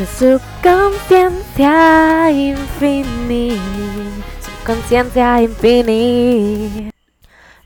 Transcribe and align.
Tu 0.00 0.06
subconsciencia 0.06 2.32
infinita. 2.32 3.60
Subconsciencia 4.40 5.42
infinita. 5.42 6.96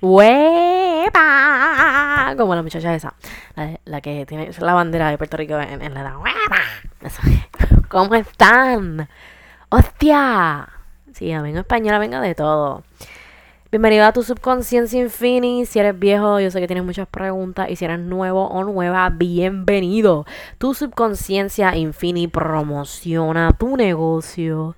¡Huepa! 0.00 1.14
Como 2.36 2.56
la 2.56 2.64
muchacha 2.64 2.92
esa. 2.92 3.14
La, 3.84 4.00
que 4.00 4.26
tiene 4.26 4.50
la 4.58 4.74
bandera 4.74 5.10
de 5.10 5.18
Puerto 5.18 5.36
Rico 5.36 5.60
en, 5.60 5.94
la 5.94 6.00
edad. 6.00 6.16
¡Huepa! 6.16 6.60
Esa. 7.02 7.22
¿Cómo 7.86 8.12
están? 8.16 9.08
¡Hostia! 9.68 10.68
Sí, 11.12 11.32
vengo 11.36 11.60
española, 11.60 12.00
vengo 12.00 12.18
de 12.18 12.34
todo. 12.34 12.82
Bienvenido 13.74 14.04
a 14.04 14.12
tu 14.12 14.22
subconsciencia 14.22 15.00
infinity. 15.00 15.66
Si 15.66 15.80
eres 15.80 15.98
viejo, 15.98 16.38
yo 16.38 16.48
sé 16.48 16.60
que 16.60 16.68
tienes 16.68 16.84
muchas 16.84 17.08
preguntas. 17.08 17.68
Y 17.68 17.74
si 17.74 17.84
eres 17.84 17.98
nuevo 17.98 18.46
o 18.46 18.62
nueva, 18.62 19.10
bienvenido. 19.10 20.26
Tu 20.58 20.74
subconsciencia 20.74 21.74
infinity 21.74 22.28
promociona 22.28 23.50
tu 23.58 23.76
negocio 23.76 24.76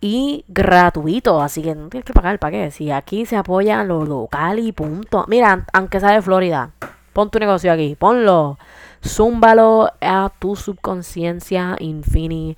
y 0.00 0.46
gratuito. 0.48 1.42
Así 1.42 1.60
que 1.60 1.74
no 1.74 1.90
tienes 1.90 2.06
que 2.06 2.14
pagar 2.14 2.32
el 2.32 2.38
paquete. 2.38 2.70
Si 2.70 2.90
aquí 2.90 3.26
se 3.26 3.36
apoya 3.36 3.84
lo 3.84 4.06
local 4.06 4.58
y 4.58 4.72
punto. 4.72 5.26
Mira, 5.28 5.66
aunque 5.74 6.00
sea 6.00 6.12
de 6.12 6.22
Florida, 6.22 6.70
pon 7.12 7.30
tu 7.30 7.38
negocio 7.38 7.70
aquí. 7.70 7.94
Ponlo. 7.94 8.58
Zúmbalo 9.06 9.92
a 10.00 10.32
tu 10.38 10.56
subconsciencia 10.56 11.76
infinity. 11.78 12.56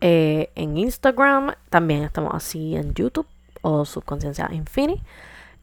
Eh, 0.00 0.50
en 0.56 0.76
Instagram. 0.76 1.52
También 1.68 2.02
estamos 2.02 2.34
así 2.34 2.74
en 2.74 2.94
YouTube 2.94 3.28
o 3.62 3.84
Subconsciencia 3.84 4.48
Infinity. 4.52 5.02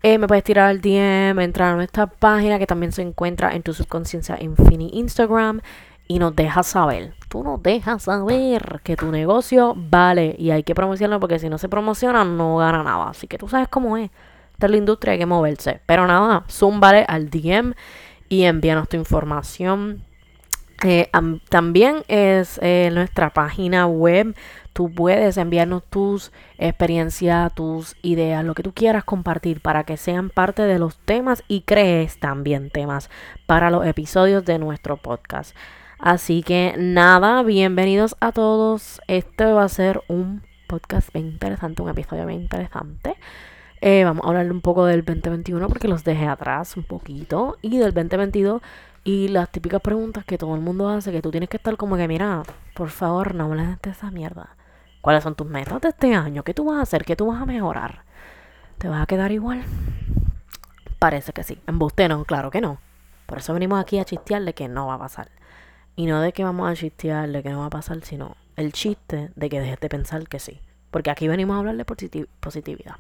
Eh, 0.04 0.18
me 0.20 0.28
puedes 0.28 0.44
tirar 0.44 0.70
al 0.70 0.80
DM, 0.80 1.40
entrar 1.40 1.74
a 1.74 1.76
nuestra 1.76 2.08
página 2.08 2.60
que 2.60 2.68
también 2.68 2.92
se 2.92 3.02
encuentra 3.02 3.56
en 3.56 3.64
tu 3.64 3.74
Subconsciencia 3.74 4.38
Infinity 4.40 4.98
Instagram 4.98 5.62
y 6.08 6.20
nos 6.20 6.36
dejas 6.36 6.68
saber. 6.68 7.14
Tú 7.30 7.44
nos 7.44 7.62
dejas 7.62 8.04
saber 8.04 8.82
que 8.84 8.96
tu 8.96 9.12
negocio 9.12 9.74
vale 9.76 10.36
y 10.38 10.52
hay 10.52 10.64
que 10.64 10.76
promocionarlo 10.76 11.20
porque 11.20 11.40
si 11.40 11.50
no 11.50 11.58
se 11.58 11.68
promociona 11.68 12.24
no 12.24 12.58
gana 12.58 12.84
nada. 12.84 13.10
Así 13.10 13.28
que 13.28 13.38
tú 13.38 13.48
sabes 13.48 13.68
cómo 13.68 13.98
es. 13.98 14.12
Esta 14.54 14.68
es 14.68 14.72
la 14.72 14.78
industria, 14.78 15.14
hay 15.14 15.20
que 15.20 15.26
moverse. 15.26 15.82
Pero 15.86 16.08
nada, 16.08 16.46
vale 16.80 17.06
al 17.08 17.30
DM 17.30 17.74
y 18.30 18.44
envíanos 18.44 18.88
tu 18.90 18.98
información. 18.98 20.04
Eh, 20.84 21.10
también 21.50 22.04
es 22.08 22.60
eh, 22.62 22.92
nuestra 22.94 23.32
página 23.32 23.88
web 23.88 24.36
Tú 24.78 24.92
puedes 24.92 25.38
enviarnos 25.38 25.84
tus 25.90 26.32
experiencias, 26.60 27.52
tus 27.56 27.96
ideas, 28.04 28.46
lo 28.46 28.54
que 28.54 28.62
tú 28.62 28.76
quieras 28.76 29.04
compartir 29.04 29.60
para 29.60 29.86
que 29.86 29.98
sean 29.98 30.30
parte 30.30 30.62
de 30.62 30.78
los 30.78 31.00
temas 31.00 31.44
y 31.48 31.62
crees 31.62 32.20
también 32.20 32.70
temas 32.70 33.10
para 33.48 33.72
los 33.72 33.88
episodios 33.88 34.46
de 34.46 34.60
nuestro 34.60 34.98
podcast. 34.98 35.56
Así 35.98 36.44
que 36.44 36.76
nada, 36.78 37.42
bienvenidos 37.42 38.16
a 38.20 38.32
todos. 38.32 39.02
Este 39.08 39.46
va 39.46 39.64
a 39.64 39.70
ser 39.70 40.04
un 40.10 40.44
podcast 40.68 41.12
bien 41.12 41.26
interesante, 41.26 41.82
un 41.82 41.90
episodio 41.90 42.28
bien 42.28 42.42
interesante. 42.42 43.16
Eh, 43.82 44.04
vamos 44.04 44.26
a 44.26 44.28
hablar 44.28 44.52
un 44.52 44.62
poco 44.62 44.86
del 44.86 45.04
2021 45.04 45.68
porque 45.70 45.88
los 45.88 46.04
dejé 46.04 46.28
atrás 46.28 46.78
un 46.78 46.84
poquito. 46.84 47.58
Y 47.64 47.80
del 47.80 47.96
2022 47.96 48.62
y 49.08 49.30
las 49.30 49.50
típicas 49.50 49.80
preguntas 49.80 50.26
que 50.26 50.38
todo 50.38 50.54
el 50.54 50.60
mundo 50.60 50.90
hace, 50.90 51.14
que 51.14 51.22
tú 51.22 51.32
tienes 51.32 51.48
que 51.48 51.56
estar 51.56 51.78
como 51.78 51.96
que, 51.96 52.10
mira, 52.10 52.44
por 52.76 52.90
favor, 52.90 53.36
no 53.36 53.46
hables 53.46 53.82
de 53.82 53.92
esa 53.92 54.12
mierda. 54.12 54.58
¿Cuáles 55.00 55.24
son 55.24 55.34
tus 55.34 55.48
metas 55.48 55.80
de 55.80 55.88
este 55.88 56.14
año? 56.14 56.44
¿Qué 56.44 56.54
tú 56.54 56.66
vas 56.66 56.80
a 56.80 56.82
hacer? 56.82 57.06
¿Qué 57.06 57.16
tú 57.16 57.28
vas 57.28 57.42
a 57.42 57.46
mejorar? 57.46 58.04
¿Te 58.78 58.90
vas 58.90 59.02
a 59.02 59.06
quedar 59.06 59.32
igual? 59.32 59.64
Parece 61.00 61.32
que 61.32 61.46
sí. 61.46 61.58
En 61.68 61.80
no, 61.80 62.26
claro 62.26 62.52
que 62.52 62.60
no. 62.60 62.80
Por 63.28 63.38
eso 63.38 63.54
venimos 63.54 63.80
aquí 63.80 63.98
a 63.98 64.04
chistearle 64.04 64.54
que 64.54 64.68
no 64.68 64.88
va 64.88 64.96
a 64.96 65.00
pasar. 65.00 65.32
Y 65.96 66.06
no 66.06 66.20
de 66.20 66.34
que 66.34 66.44
vamos 66.44 66.70
a 66.70 66.76
chistearle 66.76 67.44
que 67.44 67.50
no 67.50 67.60
va 67.60 67.68
a 67.68 67.70
pasar, 67.70 68.04
sino 68.04 68.36
el 68.58 68.74
chiste 68.74 69.32
de 69.38 69.50
que 69.50 69.62
dejes 69.62 69.80
de 69.80 69.88
pensar 69.88 70.28
que 70.28 70.40
sí. 70.40 70.60
Porque 70.92 71.10
aquí 71.10 71.28
venimos 71.28 71.56
a 71.56 71.60
hablar 71.60 71.76
de 71.76 71.86
positividad. 71.86 72.96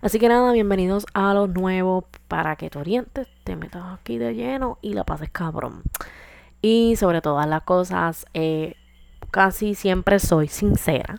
Así 0.00 0.18
que 0.18 0.28
nada, 0.28 0.52
bienvenidos 0.52 1.06
a 1.14 1.34
los 1.34 1.50
nuevos 1.50 2.04
para 2.28 2.56
que 2.56 2.70
te 2.70 2.78
orientes, 2.78 3.28
te 3.44 3.56
metas 3.56 3.82
aquí 3.92 4.18
de 4.18 4.34
lleno 4.34 4.78
y 4.80 4.94
la 4.94 5.04
pases 5.04 5.30
cabrón. 5.30 5.82
Y 6.62 6.96
sobre 6.96 7.20
todas 7.20 7.46
las 7.46 7.62
cosas, 7.62 8.26
eh, 8.34 8.74
casi 9.30 9.74
siempre 9.74 10.18
soy 10.18 10.48
sincera. 10.48 11.16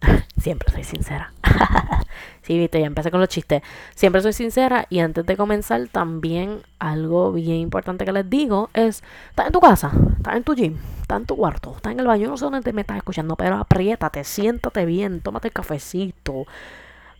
Siempre 0.36 0.70
soy 0.70 0.84
sincera. 0.84 1.32
sí, 2.42 2.58
viste, 2.58 2.80
ya 2.80 2.86
empecé 2.86 3.10
con 3.10 3.20
los 3.20 3.28
chistes. 3.28 3.62
Siempre 3.94 4.22
soy 4.22 4.32
sincera 4.32 4.86
y 4.90 5.00
antes 5.00 5.24
de 5.26 5.36
comenzar 5.36 5.88
también 5.88 6.62
algo 6.78 7.32
bien 7.32 7.58
importante 7.58 8.04
que 8.04 8.12
les 8.12 8.28
digo 8.28 8.70
es, 8.74 9.02
estás 9.30 9.46
en 9.46 9.52
tu 9.52 9.60
casa, 9.60 9.92
estás 10.16 10.36
en 10.36 10.44
tu 10.44 10.54
gym, 10.54 10.76
estás 11.00 11.20
en 11.20 11.26
tu 11.26 11.36
cuarto, 11.36 11.74
estás 11.76 11.92
en 11.92 12.00
el 12.00 12.06
baño, 12.06 12.28
no 12.28 12.36
sé 12.36 12.44
dónde 12.44 12.72
me 12.72 12.82
estás 12.82 12.96
escuchando, 12.96 13.36
pero 13.36 13.56
apriétate, 13.56 14.24
siéntate 14.24 14.84
bien, 14.84 15.20
tómate 15.20 15.48
el 15.48 15.54
cafecito, 15.54 16.46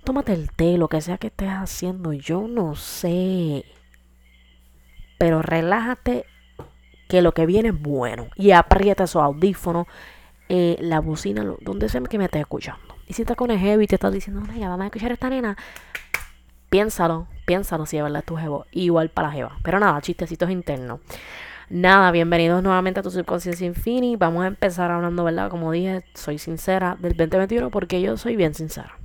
tómate 0.04 0.34
el 0.34 0.50
té, 0.50 0.78
lo 0.78 0.88
que 0.88 1.00
sea 1.00 1.18
que 1.18 1.28
estés 1.28 1.50
haciendo, 1.50 2.12
yo 2.12 2.46
no 2.48 2.74
sé. 2.74 3.64
Pero 5.18 5.42
relájate 5.42 6.26
que 7.08 7.22
lo 7.22 7.32
que 7.32 7.46
viene 7.46 7.68
es 7.68 7.80
bueno 7.80 8.28
y 8.36 8.52
aprieta 8.52 9.04
esos 9.04 9.22
audífonos 9.22 9.86
eh, 10.48 10.76
la 10.80 11.00
bocina, 11.00 11.44
donde 11.60 11.88
sea 11.88 12.02
que 12.02 12.18
me 12.18 12.24
estés 12.26 12.42
escuchando. 12.42 12.83
Y 13.06 13.14
si 13.14 13.22
estás 13.22 13.36
con 13.36 13.50
el 13.50 13.58
heavy 13.58 13.84
y 13.84 13.86
te 13.86 13.96
estás 13.96 14.12
diciendo, 14.12 14.40
no, 14.40 14.54
ya 14.54 14.68
vamos 14.68 14.84
a 14.84 14.86
escuchar 14.86 15.12
esta 15.12 15.28
nena, 15.28 15.56
piénsalo, 16.70 17.26
piénsalo 17.46 17.86
si 17.86 17.96
es 17.96 18.02
verdad 18.02 18.24
tu 18.24 18.36
jevo. 18.36 18.66
Igual 18.72 19.10
para 19.10 19.28
la 19.28 19.34
jeva. 19.34 19.58
Pero 19.62 19.78
nada, 19.78 20.00
chistecitos 20.00 20.50
internos. 20.50 21.00
Nada, 21.70 22.10
bienvenidos 22.10 22.62
nuevamente 22.62 23.00
a 23.00 23.02
tu 23.02 23.10
subconsciencia 23.10 23.66
infinity. 23.66 24.16
Vamos 24.16 24.44
a 24.44 24.48
empezar 24.48 24.90
hablando, 24.90 25.24
¿verdad? 25.24 25.50
Como 25.50 25.72
dije, 25.72 26.04
soy 26.14 26.38
sincera 26.38 26.96
del 27.00 27.16
2021 27.16 27.70
porque 27.70 28.00
yo 28.00 28.16
soy 28.16 28.36
bien 28.36 28.54
sincera. 28.54 28.98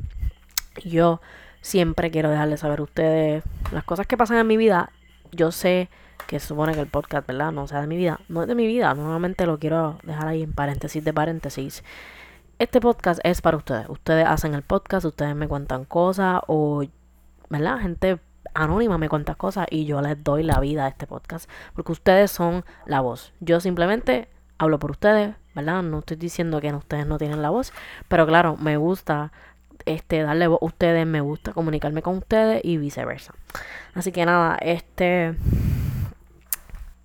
Yo 0.83 1.21
siempre 1.61 2.11
quiero 2.11 2.29
dejarles 2.29 2.59
saber 2.61 2.79
a 2.79 2.83
ustedes 2.83 3.43
las 3.71 3.83
cosas 3.83 4.07
que 4.07 4.17
pasan 4.17 4.37
en 4.37 4.47
mi 4.47 4.57
vida. 4.57 4.91
Yo 5.31 5.51
sé 5.51 5.89
que 6.27 6.39
supone 6.39 6.73
que 6.73 6.81
el 6.81 6.87
podcast, 6.87 7.27
¿verdad? 7.27 7.51
No 7.51 7.67
sea 7.67 7.81
de 7.81 7.87
mi 7.87 7.97
vida. 7.97 8.19
No 8.29 8.41
es 8.41 8.47
de 8.47 8.55
mi 8.55 8.67
vida, 8.67 8.93
nuevamente 8.93 9.45
lo 9.45 9.57
quiero 9.57 9.97
dejar 10.03 10.27
ahí 10.27 10.43
en 10.43 10.53
paréntesis 10.53 11.03
de 11.03 11.13
paréntesis. 11.13 11.83
Este 12.59 12.81
podcast 12.81 13.21
es 13.23 13.39
para 13.39 13.55
ustedes. 13.55 13.87
Ustedes 13.87 14.25
hacen 14.27 14.53
el 14.53 14.63
podcast, 14.63 15.05
ustedes 15.05 15.33
me 15.33 15.47
cuentan 15.47 15.85
cosas 15.85 16.41
o, 16.47 16.83
¿verdad? 17.49 17.79
Gente 17.79 18.19
anónima 18.53 18.97
me 18.97 19.07
cuenta 19.07 19.35
cosas 19.35 19.65
y 19.69 19.85
yo 19.85 20.01
les 20.01 20.21
doy 20.21 20.43
la 20.43 20.59
vida 20.59 20.83
a 20.83 20.89
este 20.89 21.07
podcast 21.07 21.49
porque 21.73 21.93
ustedes 21.93 22.31
son 22.31 22.65
la 22.85 22.99
voz. 22.99 23.31
Yo 23.39 23.61
simplemente 23.61 24.27
hablo 24.57 24.77
por 24.77 24.91
ustedes, 24.91 25.35
¿verdad? 25.55 25.83
No 25.83 25.99
estoy 25.99 26.17
diciendo 26.17 26.59
que 26.59 26.73
ustedes 26.73 27.07
no 27.07 27.17
tienen 27.17 27.41
la 27.41 27.49
voz, 27.49 27.71
pero 28.09 28.27
claro, 28.27 28.57
me 28.57 28.75
gusta 28.75 29.31
este 29.85 30.21
darle 30.21 30.47
voz 30.47 30.61
a 30.61 30.65
ustedes, 30.65 31.07
me 31.07 31.21
gusta 31.21 31.53
comunicarme 31.53 32.01
con 32.01 32.17
ustedes 32.17 32.59
y 32.65 32.75
viceversa. 32.75 33.33
Así 33.93 34.11
que 34.11 34.25
nada, 34.25 34.57
este 34.59 35.33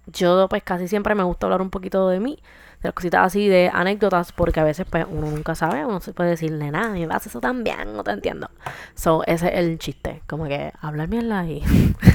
yo 0.07 0.49
pues 0.49 0.65
casi 0.65 0.89
siempre 0.89 1.15
me 1.15 1.23
gusta 1.23 1.47
hablar 1.47 1.63
un 1.63 1.71
poquito 1.71 2.09
de 2.09 2.19
mí, 2.19 2.41
de 2.85 2.89
las 2.89 2.95
cositas 2.95 3.25
así, 3.25 3.49
de 3.49 3.71
anécdotas, 3.73 4.33
porque 4.33 4.61
a 4.61 4.65
veces 4.65 4.87
pues 4.89 5.07
uno 5.11 5.31
nunca 5.31 5.55
sabe, 5.55 5.87
uno 5.87 6.01
se 6.01 6.13
puede 6.13 6.31
decirle 6.31 6.71
nada, 6.71 6.99
y 6.99 7.07
vas 7.07 7.27
eso 7.27 7.41
también, 7.41 7.97
no 7.97 8.05
te 8.05 8.11
entiendo. 8.11 8.51
So, 8.95 9.23
ese 9.27 9.49
es 9.49 9.55
el 9.55 9.79
chiste, 9.79 10.23
como 10.27 10.45
que 10.45 10.71
hablar 10.83 11.09
mierda 11.09 11.47
y, 11.47 11.63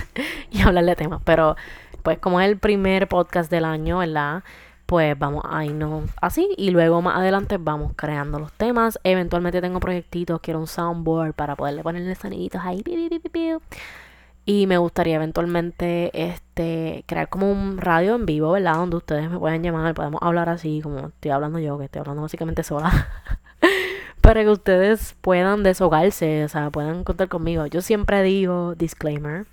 y 0.52 0.62
hablarle 0.62 0.96
temas. 0.96 1.22
Pero 1.26 1.56
pues 2.04 2.20
como 2.20 2.40
es 2.40 2.48
el 2.48 2.60
primer 2.60 3.08
podcast 3.08 3.50
del 3.50 3.66
año, 3.66 3.98
¿verdad? 3.98 4.44
Pues 4.86 5.18
vamos 5.18 5.44
a 5.50 5.66
irnos 5.66 6.10
así 6.22 6.48
y 6.56 6.70
luego 6.70 7.02
más 7.02 7.18
adelante 7.18 7.58
vamos 7.58 7.94
creando 7.96 8.38
los 8.38 8.52
temas. 8.54 9.00
Eventualmente 9.04 9.62
tengo 9.62 9.80
proyectitos, 9.80 10.40
quiero 10.40 10.60
un 10.60 10.68
soundboard 10.68 11.34
para 11.34 11.56
poderle 11.56 11.82
ponerle 11.82 12.14
soniditos 12.14 12.62
ahí. 12.64 12.84
Y 14.50 14.66
me 14.66 14.80
gustaría 14.80 15.18
eventualmente 15.18 16.10
este 16.12 17.04
crear 17.06 17.30
como 17.30 17.52
un 17.52 17.78
radio 17.78 18.16
en 18.16 18.26
vivo, 18.26 18.54
¿verdad? 18.54 18.78
Donde 18.78 18.98
ustedes 18.98 19.30
me 19.30 19.38
pueden 19.38 19.62
llamar, 19.62 19.94
podemos 19.94 20.20
hablar 20.24 20.50
así, 20.50 20.82
como 20.82 21.10
estoy 21.10 21.30
hablando 21.30 21.60
yo, 21.60 21.78
que 21.78 21.86
estoy 21.86 22.00
hablando 22.00 22.24
básicamente 22.24 22.64
sola. 22.64 22.92
Para 24.22 24.42
que 24.42 24.50
ustedes 24.50 25.16
puedan 25.22 25.62
deshogarse, 25.62 26.46
o 26.46 26.48
sea, 26.48 26.72
puedan 26.72 27.04
contar 27.04 27.28
conmigo. 27.28 27.68
Yo 27.68 27.82
siempre 27.82 28.24
digo, 28.24 28.74
disclaimer, 28.74 29.46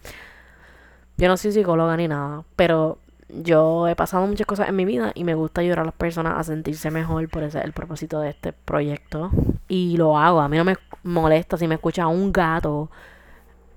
yo 1.18 1.28
no 1.28 1.36
soy 1.36 1.52
psicóloga 1.52 1.94
ni 1.98 2.08
nada, 2.08 2.44
pero 2.56 2.96
yo 3.28 3.88
he 3.88 3.96
pasado 3.96 4.26
muchas 4.26 4.46
cosas 4.46 4.70
en 4.70 4.76
mi 4.76 4.86
vida 4.86 5.12
y 5.14 5.24
me 5.24 5.34
gusta 5.34 5.60
ayudar 5.60 5.80
a 5.80 5.84
las 5.84 5.94
personas 5.94 6.38
a 6.38 6.42
sentirse 6.42 6.90
mejor, 6.90 7.28
por 7.28 7.42
ese 7.42 7.58
es 7.58 7.66
el 7.66 7.74
propósito 7.74 8.20
de 8.20 8.30
este 8.30 8.54
proyecto. 8.54 9.30
Y 9.68 9.98
lo 9.98 10.16
hago, 10.16 10.40
a 10.40 10.48
mí 10.48 10.56
no 10.56 10.64
me 10.64 10.76
molesta 11.02 11.58
si 11.58 11.68
me 11.68 11.74
escucha 11.74 12.06
un 12.06 12.32
gato 12.32 12.88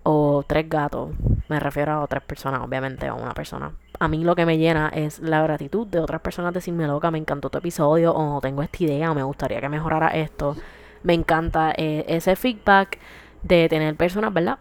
o 0.04 0.44
tres 0.48 0.70
gatos, 0.70 1.12
me 1.48 1.60
refiero 1.60 1.94
a 1.94 2.04
otras 2.04 2.24
personas, 2.24 2.62
obviamente, 2.62 3.08
a 3.08 3.14
una 3.14 3.34
persona. 3.34 3.72
A 4.00 4.08
mí 4.08 4.24
lo 4.24 4.36
que 4.36 4.46
me 4.46 4.58
llena 4.58 4.90
es 4.90 5.20
la 5.20 5.42
gratitud 5.44 5.88
de 5.88 6.00
otras 6.00 6.22
personas 6.22 6.54
decirme, 6.54 6.88
loca, 6.88 7.12
me 7.12 7.18
encantó 7.18 7.50
tu 7.50 7.58
episodio, 7.58 8.14
o 8.16 8.40
tengo 8.42 8.62
esta 8.62 8.84
idea, 8.84 9.12
o 9.12 9.16
me 9.16 9.24
gustaría 9.24 9.60
que 9.62 9.70
mejorara 9.70 10.10
esto. 10.10 10.56
Me 11.04 11.14
encanta 11.14 11.74
eh, 11.78 12.06
ese 12.08 12.36
feedback 12.36 13.00
de 13.44 13.68
tener 13.70 13.96
personas, 13.96 14.34
¿verdad? 14.34 14.60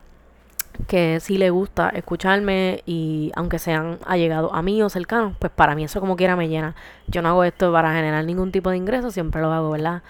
que 0.86 1.18
si 1.20 1.38
le 1.38 1.50
gusta 1.50 1.90
escucharme 1.90 2.82
y 2.86 3.32
aunque 3.34 3.58
sean 3.58 3.98
allegados 4.06 4.50
a 4.54 4.62
mí 4.62 4.80
o 4.82 4.88
cercanos, 4.88 5.34
pues 5.38 5.52
para 5.52 5.74
mí 5.74 5.84
eso 5.84 6.00
como 6.00 6.16
quiera 6.16 6.36
me 6.36 6.48
llena. 6.48 6.76
Yo 7.08 7.22
no 7.22 7.30
hago 7.30 7.44
esto 7.44 7.72
para 7.72 7.92
generar 7.92 8.24
ningún 8.24 8.52
tipo 8.52 8.70
de 8.70 8.76
ingreso, 8.76 9.10
siempre 9.10 9.40
lo 9.42 9.52
hago, 9.52 9.70
¿verdad? 9.70 10.02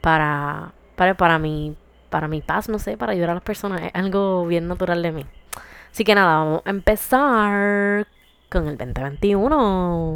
Para, 0.00 0.72
para, 0.96 1.14
para 1.14 1.38
mi, 1.38 1.76
para 2.08 2.28
mi 2.28 2.40
paz, 2.40 2.68
no 2.68 2.78
sé, 2.78 2.96
para 2.96 3.12
ayudar 3.12 3.30
a 3.30 3.34
las 3.34 3.42
personas. 3.42 3.82
Es 3.82 3.90
algo 3.94 4.46
bien 4.46 4.68
natural 4.68 5.02
de 5.02 5.12
mí. 5.12 5.26
Así 5.92 6.04
que 6.04 6.14
nada, 6.14 6.36
vamos 6.36 6.62
a 6.64 6.70
empezar 6.70 8.06
con 8.50 8.68
el 8.68 8.76
2021. 8.76 10.12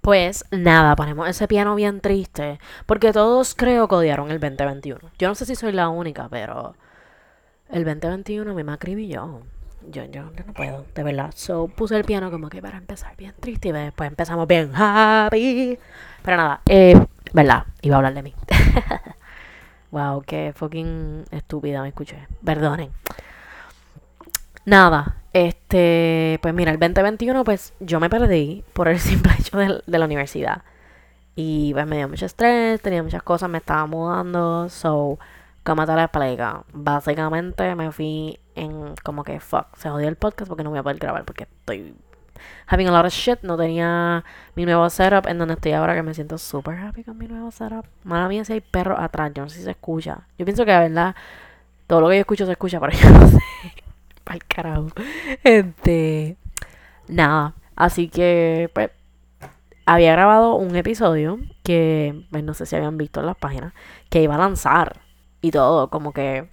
Pues 0.00 0.44
nada, 0.50 0.96
ponemos 0.96 1.28
ese 1.28 1.46
piano 1.46 1.74
bien 1.74 2.00
triste. 2.00 2.58
Porque 2.86 3.12
todos 3.12 3.54
creo 3.54 3.86
que 3.86 3.94
odiaron 3.94 4.30
el 4.30 4.40
2021. 4.40 4.98
Yo 5.18 5.28
no 5.28 5.34
sé 5.34 5.46
si 5.46 5.54
soy 5.54 5.72
la 5.72 5.88
única, 5.88 6.28
pero 6.28 6.74
el 7.70 7.84
2021 7.84 8.54
me 8.54 8.72
acribilló. 8.72 9.42
Yo, 9.88 10.04
yo, 10.04 10.30
yo 10.34 10.44
no 10.46 10.52
puedo, 10.52 10.84
de 10.94 11.02
verdad. 11.02 11.30
So 11.34 11.68
puse 11.68 11.96
el 11.96 12.04
piano 12.04 12.30
como 12.30 12.48
que 12.48 12.60
para 12.60 12.78
empezar 12.78 13.16
bien 13.16 13.34
triste 13.40 13.68
y 13.68 13.72
después 13.72 14.08
empezamos 14.08 14.46
bien 14.46 14.72
happy. 14.74 15.78
Pero 16.22 16.36
nada, 16.36 16.60
eh, 16.68 17.06
verdad, 17.32 17.66
iba 17.82 17.96
a 17.96 17.98
hablar 17.98 18.14
de 18.14 18.22
mí. 18.22 18.34
wow, 19.90 20.22
qué 20.22 20.52
fucking 20.54 21.24
estúpida 21.30 21.82
me 21.82 21.88
escuché. 21.88 22.26
Perdonen. 22.44 22.90
Nada, 24.64 25.16
este, 25.32 26.38
pues 26.42 26.54
mira, 26.54 26.72
el 26.72 26.78
2021 26.78 27.44
pues 27.44 27.72
yo 27.80 28.00
me 28.00 28.10
perdí 28.10 28.64
por 28.72 28.88
el 28.88 28.98
simple 29.00 29.32
hecho 29.38 29.58
de, 29.58 29.98
la 29.98 30.04
universidad. 30.04 30.62
Y 31.36 31.72
pues 31.72 31.86
me 31.86 31.96
dio 31.96 32.08
mucho 32.08 32.26
estrés, 32.26 32.80
tenía 32.82 33.02
muchas 33.02 33.22
cosas, 33.22 33.48
me 33.48 33.58
estaba 33.58 33.86
mudando, 33.86 34.68
so, 34.68 35.18
como 35.64 35.86
te 35.86 35.94
la 35.94 36.04
explico, 36.04 36.66
básicamente 36.72 37.74
me 37.76 37.92
fui 37.92 38.38
en 38.54 38.94
como 39.04 39.24
que 39.24 39.40
fuck, 39.40 39.74
se 39.76 39.88
jodió 39.88 40.08
el 40.08 40.16
podcast 40.16 40.48
porque 40.48 40.64
no 40.64 40.70
voy 40.70 40.80
a 40.80 40.82
poder 40.82 40.98
grabar 40.98 41.24
porque 41.24 41.44
estoy 41.44 41.94
having 42.66 42.88
a 42.88 42.92
lot 42.92 43.04
of 43.04 43.12
shit, 43.12 43.40
no 43.42 43.56
tenía 43.56 44.24
mi 44.54 44.64
nuevo 44.64 44.88
setup 44.90 45.26
en 45.26 45.38
donde 45.38 45.54
estoy 45.54 45.72
ahora 45.72 45.94
que 45.94 46.02
me 46.02 46.14
siento 46.14 46.38
super 46.38 46.78
happy 46.78 47.04
con 47.04 47.18
mi 47.18 47.26
nuevo 47.26 47.50
setup. 47.50 47.86
Mala 48.04 48.28
mía 48.28 48.44
si 48.44 48.54
hay 48.54 48.60
perros 48.60 48.98
atrás, 49.00 49.32
yo 49.34 49.42
no 49.42 49.48
sé 49.48 49.58
si 49.58 49.64
se 49.64 49.70
escucha. 49.70 50.20
Yo 50.38 50.44
pienso 50.44 50.64
que 50.64 50.72
la 50.72 50.80
verdad 50.80 51.16
todo 51.86 52.00
lo 52.00 52.08
que 52.08 52.16
yo 52.16 52.20
escucho 52.20 52.46
se 52.46 52.52
escucha, 52.52 52.78
pero 52.78 52.92
yo 52.96 53.10
no 53.10 53.26
sé 53.28 53.38
al 54.26 54.44
carajo. 54.44 54.88
Este, 55.42 56.36
nada, 57.08 57.54
así 57.74 58.08
que 58.08 58.70
pues 58.72 58.90
había 59.86 60.12
grabado 60.12 60.54
un 60.54 60.76
episodio 60.76 61.40
que 61.64 62.24
pues, 62.30 62.44
no 62.44 62.54
sé 62.54 62.64
si 62.64 62.76
habían 62.76 62.96
visto 62.96 63.20
en 63.20 63.26
las 63.26 63.36
páginas 63.36 63.72
que 64.08 64.22
iba 64.22 64.36
a 64.36 64.38
lanzar 64.38 65.00
y 65.40 65.50
todo, 65.50 65.90
como 65.90 66.12
que 66.12 66.48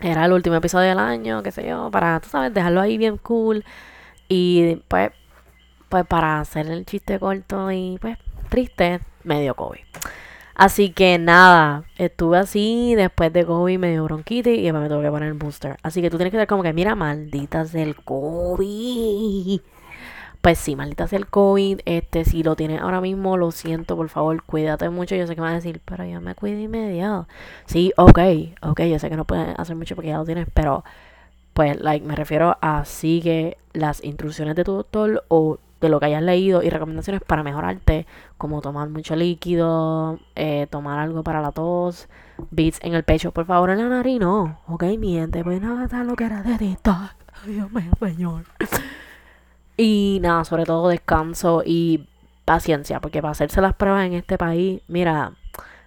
era 0.00 0.24
el 0.24 0.32
último 0.32 0.56
episodio 0.56 0.88
del 0.88 0.98
año, 0.98 1.42
qué 1.44 1.52
sé 1.52 1.66
yo, 1.66 1.90
para, 1.92 2.18
tú 2.18 2.28
sabes, 2.28 2.52
dejarlo 2.52 2.80
ahí 2.80 2.98
bien 2.98 3.18
cool 3.18 3.64
y 4.30 4.76
pues 4.88 5.10
pues 5.90 6.06
para 6.06 6.40
hacer 6.40 6.68
el 6.68 6.86
chiste 6.86 7.18
corto 7.18 7.70
y 7.70 7.98
pues 8.00 8.16
triste, 8.48 9.00
medio 9.24 9.54
COVID. 9.54 9.80
Así 10.54 10.90
que 10.90 11.18
nada, 11.18 11.84
estuve 11.98 12.38
así, 12.38 12.94
después 12.94 13.32
de 13.32 13.44
COVID 13.44 13.78
me 13.78 13.90
dio 13.90 14.04
bronquitis 14.04 14.58
y 14.58 14.72
me 14.72 14.88
tuve 14.88 15.02
que 15.02 15.10
poner 15.10 15.28
el 15.28 15.34
booster. 15.34 15.78
Así 15.82 16.00
que 16.00 16.10
tú 16.10 16.16
tienes 16.16 16.30
que 16.30 16.38
ser 16.38 16.46
como 16.46 16.62
que, 16.62 16.72
mira, 16.72 16.94
malditas 16.94 17.72
del 17.72 17.96
COVID. 17.96 19.60
Pues 20.40 20.58
sí, 20.58 20.76
malditas 20.76 21.10
del 21.10 21.26
COVID. 21.26 21.80
Este, 21.86 22.24
si 22.24 22.42
lo 22.42 22.56
tienes 22.56 22.80
ahora 22.80 23.00
mismo, 23.00 23.36
lo 23.36 23.50
siento, 23.50 23.96
por 23.96 24.08
favor, 24.10 24.42
cuídate 24.44 24.90
mucho. 24.90 25.14
Yo 25.16 25.26
sé 25.26 25.34
que 25.34 25.40
me 25.40 25.46
vas 25.46 25.52
a 25.54 25.56
decir, 25.56 25.80
pero 25.84 26.04
yo 26.04 26.20
me 26.20 26.34
cuido 26.34 26.60
inmediato. 26.60 27.26
Sí, 27.66 27.92
ok, 27.96 28.18
ok, 28.62 28.82
yo 28.82 28.98
sé 28.98 29.10
que 29.10 29.16
no 29.16 29.24
puedes 29.24 29.58
hacer 29.58 29.76
mucho 29.76 29.96
porque 29.96 30.10
ya 30.10 30.18
lo 30.18 30.24
tienes, 30.24 30.46
pero 30.52 30.84
pues, 31.60 31.78
like, 31.78 32.06
me 32.06 32.16
refiero 32.16 32.56
a 32.62 32.86
sigue 32.86 33.58
las 33.74 34.02
instrucciones 34.02 34.56
de 34.56 34.64
tu 34.64 34.72
doctor 34.72 35.24
o 35.28 35.58
de 35.82 35.90
lo 35.90 36.00
que 36.00 36.06
hayas 36.06 36.22
leído 36.22 36.62
y 36.62 36.70
recomendaciones 36.70 37.20
para 37.20 37.42
mejorarte, 37.42 38.06
como 38.38 38.62
tomar 38.62 38.88
mucho 38.88 39.14
líquido, 39.14 40.18
eh, 40.36 40.68
tomar 40.70 40.98
algo 40.98 41.22
para 41.22 41.42
la 41.42 41.52
tos, 41.52 42.08
beats 42.50 42.78
en 42.80 42.94
el 42.94 43.02
pecho, 43.02 43.32
por 43.32 43.44
favor, 43.44 43.68
en 43.68 43.76
la 43.76 43.90
nariz, 43.90 44.18
no, 44.18 44.58
ok, 44.68 44.84
miente, 44.98 45.44
pues 45.44 45.60
nada, 45.60 46.02
lo 46.02 46.16
que 46.16 46.24
era 46.24 46.42
de 46.42 46.56
TikTok, 46.56 47.12
Dios 47.44 47.70
mío, 47.70 47.92
señor. 48.00 48.44
Y 49.76 50.18
nada, 50.22 50.46
sobre 50.46 50.64
todo 50.64 50.88
descanso 50.88 51.62
y 51.62 52.08
paciencia, 52.46 53.00
porque 53.00 53.20
para 53.20 53.32
hacerse 53.32 53.60
las 53.60 53.74
pruebas 53.74 54.06
en 54.06 54.14
este 54.14 54.38
país, 54.38 54.80
mira, 54.88 55.32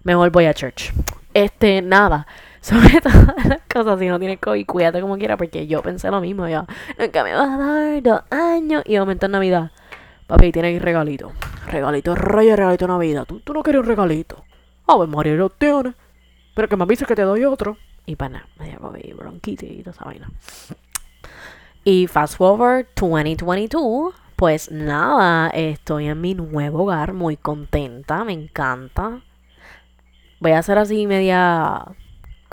mejor 0.04 0.30
voy 0.30 0.46
a 0.46 0.54
church. 0.54 0.94
Este, 1.34 1.82
nada, 1.82 2.28
sobre 2.64 3.02
todas 3.02 3.46
las 3.46 3.62
cosas, 3.72 4.00
si 4.00 4.08
no 4.08 4.18
tienes 4.20 4.40
COVID, 4.40 4.66
cuídate 4.66 5.02
como 5.02 5.18
quiera, 5.18 5.36
porque 5.36 5.68
yo 5.68 5.82
pensé 5.82 6.10
lo 6.10 6.22
mismo, 6.22 6.48
ya, 6.48 6.66
nunca 6.98 7.24
me 7.24 7.34
vas 7.34 7.50
a 7.50 7.58
dar 7.58 8.02
dos 8.02 8.22
años 8.32 8.84
y 8.86 8.96
aumento 8.96 9.26
en 9.26 9.34
Navidad. 9.34 9.72
Papi, 10.28 10.54
tiene 10.54 10.70
ahí 10.70 10.80
regalito. 10.80 11.34
Regalito 11.68 12.16
rey, 12.16 12.56
regalito 12.56 12.88
Navidad. 12.88 13.26
¿Tú, 13.26 13.42
tú 13.42 13.54
no 13.54 13.62
quieres 13.62 13.82
un 13.82 13.88
regalito. 13.88 14.44
A 14.88 14.98
ver, 14.98 15.10
María 15.10 15.34
lo 15.34 15.50
tiene. 15.50 15.94
Pero 16.56 16.70
que 16.70 16.78
me 16.78 16.84
avises 16.84 17.08
que 17.08 17.16
te 17.16 17.24
doy 17.24 17.44
otro. 17.44 17.78
Y 18.06 18.16
para 18.16 18.30
nada, 18.30 18.48
me 18.58 19.00
dio 19.00 19.18
bronquitis 19.18 19.70
y 19.70 19.80
toda 19.80 19.92
esa 19.92 20.06
vaina. 20.06 20.32
Y 21.84 22.08
fast 22.08 22.38
forward 22.38 22.88
2022, 22.96 24.14
pues 24.38 24.72
nada, 24.72 25.50
estoy 25.50 26.08
en 26.08 26.22
mi 26.22 26.34
nuevo 26.34 26.84
hogar, 26.84 27.12
muy 27.12 27.36
contenta, 27.36 28.24
me 28.24 28.32
encanta. 28.32 29.22
Voy 30.40 30.52
a 30.52 30.60
hacer 30.60 30.78
así 30.78 31.08
media 31.08 31.86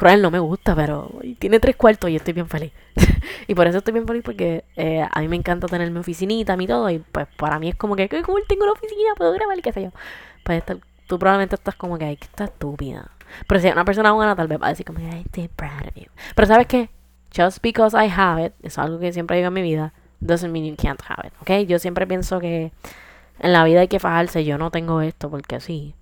cruel, 0.00 0.22
no 0.22 0.30
me 0.30 0.38
gusta, 0.38 0.74
pero 0.74 1.12
tiene 1.38 1.60
tres 1.60 1.76
cuartos 1.76 2.08
y 2.08 2.16
estoy 2.16 2.32
bien 2.32 2.48
feliz. 2.48 2.72
y 3.46 3.54
por 3.54 3.66
eso 3.66 3.78
estoy 3.78 3.92
bien 3.92 4.06
feliz 4.06 4.22
porque 4.24 4.64
eh, 4.74 5.06
a 5.08 5.20
mí 5.20 5.28
me 5.28 5.36
encanta 5.36 5.66
tener 5.66 5.90
mi 5.90 5.98
oficinita, 5.98 6.56
mi 6.56 6.66
todo, 6.66 6.88
y 6.88 7.00
pues 7.00 7.26
para 7.36 7.58
mí 7.58 7.68
es 7.68 7.74
como 7.74 7.96
que, 7.96 8.08
cool, 8.08 8.42
tengo 8.48 8.62
una 8.62 8.72
oficina, 8.72 9.10
puedo 9.14 9.30
grabar, 9.34 9.60
qué 9.60 9.74
sé 9.74 9.82
yo. 9.82 9.90
Pues 10.42 10.62
tú 11.06 11.18
probablemente 11.18 11.54
estás 11.56 11.74
como 11.74 11.98
que, 11.98 12.06
ay, 12.06 12.16
que 12.16 12.24
está 12.24 12.44
estúpida. 12.44 13.10
Pero 13.46 13.60
si 13.60 13.68
es 13.68 13.74
una 13.74 13.84
persona 13.84 14.12
buena, 14.12 14.34
tal 14.34 14.48
vez 14.48 14.58
va 14.58 14.68
a 14.68 14.70
decir 14.70 14.86
como, 14.86 15.00
ay, 15.00 15.20
estoy 15.26 15.48
proud 15.48 15.88
of 15.88 15.94
you. 15.94 16.10
Pero 16.34 16.48
¿sabes 16.48 16.66
qué? 16.66 16.88
Just 17.36 17.60
because 17.60 17.94
I 17.94 18.08
have 18.08 18.42
it, 18.42 18.54
es 18.62 18.78
algo 18.78 18.98
que 19.00 19.12
siempre 19.12 19.36
digo 19.36 19.48
en 19.48 19.54
mi 19.54 19.62
vida, 19.62 19.92
doesn't 20.20 20.50
mean 20.50 20.64
you 20.64 20.76
can't 20.76 21.02
have 21.06 21.28
it, 21.28 21.34
¿ok? 21.42 21.68
Yo 21.68 21.78
siempre 21.78 22.06
pienso 22.06 22.40
que 22.40 22.72
en 23.38 23.52
la 23.52 23.64
vida 23.64 23.80
hay 23.80 23.88
que 23.88 24.00
fajarse, 24.00 24.46
yo 24.46 24.56
no 24.56 24.70
tengo 24.70 25.02
esto 25.02 25.28
porque 25.28 25.60
sí. 25.60 25.94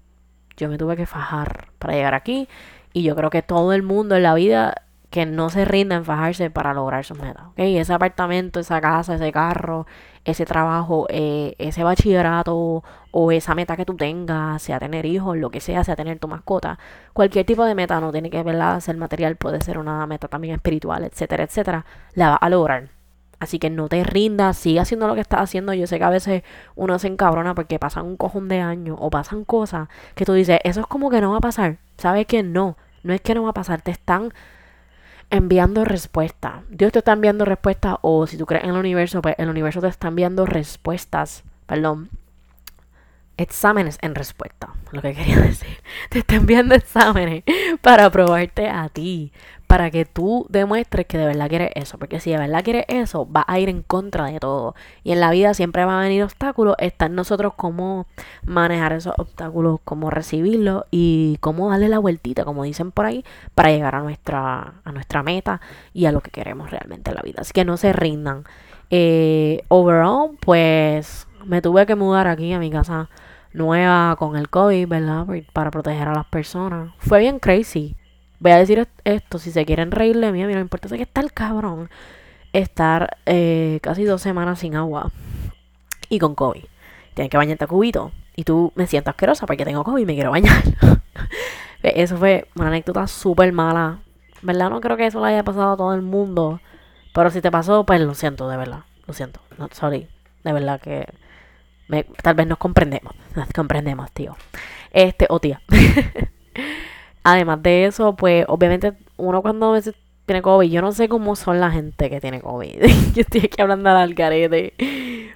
Yo 0.57 0.69
me 0.69 0.79
tuve 0.79 0.97
que 0.97 1.07
fajar 1.07 1.69
para 1.79 1.95
llegar 1.95 2.15
aquí 2.15 2.49
y 2.93 3.03
yo 3.03 3.15
creo 3.17 3.31
que 3.31 3.43
todo 3.43 3.73
el 3.73 3.83
mundo 3.83 4.17
en 4.17 4.23
la 4.23 4.35
vida 4.35 4.75
que 5.11 5.25
no 5.25 5.49
se 5.49 5.65
rinda 5.65 5.97
en 5.97 6.05
fajarse 6.05 6.51
para 6.51 6.75
lograr 6.75 7.05
sus 7.05 7.19
metas. 7.19 7.47
¿okay? 7.49 7.79
Ese 7.79 7.93
apartamento, 7.93 8.61
esa 8.61 8.81
casa, 8.81 9.15
ese 9.15 9.33
carro, 9.33 9.87
ese 10.25 10.45
trabajo, 10.45 11.07
eh, 11.09 11.55
ese 11.59 11.83
bachillerato 11.83 12.83
o 13.11 13.33
esa 13.33 13.55
meta 13.55 13.77
que 13.77 13.87
tú 13.87 13.97
tengas, 13.97 14.61
sea 14.63 14.79
tener 14.79 15.07
hijos, 15.07 15.37
lo 15.37 15.51
que 15.51 15.61
sea, 15.61 15.83
sea 15.85 15.97
tener 15.97 16.19
tu 16.19 16.29
mascota, 16.29 16.79
cualquier 17.15 17.47
tipo 17.47 17.65
de 17.65 17.75
meta 17.75 18.01
no 18.01 18.13
tiene 18.13 18.29
que 18.29 18.43
¿verdad? 18.43 18.81
ser 18.81 18.97
material, 18.99 19.37
puede 19.37 19.61
ser 19.63 19.79
una 19.79 20.07
meta 20.07 20.29
también 20.29 20.55
espiritual, 20.57 21.05
etcétera, 21.05 21.45
etcétera, 21.45 21.87
la 22.15 22.31
va 22.31 22.37
a 22.37 22.51
lograr. 22.51 22.91
Así 23.41 23.59
que 23.59 23.71
no 23.71 23.89
te 23.89 24.03
rindas, 24.03 24.59
sigue 24.59 24.81
haciendo 24.81 25.07
lo 25.07 25.15
que 25.15 25.21
estás 25.21 25.41
haciendo. 25.41 25.73
Yo 25.73 25.87
sé 25.87 25.99
que 25.99 26.05
a 26.05 26.11
veces 26.11 26.43
uno 26.75 26.99
se 26.99 27.07
encabrona 27.07 27.55
porque 27.55 27.79
pasan 27.79 28.05
un 28.05 28.17
cojón 28.17 28.49
de 28.49 28.61
años 28.61 28.97
o 29.01 29.11
pasan 29.11 29.45
cosas 29.45 29.89
que 30.17 30.25
tú 30.25 30.33
dices, 30.33 30.59
eso 30.65 30.81
es 30.81 30.87
como 30.87 31.09
que 31.09 31.21
no 31.21 31.31
va 31.31 31.39
a 31.39 31.41
pasar. 31.41 31.79
¿Sabes 31.97 32.27
que 32.27 32.43
no? 32.43 32.77
No 33.09 33.15
es 33.15 33.23
que 33.23 33.35
no 33.35 33.43
va 33.43 33.51
a 33.51 33.55
pasar, 33.55 33.81
te 33.81 33.91
están 33.91 34.35
enviando 35.31 35.87
respuestas. 35.87 36.63
Dios 36.69 36.93
te 36.93 36.99
está 36.99 37.13
enviando 37.15 37.47
respuestas 37.47 37.97
o 38.03 38.27
si 38.27 38.37
tú 38.37 38.45
crees 38.45 38.65
en 38.65 38.71
el 38.71 38.77
universo, 38.77 39.23
pues 39.23 39.35
el 39.39 39.49
universo 39.49 39.81
te 39.81 39.89
está 39.89 40.09
enviando 40.09 40.45
respuestas, 40.45 41.43
perdón, 41.67 42.11
exámenes 43.39 43.99
en 44.03 44.15
respuesta, 44.15 44.75
lo 44.93 45.01
que 45.01 45.15
quería 45.15 45.37
decir. 45.41 45.79
Te 46.11 46.19
está 46.19 46.35
enviando 46.35 46.75
exámenes 46.75 47.45
para 47.81 48.11
probarte 48.11 48.69
a 48.69 48.89
ti, 48.89 49.33
para 49.69 49.91
que 49.91 50.05
tú 50.05 50.47
demuestres 50.49 51.07
que 51.07 51.19
de 51.19 51.27
verdad 51.27 51.49
quieres 51.49 51.71
eso, 51.75 51.99
porque 51.99 52.21
si 52.21 52.31
de 52.31 52.39
verdad 52.39 52.65
quieres 52.65 52.85
eso, 52.89 53.31
va 53.31 53.45
a 53.47 53.59
ir 53.61 53.69
en 53.69 53.83
contra 53.83 54.27
de 54.27 54.41
todo. 54.41 54.75
Y 55.05 55.13
en 55.13 55.21
la 55.21 55.31
vida 55.31 55.55
siempre 55.55 55.85
van 55.85 55.97
a 55.97 56.01
venir 56.01 56.23
obstáculos, 56.25 56.75
está 56.79 57.07
en 57.07 57.15
nosotros 57.15 57.53
cómo 57.55 58.07
manejar 58.45 58.93
esos 58.93 59.15
obstáculos, 59.17 59.79
cómo 59.85 60.11
recibirlos 60.11 60.85
y 60.91 61.39
cómo 61.41 61.71
darle 61.71 61.89
la 61.89 62.01
vueltita, 62.01 62.45
como 62.45 62.65
dicen 62.65 62.91
por 62.91 63.07
ahí, 63.07 63.25
para 63.55 63.71
llegar 63.71 63.95
a 63.95 64.01
nuestra, 64.01 64.75
a 64.85 64.93
nuestra 64.93 65.23
meta 65.23 65.61
y 65.95 66.07
a 66.07 66.13
lo 66.13 66.21
que 66.23 66.31
queremos 66.31 66.71
realmente 66.71 67.11
en 67.11 67.17
la 67.17 67.23
vida. 67.23 67.43
Así 67.43 67.53
que 67.53 67.65
no 67.65 67.77
se 67.77 67.93
rindan. 67.93 68.45
Eh, 68.91 69.63
overall, 69.69 70.39
pues 70.41 71.29
me 71.45 71.63
tuve 71.63 71.87
que 71.87 71.95
mudar 71.95 72.27
aquí 72.27 72.53
a 72.53 72.59
mi 72.59 72.71
casa 72.71 73.09
nueva 73.53 74.17
con 74.17 74.37
el 74.37 74.49
COVID, 74.49 74.89
¿verdad? 74.89 75.27
Para 75.53 75.71
proteger 75.71 76.09
a 76.09 76.15
las 76.15 76.27
personas. 76.27 76.93
Fue 76.99 77.21
bien 77.21 77.39
crazy 77.39 77.97
voy 78.41 78.53
a 78.53 78.59
decir 78.59 78.89
esto, 79.05 79.39
si 79.39 79.51
se 79.51 79.65
quieren 79.65 79.91
reír 79.91 80.19
de 80.19 80.33
mí, 80.33 80.43
a 80.43 80.47
mí 80.47 80.53
no 80.53 80.59
me 80.59 80.63
importa, 80.63 80.89
sé 80.89 80.97
que 80.97 81.03
está 81.03 81.21
el 81.21 81.33
cabrón 81.33 81.91
estar 82.53 83.17
eh, 83.27 83.79
casi 83.83 84.05
dos 84.05 84.23
semanas 84.23 84.61
sin 84.61 84.75
agua 84.75 85.11
y 86.09 86.19
con 86.19 86.35
COVID. 86.35 86.65
Tienes 87.15 87.31
que 87.31 87.37
bañarte 87.37 87.65
a 87.65 87.67
cubito 87.67 88.13
y 88.37 88.45
tú 88.45 88.73
me 88.75 88.87
siento 88.87 89.11
asquerosa 89.11 89.47
porque 89.47 89.65
tengo 89.65 89.85
COVID 89.85 90.03
y 90.03 90.07
me 90.07 90.15
quiero 90.15 90.31
bañar. 90.31 90.63
Eso 91.83 92.17
fue 92.17 92.49
una 92.57 92.69
anécdota 92.69 93.07
súper 93.07 93.53
mala. 93.53 93.99
¿Verdad? 94.41 94.71
No 94.71 94.81
creo 94.81 94.97
que 94.97 95.07
eso 95.07 95.21
le 95.21 95.33
haya 95.33 95.43
pasado 95.43 95.73
a 95.73 95.77
todo 95.77 95.95
el 95.95 96.03
mundo. 96.03 96.61
Pero 97.13 97.31
si 97.31 97.41
te 97.41 97.51
pasó, 97.51 97.85
pues 97.85 98.01
lo 98.01 98.15
siento, 98.15 98.49
de 98.49 98.57
verdad. 98.57 98.85
Lo 99.07 99.13
siento. 99.13 99.41
No, 99.59 99.69
sorry. 99.73 100.07
De 100.45 100.53
verdad 100.53 100.81
que 100.81 101.13
tal 102.23 102.35
vez 102.35 102.47
nos 102.47 102.59
comprendemos. 102.59 103.15
Nos 103.37 103.49
comprendemos, 103.53 104.11
tío. 104.13 104.37
Este, 104.91 105.27
o 105.29 105.41
tía. 105.41 105.61
Además 107.25 107.63
de 107.63 107.87
eso, 107.87 108.17
pues 108.17 108.45
obviamente 108.49 108.95
uno 109.17 109.43
cuando 109.43 109.71
a 109.71 109.73
veces 109.73 109.95
tiene 110.27 110.43
COVID, 110.43 110.71
yo 110.71 110.83
no 110.83 110.93
sé 110.93 111.09
cómo 111.09 111.37
son 111.37 111.61
la 111.61 111.71
gente 111.71 112.11
que 112.11 112.21
tiene 112.21 112.41
COVID. 112.41 112.81
yo 113.15 113.21
estoy 113.21 113.43
aquí 113.43 113.61
hablando 113.61 113.91
al 113.91 114.15
garete. 114.15 114.75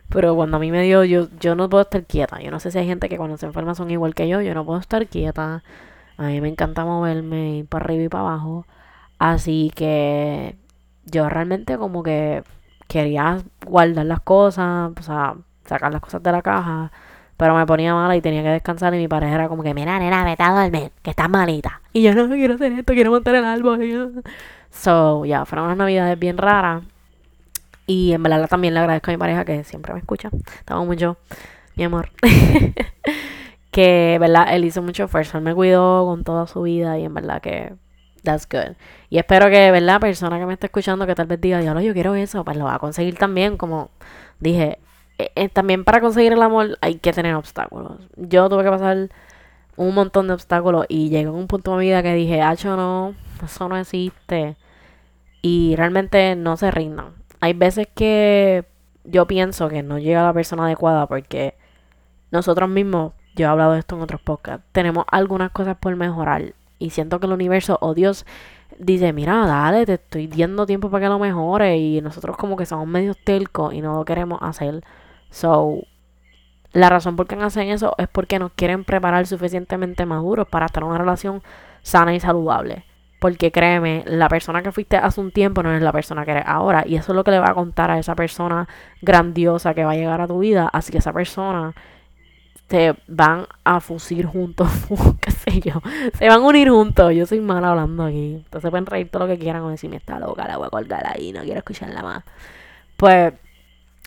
Pero 0.09 0.35
cuando 0.35 0.59
a 0.59 0.61
mí 0.61 0.71
me 0.71 0.82
dio, 0.82 1.04
yo, 1.04 1.28
yo 1.40 1.54
no 1.54 1.68
puedo 1.71 1.82
estar 1.82 2.04
quieta. 2.04 2.40
Yo 2.40 2.50
no 2.50 2.61
sé 2.61 2.71
si 2.71 2.78
hay 2.78 2.87
gente 2.87 3.09
que 3.09 3.16
cuando 3.16 3.38
se 3.38 3.47
enferma 3.47 3.75
son 3.75 3.90
igual 3.90 4.14
que 4.14 4.28
yo. 4.28 4.40
Yo 4.42 4.54
no 4.54 4.64
puedo 4.64 4.78
estar 4.78 5.06
quieta. 5.06 5.62
A 6.18 6.26
mí 6.26 6.40
me 6.40 6.49
encanta 6.49 6.85
moverme, 6.85 7.59
ir 7.59 7.66
para 7.66 7.85
arriba 7.87 8.04
y 8.04 8.09
para 8.09 8.25
abajo. 8.25 8.66
Así 9.18 9.73
que 9.75 10.56
yo 11.06 11.28
realmente 11.28 11.78
como 11.78 12.02
que 12.02 12.42
quería 12.88 13.38
guardar 13.66 14.06
las 14.06 14.21
cosas, 14.21 14.92
o 14.99 15.02
sea, 15.02 15.37
sacar 15.64 15.92
las 15.92 16.00
cosas 16.00 16.23
de 16.23 16.33
la 16.33 16.42
caja, 16.42 16.90
pero 17.37 17.54
me 17.57 17.66
ponía 17.66 17.95
mala 17.95 18.16
y 18.16 18.21
tenía 18.21 18.42
que 18.42 18.50
descansar 18.50 18.95
y 18.95 18.99
mi 18.99 19.09
pareja 19.09 19.35
era 19.35 19.49
como 19.49 19.62
que, 19.62 19.75
mira, 19.75 19.99
nena, 19.99 20.25
vete 20.25 20.42
a 20.42 20.50
dormir, 20.50 20.92
que 21.02 21.11
estás 21.11 21.28
malita. 21.28 21.81
Y 21.92 22.02
yo 22.02 22.14
no 22.14 22.28
quiero 22.35 22.54
hacer 22.54 22.73
esto, 22.73 22.92
quiero 22.92 23.11
montar 23.11 23.35
el 23.35 23.45
árbol. 23.45 24.23
So, 24.71 25.25
ya, 25.25 25.45
fueron 25.45 25.66
unas 25.66 25.76
navidades 25.76 26.19
bien 26.19 26.38
raras. 26.38 26.83
Y 27.87 28.12
en 28.12 28.23
verdad 28.23 28.49
también 28.49 28.75
le 28.75 28.81
agradezco 28.81 29.11
a 29.11 29.14
mi 29.14 29.19
pareja 29.19 29.45
que 29.45 29.64
siempre 29.64 29.92
me 29.92 30.00
escucha. 30.00 30.31
Estamos 30.59 30.87
mucho, 30.87 31.16
mi 31.75 31.85
amor. 31.85 32.11
que, 33.71 34.19
¿verdad? 34.21 34.54
Él 34.54 34.64
hizo 34.64 34.83
mucho 34.83 35.04
esfuerzo, 35.04 35.38
él 35.38 35.45
me 35.45 35.54
cuidó 35.54 36.07
con 36.07 36.25
toda 36.25 36.47
su 36.47 36.62
vida 36.62 36.99
y 36.99 37.04
en 37.04 37.14
verdad 37.14 37.40
que 37.42 37.75
that's 38.23 38.49
good. 38.49 38.76
Y 39.11 39.19
espero 39.19 39.50
que, 39.50 39.71
¿verdad? 39.71 40.00
Persona 40.00 40.38
que 40.38 40.47
me 40.47 40.52
está 40.52 40.66
escuchando 40.66 41.07
que 41.07 41.14
tal 41.14 41.26
vez 41.26 41.40
diga, 41.40 41.59
diablo, 41.59 41.81
yo 41.81 41.92
quiero 41.92 42.14
eso, 42.14 42.45
pues 42.45 42.57
lo 42.57 42.66
va 42.66 42.76
a 42.76 42.78
conseguir 42.78 43.16
también. 43.16 43.57
Como 43.57 43.90
dije, 44.40 44.78
eh, 45.19 45.31
eh, 45.35 45.49
también 45.49 45.85
para 45.85 46.00
conseguir 46.00 46.33
el 46.33 46.42
amor 46.42 46.78
hay 46.81 46.97
que 46.97 47.12
tener 47.12 47.35
obstáculos. 47.35 47.99
Yo 48.16 48.49
tuve 48.49 48.64
que 48.64 48.71
pasar 48.71 49.09
un 49.76 49.95
montón 49.95 50.28
de 50.28 50.35
obstáculos 50.35 50.87
y 50.88 51.09
llegué 51.09 51.28
a 51.28 51.33
un 51.33 51.47
punto 51.47 51.73
de 51.73 51.78
mi 51.78 51.85
vida 51.87 52.02
que 52.02 52.14
dije, 52.14 52.42
hacho, 52.42 52.76
no, 52.76 53.14
eso 53.45 53.69
no 53.69 53.76
existe. 53.76 54.57
Y 55.42 55.75
realmente 55.76 56.37
no 56.37 56.57
se 56.57 56.71
rindan. 56.71 57.14
Hay 57.40 57.52
veces 57.54 57.88
que 57.95 58.64
yo 59.04 59.26
pienso 59.26 59.69
que 59.69 59.83
no 59.83 59.99
llega 59.99 60.23
la 60.23 60.33
persona 60.33 60.66
adecuada 60.66 61.07
porque 61.07 61.57
nosotros 62.31 62.69
mismos, 62.69 63.12
yo 63.35 63.47
he 63.47 63.49
hablado 63.49 63.73
de 63.73 63.81
esto 63.81 63.97
en 63.97 64.02
otros 64.02 64.21
podcasts, 64.21 64.64
tenemos 64.73 65.04
algunas 65.11 65.50
cosas 65.50 65.76
por 65.76 65.97
mejorar 65.97 66.54
y 66.78 66.90
siento 66.90 67.21
que 67.21 67.26
el 67.26 67.33
universo 67.33 67.78
o 67.81 67.95
Dios 67.95 68.26
dice, 68.78 69.12
mira, 69.12 69.47
dale, 69.47 69.87
te 69.87 69.95
estoy 69.95 70.26
dando 70.26 70.66
tiempo 70.66 70.90
para 70.90 71.04
que 71.04 71.09
lo 71.09 71.19
mejore 71.19 71.78
y 71.78 72.00
nosotros 72.00 72.37
como 72.37 72.57
que 72.57 72.66
somos 72.66 72.87
medio 72.87 73.14
telcos 73.14 73.75
y 73.75 73.81
no 73.81 73.97
lo 73.97 74.04
queremos 74.04 74.40
hacer. 74.42 74.83
So, 75.33 75.81
la 76.73 76.91
razón 76.91 77.17
por 77.17 77.27
qué 77.27 77.35
hacen 77.37 77.71
eso 77.71 77.95
es 77.99 78.07
porque 78.07 78.39
nos 78.39 78.53
quieren 78.53 78.85
preparar 78.85 79.27
suficientemente 79.27 80.07
maduros 80.07 80.47
para 80.47 80.67
estar 80.67 80.83
en 80.83 80.91
una 80.91 80.99
relación 80.99 81.43
sana 81.83 82.15
y 82.15 82.21
saludable. 82.21 82.85
Porque 83.19 83.51
créeme, 83.51 84.05
la 84.07 84.29
persona 84.29 84.62
que 84.62 84.73
fuiste 84.73 84.97
hace 84.97 85.21
un 85.21 85.31
tiempo 85.31 85.62
no 85.62 85.75
es 85.75 85.83
la 85.83 85.93
persona 85.93 86.25
que 86.25 86.33
eres 86.33 86.45
ahora. 86.47 86.85
Y 86.87 86.97
eso 86.97 87.12
es 87.12 87.17
lo 87.17 87.25
que 87.25 87.31
le 87.31 87.39
va 87.39 87.51
a 87.51 87.55
contar 87.55 87.91
a 87.91 87.99
esa 87.99 88.15
persona 88.15 88.69
grandiosa 89.01 89.75
que 89.75 89.85
va 89.85 89.93
a 89.93 89.97
llegar 89.97 90.21
a 90.21 90.27
tu 90.27 90.41
vida. 90.41 90.69
Así 90.73 90.93
que 90.93 90.99
esa 90.99 91.12
persona 91.12 91.75
se 92.69 92.95
van 93.07 93.47
a 93.65 93.81
fusir 93.81 94.27
juntos, 94.27 94.69
qué 95.21 95.31
sé 95.31 95.61
yo, 95.61 95.83
se 96.15 96.29
van 96.29 96.43
a 96.43 96.47
unir 96.47 96.71
juntos. 96.71 97.15
Yo 97.15 97.27
soy 97.27 97.41
mala 97.41 97.71
hablando 97.71 98.05
aquí. 98.05 98.35
Entonces 98.45 98.71
pueden 98.71 98.87
reír 98.87 99.09
todo 99.11 99.27
lo 99.27 99.33
que 99.33 99.39
quieran 99.39 99.62
o 99.62 99.71
decirme 99.71 99.97
está 99.97 100.19
loca, 100.19 100.47
la 100.49 100.57
voy 100.57 100.67
a 100.67 100.71
colgar 100.71 101.07
ahí, 101.07 101.33
no 101.33 101.43
quiero 101.43 101.59
escucharla 101.59 102.03
más. 102.03 102.25
Pues 102.97 103.35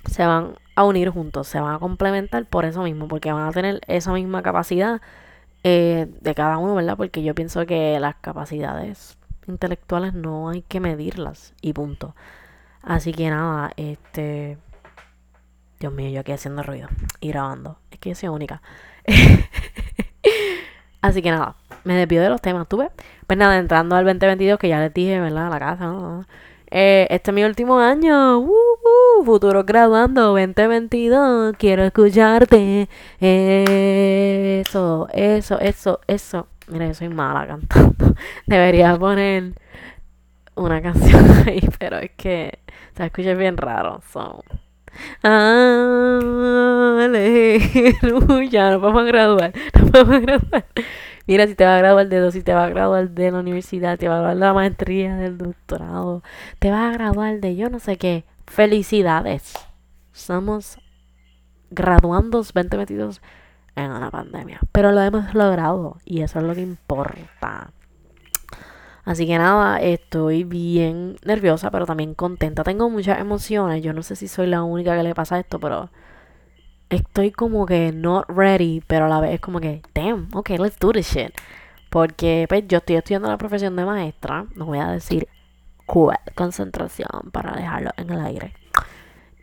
se 0.09 0.25
van 0.25 0.55
a 0.75 0.83
unir 0.83 1.09
juntos, 1.09 1.47
se 1.47 1.59
van 1.59 1.75
a 1.75 1.79
complementar 1.79 2.45
por 2.45 2.65
eso 2.65 2.83
mismo, 2.83 3.07
porque 3.07 3.31
van 3.31 3.47
a 3.47 3.51
tener 3.51 3.81
esa 3.87 4.13
misma 4.13 4.43
capacidad 4.43 5.01
eh, 5.63 6.07
de 6.21 6.35
cada 6.35 6.57
uno, 6.57 6.75
¿verdad? 6.75 6.97
Porque 6.97 7.23
yo 7.23 7.33
pienso 7.35 7.65
que 7.65 7.99
las 7.99 8.15
capacidades 8.15 9.17
intelectuales 9.47 10.13
no 10.13 10.49
hay 10.49 10.61
que 10.61 10.79
medirlas 10.79 11.53
y 11.61 11.73
punto. 11.73 12.15
Así 12.81 13.13
que 13.13 13.29
nada, 13.29 13.71
este 13.77 14.57
Dios 15.79 15.91
mío, 15.93 16.09
yo 16.09 16.21
aquí 16.21 16.31
haciendo 16.31 16.63
ruido 16.63 16.87
y 17.19 17.29
grabando. 17.29 17.77
Es 17.91 17.99
que 17.99 18.09
yo 18.09 18.15
soy 18.15 18.29
única. 18.29 18.61
Así 21.01 21.21
que 21.21 21.31
nada, 21.31 21.55
me 21.83 21.95
despido 21.95 22.23
de 22.23 22.29
los 22.29 22.41
temas, 22.41 22.67
¿tú 22.67 22.77
ves? 22.77 22.89
Pues 23.27 23.37
nada, 23.37 23.57
entrando 23.57 23.95
al 23.95 24.05
2022, 24.05 24.57
que 24.57 24.69
ya 24.69 24.79
les 24.79 24.93
dije, 24.93 25.19
¿verdad? 25.19 25.49
La 25.51 25.59
casa, 25.59 25.85
¿no? 25.85 26.25
Eh, 26.71 27.07
este 27.09 27.31
es 27.31 27.35
mi 27.35 27.43
último 27.43 27.79
año. 27.79 28.39
Futuro 29.23 29.63
graduando 29.63 30.33
2022. 30.33 31.55
Quiero 31.57 31.83
escucharte. 31.83 32.89
Eso, 33.19 35.07
eso, 35.13 35.59
eso, 35.59 35.99
eso. 36.07 36.47
Mira, 36.67 36.87
yo 36.87 36.93
soy 36.95 37.09
mala 37.09 37.45
cantando. 37.47 38.15
Debería 38.47 38.97
poner 38.97 39.53
una 40.55 40.81
canción 40.81 41.25
ahí, 41.47 41.61
pero 41.79 41.99
es 41.99 42.11
que 42.17 42.59
se 42.95 43.05
escucha 43.05 43.33
bien 43.35 43.57
raro. 43.57 44.01
So. 44.11 44.43
Aleluya, 45.21 45.51
no 48.71 48.79
vamos 48.79 49.01
a 49.01 49.05
graduar, 49.05 49.53
no 49.79 49.85
vamos 49.91 50.15
a 50.15 50.19
graduar. 50.19 50.65
Mira, 51.27 51.47
si 51.47 51.55
te 51.55 51.65
va 51.65 51.75
a 51.75 51.79
graduar 51.79 52.07
de 52.07 52.19
dos, 52.19 52.33
si 52.33 52.43
te 52.43 52.53
va 52.53 52.65
a 52.65 52.69
graduar 52.69 53.09
de 53.09 53.31
la 53.31 53.39
universidad, 53.39 53.97
te 53.97 54.07
va 54.07 54.15
a 54.15 54.19
graduar 54.19 54.35
de 54.35 54.45
la 54.45 54.53
maestría, 54.53 55.15
del 55.15 55.37
doctorado, 55.37 56.23
te 56.59 56.71
va 56.71 56.87
a 56.89 56.91
graduar 56.93 57.39
de 57.39 57.55
yo 57.55 57.69
no 57.69 57.79
sé 57.79 57.97
qué. 57.97 58.23
Felicidades. 58.47 59.53
Estamos 60.13 60.79
graduando 61.71 62.37
2022 62.37 63.21
en 63.75 63.91
una 63.91 64.11
pandemia. 64.11 64.59
Pero 64.71 64.91
lo 64.91 65.01
hemos 65.01 65.33
logrado 65.33 65.97
y 66.05 66.21
eso 66.21 66.39
es 66.39 66.45
lo 66.45 66.53
que 66.53 66.61
importa. 66.61 67.71
Así 69.03 69.27
que 69.27 69.37
nada, 69.37 69.79
estoy 69.81 70.43
bien 70.43 71.17
nerviosa, 71.23 71.69
pero 71.69 71.85
también 71.85 72.15
contenta. 72.15 72.63
Tengo 72.63 72.89
muchas 72.89 73.19
emociones. 73.19 73.83
Yo 73.83 73.93
no 73.93 74.01
sé 74.01 74.15
si 74.15 74.27
soy 74.27 74.47
la 74.47 74.63
única 74.63 74.95
que 74.97 75.03
le 75.03 75.13
pasa 75.13 75.39
esto, 75.39 75.59
pero 75.59 75.91
estoy 76.89 77.31
como 77.31 77.65
que 77.65 77.91
not 77.91 78.27
ready, 78.29 78.81
pero 78.87 79.05
a 79.05 79.09
la 79.09 79.19
vez 79.19 79.35
es 79.35 79.39
como 79.41 79.59
que, 79.59 79.81
damn, 79.93 80.29
ok, 80.33 80.49
let's 80.51 80.79
do 80.79 80.91
this 80.91 81.07
shit. 81.07 81.31
Porque 81.91 82.45
pues, 82.49 82.67
yo 82.67 82.79
estoy 82.79 82.95
estudiando 82.95 83.27
la 83.29 83.37
profesión 83.37 83.75
de 83.75 83.85
maestra. 83.85 84.47
No 84.55 84.65
voy 84.65 84.79
a 84.79 84.87
decir 84.87 85.27
concentración 85.85 87.31
para 87.31 87.55
dejarlo 87.55 87.91
en 87.97 88.09
el 88.09 88.19
aire. 88.19 88.53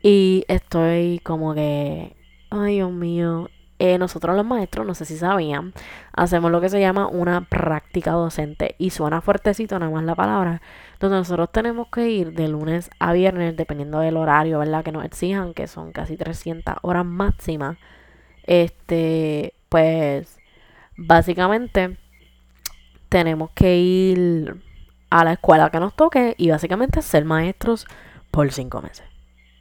Y 0.02 0.44
estoy 0.48 1.20
como 1.20 1.54
que, 1.54 2.16
ay 2.50 2.74
Dios 2.74 2.90
mío, 2.90 3.48
eh, 3.78 3.98
nosotros 3.98 4.36
los 4.36 4.46
maestros, 4.46 4.86
no 4.86 4.94
sé 4.94 5.04
si 5.04 5.16
sabían, 5.16 5.72
hacemos 6.12 6.52
lo 6.52 6.60
que 6.60 6.68
se 6.68 6.78
llama 6.78 7.08
una 7.08 7.40
práctica 7.48 8.12
docente 8.12 8.76
y 8.78 8.90
suena 8.90 9.20
fuertecito 9.20 9.76
nada 9.78 9.90
más 9.90 10.04
la 10.04 10.14
palabra, 10.14 10.62
donde 11.00 11.16
nosotros 11.16 11.50
tenemos 11.50 11.88
que 11.88 12.08
ir 12.08 12.32
de 12.32 12.46
lunes 12.46 12.90
a 13.00 13.12
viernes, 13.12 13.56
dependiendo 13.56 13.98
del 13.98 14.16
horario, 14.16 14.60
¿verdad? 14.60 14.84
Que 14.84 14.92
nos 14.92 15.04
exijan, 15.04 15.52
que 15.52 15.66
son 15.66 15.90
casi 15.90 16.16
300 16.16 16.76
horas 16.82 17.04
máximas. 17.04 17.76
Este, 18.44 19.54
pues, 19.68 20.38
básicamente, 20.96 21.98
tenemos 23.08 23.50
que 23.50 23.76
ir 23.78 24.62
a 25.12 25.24
la 25.24 25.32
escuela 25.34 25.68
que 25.68 25.78
nos 25.78 25.94
toque 25.94 26.34
y 26.38 26.50
básicamente 26.50 27.02
ser 27.02 27.26
maestros 27.26 27.86
por 28.30 28.50
cinco 28.50 28.80
meses. 28.80 29.04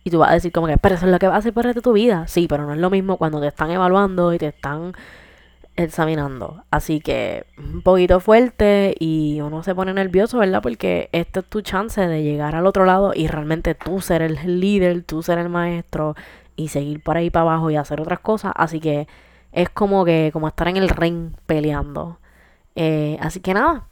Y 0.05 0.09
tú 0.09 0.19
vas 0.19 0.31
a 0.31 0.33
decir 0.33 0.51
como 0.53 0.67
que, 0.67 0.77
pero 0.77 0.95
eso 0.95 1.05
es 1.05 1.11
lo 1.11 1.19
que 1.19 1.27
vas 1.27 1.35
a 1.35 1.39
hacer 1.39 1.53
para 1.53 1.73
tu 1.73 1.91
vida. 1.91 2.25
Sí, 2.27 2.47
pero 2.47 2.65
no 2.65 2.73
es 2.73 2.79
lo 2.79 2.89
mismo 2.89 3.17
cuando 3.17 3.41
te 3.41 3.47
están 3.47 3.69
evaluando 3.69 4.33
y 4.33 4.37
te 4.37 4.47
están 4.47 4.93
examinando. 5.75 6.63
Así 6.71 7.01
que 7.01 7.45
un 7.57 7.81
poquito 7.81 8.21
fuerte 8.21 8.95
y 8.97 9.41
uno 9.41 9.61
se 9.61 9.75
pone 9.75 9.93
nervioso, 9.93 10.39
¿verdad? 10.39 10.61
Porque 10.63 11.09
esta 11.11 11.41
es 11.41 11.45
tu 11.47 11.61
chance 11.61 11.99
de 11.99 12.23
llegar 12.23 12.55
al 12.55 12.65
otro 12.65 12.85
lado 12.85 13.11
y 13.13 13.27
realmente 13.27 13.75
tú 13.75 13.99
ser 13.99 14.21
el 14.21 14.61
líder, 14.61 15.03
tú 15.03 15.21
ser 15.21 15.37
el 15.37 15.49
maestro 15.49 16.15
y 16.55 16.69
seguir 16.69 17.03
por 17.03 17.17
ahí 17.17 17.29
para 17.29 17.43
abajo 17.43 17.69
y 17.69 17.75
hacer 17.75 17.99
otras 17.99 18.19
cosas. 18.19 18.53
Así 18.55 18.79
que 18.79 19.07
es 19.51 19.69
como 19.69 20.05
que, 20.05 20.29
como 20.31 20.47
estar 20.47 20.69
en 20.69 20.77
el 20.77 20.87
ring 20.89 21.35
peleando. 21.45 22.19
Eh, 22.75 23.17
así 23.21 23.41
que 23.41 23.53
nada, 23.53 23.89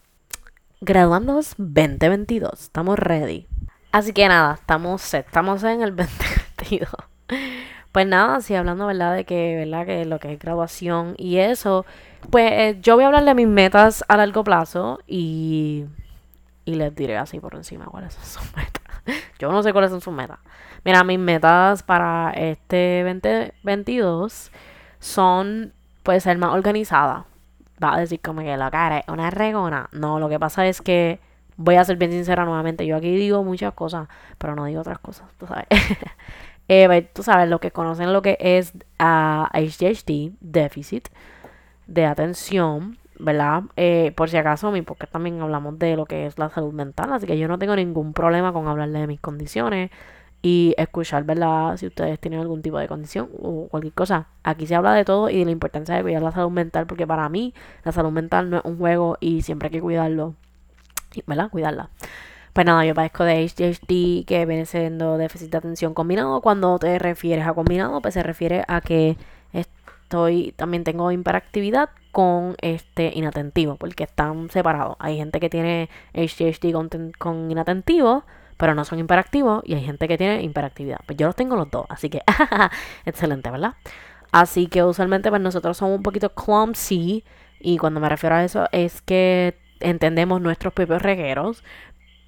graduándonos 0.82 1.56
2022, 1.58 2.62
estamos 2.62 2.98
ready. 2.98 3.48
Así 3.92 4.14
que 4.14 4.28
nada, 4.28 4.54
estamos, 4.56 5.14
estamos 5.14 5.64
en 5.64 5.82
el 5.82 5.96
2022. 5.96 6.90
Pues 7.92 8.06
nada, 8.06 8.36
así 8.36 8.54
hablando, 8.54 8.86
¿verdad? 8.86 9.16
De 9.16 9.26
que, 9.26 9.56
¿verdad? 9.58 9.86
Que 9.86 10.06
lo 10.06 10.20
que 10.20 10.34
es 10.34 10.40
graduación 10.40 11.16
y 11.18 11.38
eso. 11.38 11.86
Pues 12.30 12.52
eh, 12.52 12.78
yo 12.82 12.96
voy 12.96 13.04
a 13.04 13.08
hablar 13.08 13.26
de 13.26 13.34
mis 13.34 13.48
metas 13.48 14.04
a 14.08 14.18
largo 14.18 14.44
plazo 14.44 15.00
y, 15.08 15.86
y 16.66 16.76
les 16.76 16.96
diré 16.96 17.18
así 17.18 17.40
por 17.40 17.56
encima 17.56 17.86
cuáles 17.86 18.14
son 18.14 18.26
sus 18.26 18.56
metas. 18.56 18.84
Yo 19.40 19.52
no 19.52 19.64
sé 19.64 19.74
cuáles 19.74 19.90
son 19.90 20.02
sus 20.02 20.14
metas. 20.14 20.38
Mira, 20.86 21.04
mis 21.04 21.20
metas 21.20 21.84
para 21.84 22.32
este 22.32 23.04
2022 23.04 24.52
son, 25.00 25.74
pues, 26.04 26.24
ser 26.24 26.38
más 26.38 26.54
organizada. 26.54 27.26
Va 27.84 27.96
a 27.96 28.00
decir 28.00 28.20
como 28.22 28.42
que 28.42 28.56
la 28.58 28.72
cara 28.72 29.00
es 29.00 29.08
una 29.08 29.30
regona. 29.30 29.90
No, 29.92 30.20
lo 30.20 30.30
que 30.30 30.40
pasa 30.40 30.68
es 30.68 30.82
que 30.82 31.20
voy 31.58 31.76
a 31.76 31.84
ser 31.84 31.98
bien 31.98 32.12
sincera 32.12 32.46
nuevamente. 32.46 32.86
Yo 32.86 32.96
aquí 32.96 33.16
digo 33.16 33.44
muchas 33.44 33.74
cosas, 33.74 34.08
pero 34.38 34.56
no 34.56 34.66
digo 34.66 34.82
otras 34.82 35.00
cosas, 35.00 35.28
tú 35.38 35.48
sabes. 35.48 35.66
eh, 36.68 37.10
tú 37.14 37.24
sabes, 37.24 37.50
lo 37.50 37.60
que 37.60 37.72
conocen 37.72 38.14
lo 38.14 38.22
que 38.22 38.38
es 38.40 38.74
uh, 39.00 39.46
HDHD, 39.54 40.34
déficit 40.40 41.10
de 41.88 42.06
atención, 42.06 42.98
¿verdad? 43.20 43.64
Eh, 43.76 44.14
por 44.16 44.30
si 44.30 44.38
acaso, 44.38 44.72
mi 44.72 44.82
porque 44.82 45.08
también 45.08 45.42
hablamos 45.42 45.78
de 45.80 45.96
lo 45.96 46.06
que 46.06 46.26
es 46.26 46.38
la 46.38 46.50
salud 46.50 46.74
mental, 46.74 47.12
así 47.12 47.28
que 47.28 47.38
yo 47.38 47.48
no 47.48 47.60
tengo 47.60 47.76
ningún 47.76 48.14
problema 48.14 48.54
con 48.54 48.68
hablarle 48.68 49.00
de 49.00 49.08
mis 49.08 49.20
condiciones 49.20 49.92
y 50.42 50.74
escuchar, 50.78 51.24
¿verdad? 51.24 51.78
Si 51.78 51.88
ustedes 51.88 52.20
tienen 52.20 52.40
algún 52.40 52.62
tipo 52.62 52.78
de 52.78 52.88
condición 52.88 53.30
o 53.42 53.68
cualquier 53.70 53.94
cosa. 53.94 54.28
Aquí 54.44 54.68
se 54.68 54.76
habla 54.76 54.94
de 54.94 55.06
todo 55.06 55.30
y 55.30 55.40
de 55.40 55.46
la 55.46 55.52
importancia 55.52 55.96
de 55.96 56.02
cuidar 56.02 56.22
la 56.22 56.32
salud 56.32 56.52
mental, 56.52 56.88
porque 56.88 57.06
para 57.06 57.28
mí 57.30 57.54
la 57.84 57.92
salud 57.92 58.12
mental 58.12 58.50
no 58.50 58.58
es 58.58 58.66
un 58.66 58.78
juego 58.78 59.18
y 59.20 59.42
siempre 59.42 59.68
hay 59.68 59.72
que 59.72 59.82
cuidarlo, 59.82 60.36
¿verdad? 61.28 61.50
Cuidarla. 61.50 61.90
Pues 62.54 62.66
nada, 62.66 62.84
yo 62.86 62.96
padezco 62.96 63.24
de 63.26 63.46
HDHD, 63.48 64.26
que 64.26 64.46
viene 64.46 64.66
siendo 64.66 65.18
déficit 65.18 65.52
de 65.52 65.58
atención 65.58 65.94
combinado. 65.94 66.42
Cuando 66.42 66.80
te 66.80 66.98
refieres 67.00 67.46
a 67.46 67.54
combinado, 67.54 68.02
pues 68.02 68.14
se 68.16 68.24
refiere 68.24 68.64
a 68.68 68.82
que 68.82 69.18
estoy, 69.54 70.54
también 70.58 70.84
tengo 70.84 71.12
hiperactividad 71.12 71.90
con 72.12 72.56
este 72.62 73.12
inatentivo, 73.14 73.76
porque 73.76 74.06
están 74.06 74.50
separados. 74.50 74.96
Hay 75.00 75.18
gente 75.18 75.40
que 75.40 75.50
tiene 75.50 75.90
HDHD 76.14 76.72
con, 76.74 76.90
con 77.18 77.52
inatentivo, 77.52 78.24
pero 78.60 78.76
no 78.76 78.84
son 78.84 79.00
hiperactivos, 79.00 79.64
y 79.66 79.74
hay 79.74 79.82
gente 79.82 80.08
que 80.10 80.18
tiene 80.18 80.44
hiperactividad. 80.44 81.00
Pues 81.06 81.18
yo 81.18 81.28
los 81.28 81.36
tengo 81.36 81.56
los 81.56 81.72
dos, 81.72 81.86
así 81.88 82.10
que 82.10 82.22
excelente, 83.06 83.50
¿verdad? 83.50 83.76
Así 84.34 84.68
que 84.68 84.84
usualmente 84.84 85.30
pues 85.30 85.42
nosotros 85.42 85.78
somos 85.78 85.96
un 85.96 86.04
poquito 86.04 86.34
clumsy, 86.36 87.24
y 87.62 87.78
cuando 87.78 88.02
me 88.02 88.10
refiero 88.10 88.36
a 88.36 88.44
eso 88.44 88.68
es 88.74 89.02
que 89.02 89.58
entendemos 89.80 90.42
nuestros 90.42 90.74
propios 90.74 91.02
regueros, 91.02 91.64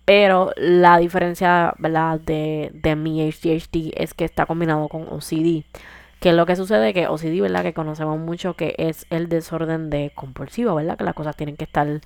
pero 0.05 0.51
la 0.55 0.97
diferencia, 0.99 1.73
¿verdad? 1.79 2.19
De, 2.21 2.71
de 2.73 2.95
mi 2.95 3.29
HDHD 3.29 3.91
es 3.97 4.13
que 4.13 4.23
está 4.23 4.45
combinado 4.45 4.87
con 4.87 5.03
OCD. 5.09 5.65
Que 6.19 6.29
es 6.29 6.35
lo 6.35 6.45
que 6.45 6.55
sucede 6.55 6.93
que 6.93 7.07
OCD, 7.07 7.41
¿verdad? 7.41 7.63
Que 7.63 7.73
conocemos 7.73 8.19
mucho 8.19 8.55
que 8.55 8.75
es 8.77 9.05
el 9.09 9.27
desorden 9.27 9.89
de 9.89 10.11
compulsivo, 10.15 10.75
¿verdad? 10.75 10.97
Que 10.97 11.03
las 11.03 11.13
cosas 11.13 11.35
tienen 11.35 11.57
que 11.57 11.65
estar 11.65 11.99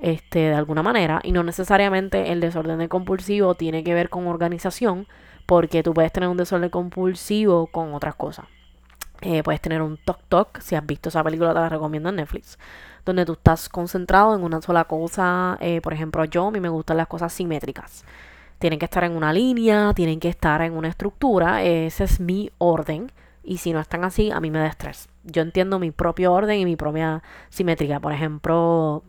este, 0.00 0.40
de 0.40 0.54
alguna 0.54 0.82
manera. 0.82 1.20
Y 1.22 1.32
no 1.32 1.42
necesariamente 1.42 2.32
el 2.32 2.40
desorden 2.40 2.78
de 2.78 2.88
compulsivo 2.88 3.54
tiene 3.54 3.84
que 3.84 3.94
ver 3.94 4.08
con 4.08 4.26
organización, 4.26 5.06
porque 5.46 5.82
tú 5.82 5.94
puedes 5.94 6.12
tener 6.12 6.28
un 6.28 6.36
desorden 6.36 6.70
compulsivo 6.70 7.66
con 7.66 7.94
otras 7.94 8.14
cosas. 8.14 8.46
Eh, 9.22 9.42
puedes 9.42 9.60
tener 9.60 9.82
un 9.82 9.98
Tok 9.98 10.20
Tok, 10.28 10.60
si 10.60 10.74
has 10.74 10.86
visto 10.86 11.10
esa 11.10 11.22
película 11.22 11.52
te 11.52 11.60
la 11.60 11.68
recomiendo 11.68 12.08
en 12.08 12.16
Netflix, 12.16 12.58
donde 13.04 13.26
tú 13.26 13.34
estás 13.34 13.68
concentrado 13.68 14.34
en 14.34 14.42
una 14.42 14.62
sola 14.62 14.84
cosa. 14.84 15.58
Eh, 15.60 15.80
por 15.82 15.92
ejemplo, 15.92 16.24
yo 16.24 16.46
a 16.46 16.50
mí 16.50 16.60
me 16.60 16.68
gustan 16.70 16.96
las 16.96 17.06
cosas 17.06 17.32
simétricas. 17.32 18.04
Tienen 18.58 18.78
que 18.78 18.86
estar 18.86 19.04
en 19.04 19.16
una 19.16 19.32
línea, 19.32 19.92
tienen 19.94 20.20
que 20.20 20.28
estar 20.28 20.62
en 20.62 20.74
una 20.74 20.88
estructura. 20.88 21.62
Ese 21.62 22.04
es 22.04 22.20
mi 22.20 22.50
orden. 22.58 23.10
Y 23.42 23.58
si 23.58 23.72
no 23.72 23.80
están 23.80 24.04
así, 24.04 24.30
a 24.30 24.40
mí 24.40 24.50
me 24.50 24.58
da 24.58 24.66
estrés. 24.66 25.08
Yo 25.24 25.42
entiendo 25.42 25.78
mi 25.78 25.90
propio 25.90 26.32
orden 26.32 26.58
y 26.58 26.64
mi 26.64 26.76
propia 26.76 27.22
simetría. 27.48 28.00
Por 28.00 28.12
ejemplo, 28.12 29.02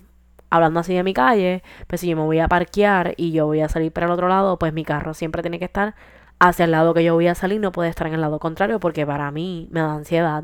hablando 0.52 0.80
así 0.80 0.94
de 0.94 1.04
mi 1.04 1.14
calle, 1.16 1.64
pues 1.88 2.02
si 2.02 2.10
yo 2.10 2.16
me 2.16 2.24
voy 2.24 2.40
a 2.40 2.48
parquear 2.48 3.16
y 3.18 3.32
yo 3.32 3.48
voy 3.48 3.62
a 3.62 3.70
salir 3.70 3.92
para 3.92 4.06
el 4.06 4.12
otro 4.12 4.28
lado, 4.28 4.60
pues 4.60 4.74
mi 4.74 4.86
carro 4.86 5.16
siempre 5.16 5.42
tiene 5.42 5.58
que 5.58 5.66
estar 5.66 5.96
hacia 6.40 6.66
el 6.66 6.72
lado 6.72 6.94
que 6.94 7.04
yo 7.04 7.16
voy 7.16 7.28
a 7.28 7.36
salir, 7.36 7.60
no 7.60 7.72
puede 7.72 7.90
estar 7.90 8.08
en 8.08 8.14
el 8.14 8.22
lado 8.22 8.40
contrario, 8.40 8.80
porque 8.80 9.06
para 9.06 9.32
mí 9.32 9.68
me 9.72 9.80
da 9.80 9.94
ansiedad 9.94 10.44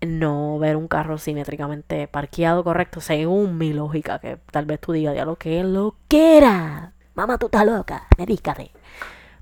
no 0.00 0.58
ver 0.58 0.76
un 0.76 0.88
carro 0.88 1.18
simétricamente 1.18 2.06
parqueado 2.08 2.62
correcto, 2.62 3.00
según 3.00 3.58
mi 3.58 3.72
lógica, 3.72 4.18
que 4.18 4.38
tal 4.50 4.66
vez 4.66 4.80
tú 4.80 4.92
digas, 4.92 5.16
ya 5.16 5.24
lo 5.24 5.36
que 5.36 5.64
lo 5.64 5.96
que 6.08 6.36
era. 6.36 6.92
Mamá, 7.14 7.38
tú 7.38 7.46
estás 7.46 7.64
loca, 7.64 8.06
medícate. 8.18 8.72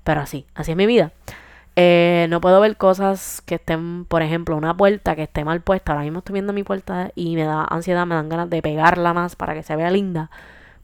Pero 0.03 0.21
así, 0.21 0.45
así 0.55 0.71
es 0.71 0.77
mi 0.77 0.85
vida. 0.85 1.11
Eh, 1.77 2.27
no 2.29 2.39
puedo 2.39 2.61
ver 2.61 2.77
cosas 2.77 3.41
que 3.45 3.55
estén, 3.55 4.05
por 4.05 4.21
ejemplo, 4.21 4.55
una 4.55 4.75
puerta 4.75 5.15
que 5.15 5.23
esté 5.23 5.43
mal 5.43 5.61
puesta. 5.61 5.91
Ahora 5.91 6.03
mismo 6.03 6.19
estoy 6.19 6.33
viendo 6.33 6.53
mi 6.53 6.63
puerta 6.63 7.11
y 7.15 7.35
me 7.35 7.43
da 7.43 7.65
ansiedad, 7.65 8.05
me 8.05 8.15
dan 8.15 8.29
ganas 8.29 8.49
de 8.49 8.61
pegarla 8.61 9.13
más 9.13 9.35
para 9.35 9.53
que 9.53 9.63
se 9.63 9.75
vea 9.75 9.91
linda. 9.91 10.29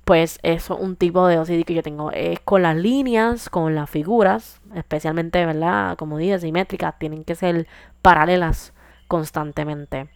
Pues 0.04 0.39
eso 0.43 0.75
es 0.75 0.82
un 0.82 0.95
tipo 0.97 1.27
de 1.27 1.38
OCD 1.39 1.63
que 1.65 1.73
yo 1.75 1.84
tengo. 1.84 2.12
Es 2.12 2.39
con 2.41 2.63
las 2.63 2.75
líneas, 2.75 3.49
con 3.49 3.75
las 3.75 3.89
figuras, 3.89 4.60
especialmente, 4.75 5.45
¿verdad? 5.45 5.95
Como 5.97 6.17
dije, 6.17 6.39
simétricas, 6.39 6.97
tienen 6.99 7.23
que 7.23 7.36
ser 7.36 7.67
paralelas 8.01 8.73
constantemente. 9.08 10.10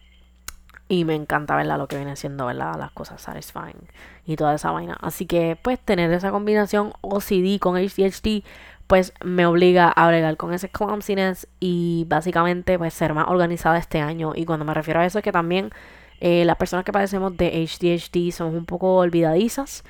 Y 0.88 1.06
me 1.06 1.16
encanta, 1.16 1.56
¿verdad? 1.56 1.78
Lo 1.78 1.88
que 1.88 1.96
viene 1.98 2.16
siendo, 2.16 2.46
¿verdad? 2.46 2.76
Las 2.78 2.92
cosas 2.92 3.22
satisfying 3.22 3.90
y 4.26 4.36
toda 4.36 4.56
esa 4.56 4.72
vaina. 4.72 4.98
Así 5.02 5.26
que, 5.26 5.58
pues, 5.62 5.80
tener 5.80 6.12
esa 6.12 6.32
combinación 6.32 6.94
OCD 7.02 7.60
con 7.60 7.76
HDHD 7.78 8.44
pues 8.88 9.14
me 9.24 9.46
obliga 9.46 9.90
a 9.90 10.08
bregar 10.08 10.38
con 10.38 10.54
ese 10.54 10.70
clumsiness 10.70 11.48
y 11.60 12.06
básicamente 12.08 12.78
pues 12.78 12.94
ser 12.94 13.14
más 13.14 13.28
organizada 13.28 13.78
este 13.78 14.02
año. 14.02 14.34
Y 14.36 14.46
cuando 14.46 14.66
me 14.66 14.74
refiero 14.74 15.00
a 15.00 15.06
eso 15.06 15.20
es 15.20 15.24
que 15.24 15.32
también 15.32 15.72
eh, 16.20 16.46
las 16.46 16.58
personas 16.58 16.86
que 16.86 16.92
padecemos 16.92 17.36
de 17.36 17.66
HDHD 17.66 18.32
somos 18.32 18.54
un 18.54 18.66
poco 18.66 18.96
olvidadizas 18.98 19.84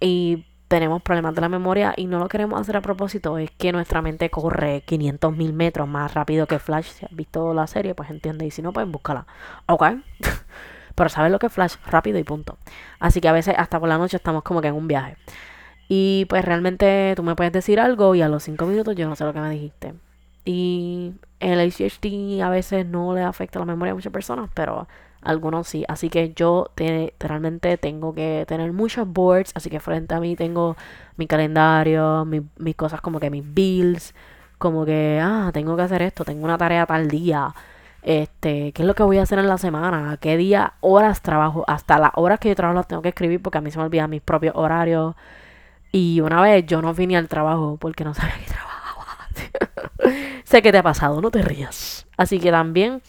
y 0.00 0.46
tenemos 0.68 1.02
problemas 1.02 1.34
de 1.34 1.40
la 1.40 1.48
memoria 1.48 1.94
y 1.96 2.06
no 2.06 2.20
lo 2.20 2.28
queremos 2.28 2.60
hacer 2.60 2.76
a 2.76 2.80
propósito. 2.80 3.38
Es 3.38 3.50
que 3.50 3.72
nuestra 3.72 4.02
mente 4.02 4.30
corre 4.30 4.82
500 4.82 5.36
mil 5.36 5.52
metros 5.52 5.88
más 5.88 6.14
rápido 6.14 6.46
que 6.46 6.58
Flash. 6.60 6.86
Si 6.86 7.04
has 7.04 7.14
visto 7.14 7.52
la 7.54 7.66
serie, 7.66 7.94
pues 7.94 8.10
entiende. 8.10 8.46
Y 8.46 8.50
si 8.52 8.62
no, 8.62 8.72
pues 8.72 8.88
búscala. 8.88 9.26
Ok. 9.66 9.84
Pero 10.94 11.08
sabes 11.08 11.32
lo 11.32 11.38
que 11.38 11.46
es 11.46 11.52
Flash, 11.52 11.74
rápido 11.86 12.18
y 12.18 12.24
punto. 12.24 12.56
Así 13.00 13.20
que 13.20 13.28
a 13.28 13.32
veces 13.32 13.54
hasta 13.58 13.80
por 13.80 13.88
la 13.88 13.98
noche 13.98 14.16
estamos 14.16 14.42
como 14.42 14.60
que 14.60 14.68
en 14.68 14.74
un 14.74 14.86
viaje. 14.86 15.16
Y 15.92 16.26
pues 16.26 16.44
realmente 16.44 17.14
tú 17.16 17.24
me 17.24 17.34
puedes 17.34 17.52
decir 17.52 17.80
algo 17.80 18.14
y 18.14 18.22
a 18.22 18.28
los 18.28 18.44
cinco 18.44 18.64
minutos 18.64 18.94
yo 18.94 19.08
no 19.08 19.16
sé 19.16 19.24
lo 19.24 19.32
que 19.32 19.40
me 19.40 19.50
dijiste. 19.50 19.94
Y 20.44 21.14
el 21.40 21.58
ADHD 21.58 22.42
a 22.42 22.48
veces 22.48 22.86
no 22.86 23.12
le 23.12 23.22
afecta 23.22 23.58
la 23.58 23.64
memoria 23.64 23.90
a 23.90 23.94
muchas 23.96 24.12
personas, 24.12 24.50
pero 24.54 24.86
algunos 25.20 25.66
sí. 25.66 25.84
Así 25.88 26.08
que 26.08 26.32
yo 26.32 26.70
realmente 27.18 27.76
tengo 27.76 28.14
que 28.14 28.44
tener 28.46 28.72
muchos 28.72 29.08
boards. 29.08 29.50
Así 29.56 29.68
que 29.68 29.80
frente 29.80 30.14
a 30.14 30.20
mí 30.20 30.36
tengo 30.36 30.76
mi 31.16 31.26
calendario, 31.26 32.24
mis 32.24 32.76
cosas 32.76 33.00
como 33.00 33.18
que 33.18 33.28
mis 33.30 33.42
bills. 33.52 34.14
Como 34.58 34.84
que, 34.84 35.20
ah, 35.20 35.50
tengo 35.52 35.76
que 35.76 35.82
hacer 35.82 36.02
esto, 36.02 36.24
tengo 36.24 36.44
una 36.44 36.56
tarea 36.56 36.86
tal 36.86 37.08
día. 37.08 37.52
Este, 38.02 38.70
¿qué 38.72 38.82
es 38.82 38.86
lo 38.86 38.94
que 38.94 39.02
voy 39.02 39.18
a 39.18 39.22
hacer 39.22 39.40
en 39.40 39.48
la 39.48 39.58
semana? 39.58 40.18
¿Qué 40.20 40.36
día, 40.36 40.74
horas 40.80 41.20
trabajo? 41.22 41.64
Hasta 41.66 41.98
las 41.98 42.12
horas 42.14 42.38
que 42.38 42.48
yo 42.50 42.54
trabajo 42.54 42.76
las 42.76 42.86
tengo 42.86 43.02
que 43.02 43.08
escribir 43.08 43.42
porque 43.42 43.58
a 43.58 43.60
mí 43.60 43.72
se 43.72 43.78
me 43.78 43.84
olvidan 43.86 44.08
mis 44.10 44.22
propios 44.22 44.54
horarios. 44.56 45.16
Y 45.92 46.20
una 46.20 46.40
vez 46.40 46.66
yo 46.66 46.82
no 46.82 46.94
vine 46.94 47.16
al 47.16 47.28
trabajo 47.28 47.76
porque 47.80 48.04
no 48.04 48.14
sabía 48.14 48.36
que 48.38 48.46
trabajaba. 48.46 49.06
sé 50.44 50.62
que 50.62 50.72
te 50.72 50.78
ha 50.78 50.82
pasado, 50.82 51.20
no 51.20 51.30
te 51.30 51.42
rías. 51.42 52.06
Así 52.16 52.38
que 52.38 52.50
también 52.50 53.02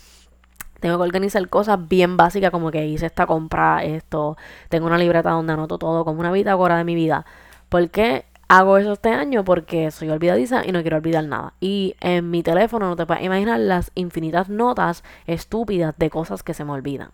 tengo 0.79 0.97
que 0.97 1.03
organizar 1.03 1.47
cosas 1.47 1.87
bien 1.87 2.17
básicas 2.17 2.49
como 2.49 2.71
que 2.71 2.87
hice 2.87 3.05
esta 3.05 3.27
compra, 3.27 3.83
esto. 3.83 4.35
Tengo 4.67 4.87
una 4.87 4.97
libreta 4.97 5.29
donde 5.29 5.53
anoto 5.53 5.77
todo 5.77 6.03
como 6.03 6.19
una 6.19 6.31
bitácora 6.31 6.77
de 6.77 6.83
mi 6.83 6.95
vida. 6.95 7.25
¿Por 7.69 7.89
qué 7.91 8.25
hago 8.47 8.77
eso 8.77 8.93
este 8.93 9.09
año? 9.09 9.45
Porque 9.45 9.91
soy 9.91 10.09
olvidadiza 10.09 10.65
y 10.65 10.71
no 10.71 10.81
quiero 10.81 10.97
olvidar 10.97 11.23
nada. 11.25 11.53
Y 11.59 11.95
en 12.01 12.31
mi 12.31 12.41
teléfono 12.41 12.87
no 12.87 12.95
te 12.95 13.05
puedes 13.05 13.23
imaginar 13.23 13.59
las 13.59 13.91
infinitas 13.93 14.49
notas 14.49 15.03
estúpidas 15.27 15.93
de 15.97 16.09
cosas 16.09 16.41
que 16.41 16.55
se 16.55 16.65
me 16.65 16.71
olvidan. 16.71 17.11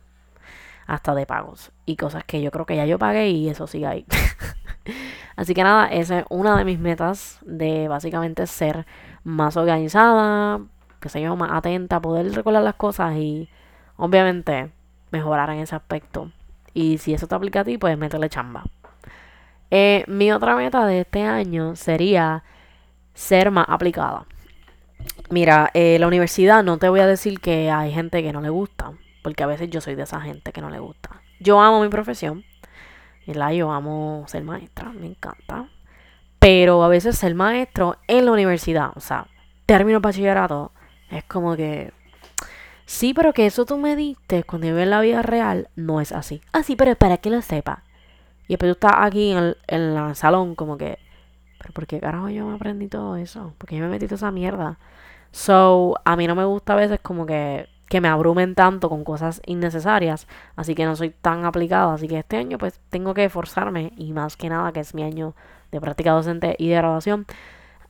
Hasta 0.88 1.14
de 1.14 1.26
pagos. 1.26 1.72
Y 1.86 1.96
cosas 1.98 2.24
que 2.24 2.42
yo 2.42 2.50
creo 2.50 2.66
que 2.66 2.76
ya 2.76 2.86
yo 2.86 2.98
pagué 2.98 3.30
y 3.30 3.50
eso 3.50 3.68
sigue 3.68 3.86
ahí. 3.86 4.06
Así 5.36 5.54
que 5.54 5.64
nada, 5.64 5.88
esa 5.88 6.20
es 6.20 6.26
una 6.30 6.58
de 6.58 6.66
mis 6.66 6.80
metas 6.80 7.40
de 7.44 7.88
básicamente 7.88 8.48
ser 8.48 8.88
más 9.24 9.58
organizada, 9.58 10.62
que 11.00 11.10
sé 11.10 11.22
yo, 11.22 11.36
más 11.36 11.52
atenta, 11.52 12.00
poder 12.00 12.34
recordar 12.34 12.64
las 12.64 12.76
cosas 12.76 13.16
y 13.18 13.50
obviamente 13.98 14.72
mejorar 15.12 15.50
en 15.52 15.60
ese 15.60 15.76
aspecto. 15.76 16.32
Y 16.74 16.98
si 16.98 17.14
eso 17.14 17.28
te 17.28 17.36
aplica 17.36 17.62
a 17.62 17.64
ti, 17.64 17.78
pues 17.78 17.98
meterle 17.98 18.30
chamba. 18.30 18.64
Eh, 19.70 20.06
mi 20.08 20.32
otra 20.32 20.56
meta 20.56 20.86
de 20.86 21.02
este 21.02 21.24
año 21.24 21.76
sería 21.76 22.44
ser 23.14 23.52
más 23.52 23.66
aplicada. 23.68 24.26
Mira, 25.30 25.70
eh, 25.74 25.98
la 26.00 26.08
universidad 26.08 26.64
no 26.64 26.78
te 26.78 26.90
voy 26.90 27.02
a 27.02 27.08
decir 27.08 27.40
que 27.40 27.70
hay 27.70 27.92
gente 27.92 28.24
que 28.24 28.32
no 28.32 28.42
le 28.42 28.50
gusta, 28.50 28.94
porque 29.28 29.44
a 29.44 29.48
veces 29.48 29.70
yo 29.70 29.82
soy 29.82 29.96
de 29.96 30.04
esa 30.04 30.22
gente 30.22 30.54
que 30.54 30.62
no 30.62 30.70
le 30.70 30.80
gusta. 30.80 31.22
Yo 31.42 31.60
amo 31.60 31.82
mi 31.82 31.90
profesión, 31.90 32.46
la 33.26 33.52
Yo 33.52 33.74
amo 33.74 34.24
ser 34.26 34.42
maestra, 34.46 34.94
me 34.94 35.06
encanta. 35.06 35.68
Pero 36.40 36.82
a 36.82 36.88
veces 36.88 37.18
ser 37.18 37.36
maestro 37.36 37.98
en 38.08 38.24
la 38.24 38.32
universidad, 38.32 38.92
o 38.96 39.02
sea, 39.02 39.28
término 39.66 40.00
bachillerato, 40.00 40.72
es 41.12 41.26
como 41.26 41.58
que... 41.58 41.92
Sí, 42.86 43.14
pero 43.14 43.34
que 43.34 43.48
eso 43.48 43.66
tú 43.66 43.78
me 43.78 43.98
diste 43.98 44.46
cuando 44.46 44.68
yo 44.68 44.80
en 44.80 44.92
la 44.92 45.02
vida 45.02 45.22
real, 45.22 45.68
no 45.76 46.00
es 46.00 46.14
así. 46.14 46.40
Ah, 46.54 46.64
sí, 46.64 46.78
pero 46.78 46.96
para 46.96 47.18
que 47.18 47.30
lo 47.30 47.42
sepa. 47.42 47.84
Y 48.48 48.54
después 48.54 48.70
tú 48.70 48.86
estás 48.86 48.94
aquí 49.06 49.32
en 49.34 49.40
el, 49.40 49.58
en 49.68 50.16
salón 50.16 50.56
como 50.56 50.78
que... 50.78 51.00
Pero 51.60 51.74
¿por 51.74 51.86
qué 51.86 52.00
carajo 52.00 52.30
yo 52.30 52.48
me 52.48 52.56
aprendí 52.56 52.88
todo 52.88 53.18
eso? 53.18 53.54
Porque 53.58 53.76
yo 53.76 53.84
me 53.84 53.90
metí 53.90 54.06
toda 54.06 54.16
esa 54.16 54.32
mierda. 54.32 54.80
So, 55.32 55.96
a 56.06 56.16
mí 56.16 56.28
no 56.28 56.36
me 56.36 56.46
gusta 56.46 56.72
a 56.72 56.78
veces 56.78 57.02
como 57.02 57.26
que 57.26 57.68
que 57.90 58.02
me 58.02 58.08
abrumen 58.08 58.56
tanto 58.56 58.90
con 58.90 59.04
cosas 59.04 59.42
innecesarias, 59.46 60.28
así 60.56 60.76
que 60.76 60.86
no 60.86 60.96
soy 60.96 61.10
tan 61.10 61.46
aplicada, 61.46 61.94
así 61.94 62.08
que 62.08 62.20
este 62.20 62.38
año 62.38 62.58
pues 62.58 62.80
tengo 62.90 63.14
que 63.14 63.26
esforzarme 63.26 63.94
y 63.98 64.14
más 64.14 64.38
que 64.38 64.50
nada 64.50 64.72
que 64.72 64.82
es 64.82 64.94
mi 64.94 65.04
año 65.04 65.36
de 65.72 65.82
práctica 65.82 66.12
docente 66.12 66.56
y 66.60 66.70
de 66.70 66.76
graduación, 66.76 67.26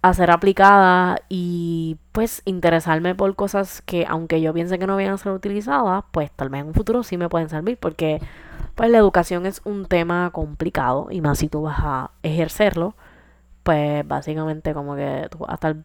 a 0.02 0.14
ser 0.14 0.32
aplicada 0.32 1.18
y 1.30 1.98
pues 2.12 2.42
interesarme 2.46 3.16
por 3.16 3.36
cosas 3.36 3.82
que 3.82 4.06
aunque 4.08 4.42
yo 4.42 4.54
piense 4.54 4.78
que 4.78 4.88
no 4.88 4.96
vayan 4.96 5.14
a 5.14 5.18
ser 5.18 5.32
utilizadas, 5.32 6.04
pues 6.12 6.32
tal 6.32 6.50
vez 6.50 6.62
en 6.62 6.68
un 6.68 6.74
futuro 6.74 7.04
sí 7.04 7.18
me 7.18 7.30
pueden 7.30 7.50
servir 7.50 7.78
porque 7.78 8.22
pues 8.76 8.92
la 8.92 9.00
educación 9.00 9.46
es 9.48 9.62
un 9.66 9.86
tema 9.86 10.30
complicado 10.32 11.08
y 11.10 11.22
más 11.22 11.40
si 11.40 11.50
tú 11.50 11.64
vas 11.64 11.80
a 11.80 12.12
ejercerlo, 12.22 12.96
pues 13.64 14.08
básicamente 14.08 14.74
como 14.74 14.96
que 14.96 15.28
tú 15.32 15.40
vas 15.40 15.54
a 15.64 15.76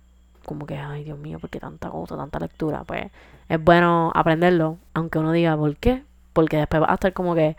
como 0.45 0.67
que, 0.67 0.77
ay 0.77 1.05
Dios 1.05 1.19
mío, 1.19 1.39
¿por 1.39 1.51
qué 1.51 1.61
tanta 1.61 1.91
cosa, 1.91 2.17
tanta 2.17 2.39
lectura? 2.39 2.85
Pues 2.85 3.07
es 3.49 3.63
bueno 3.63 4.13
aprenderlo, 4.15 4.79
aunque 4.95 5.19
uno 5.19 5.33
diga, 5.33 5.57
¿por 5.57 5.77
qué? 5.77 6.05
Porque 6.33 6.57
después 6.57 6.83
va 6.83 6.91
a 6.91 6.95
estar 6.95 7.13
como 7.13 7.35
que, 7.35 7.57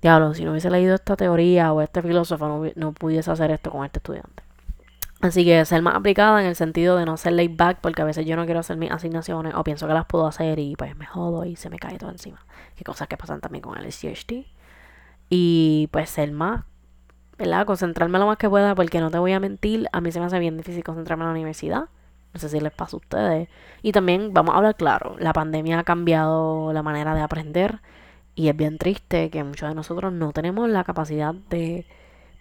diablo, 0.00 0.34
si 0.34 0.44
no 0.44 0.52
hubiese 0.52 0.70
leído 0.70 0.94
esta 0.94 1.16
teoría 1.16 1.72
o 1.72 1.80
este 1.80 2.02
filósofo, 2.02 2.66
no, 2.74 2.92
pudiese 2.92 3.30
hacer 3.30 3.50
esto 3.50 3.70
con 3.70 3.84
este 3.84 3.98
estudiante. 3.98 4.42
Así 5.20 5.44
que 5.44 5.64
ser 5.64 5.82
más 5.82 5.94
aplicada 5.94 6.40
en 6.40 6.48
el 6.48 6.56
sentido 6.56 6.96
de 6.96 7.06
no 7.06 7.16
ser 7.16 7.34
laid 7.34 7.56
back, 7.56 7.78
porque 7.80 8.02
a 8.02 8.04
veces 8.04 8.26
yo 8.26 8.34
no 8.34 8.44
quiero 8.44 8.60
hacer 8.60 8.76
mis 8.76 8.90
asignaciones 8.90 9.54
o 9.54 9.62
pienso 9.62 9.86
que 9.86 9.94
las 9.94 10.06
puedo 10.06 10.26
hacer 10.26 10.58
y 10.58 10.74
pues 10.74 10.96
me 10.96 11.06
jodo 11.06 11.44
y 11.44 11.54
se 11.54 11.70
me 11.70 11.78
cae 11.78 11.96
todo 11.98 12.10
encima. 12.10 12.44
Que 12.74 12.82
cosas 12.82 13.06
que 13.06 13.16
pasan 13.16 13.40
también 13.40 13.62
con 13.62 13.78
el 13.78 13.86
CHT. 13.92 14.32
Y 15.30 15.88
pues 15.92 16.10
ser 16.10 16.32
más, 16.32 16.64
¿verdad? 17.42 17.66
Concentrarme 17.66 18.18
lo 18.18 18.26
más 18.26 18.38
que 18.38 18.48
pueda, 18.48 18.74
porque 18.74 19.00
no 19.00 19.10
te 19.10 19.18
voy 19.18 19.32
a 19.32 19.40
mentir, 19.40 19.88
a 19.92 20.00
mí 20.00 20.12
se 20.12 20.20
me 20.20 20.26
hace 20.26 20.38
bien 20.38 20.56
difícil 20.56 20.84
concentrarme 20.84 21.24
en 21.24 21.28
la 21.28 21.32
universidad. 21.32 21.84
No 22.34 22.40
sé 22.40 22.48
si 22.48 22.60
les 22.60 22.72
pasa 22.72 22.96
a 22.96 23.00
ustedes. 23.00 23.48
Y 23.82 23.92
también, 23.92 24.32
vamos 24.32 24.54
a 24.54 24.58
hablar 24.58 24.76
claro, 24.76 25.16
la 25.18 25.32
pandemia 25.32 25.80
ha 25.80 25.84
cambiado 25.84 26.72
la 26.72 26.82
manera 26.82 27.14
de 27.14 27.20
aprender 27.20 27.80
y 28.34 28.48
es 28.48 28.56
bien 28.56 28.78
triste 28.78 29.30
que 29.30 29.44
muchos 29.44 29.68
de 29.68 29.74
nosotros 29.74 30.12
no 30.12 30.32
tenemos 30.32 30.68
la 30.70 30.84
capacidad 30.84 31.34
de, 31.50 31.86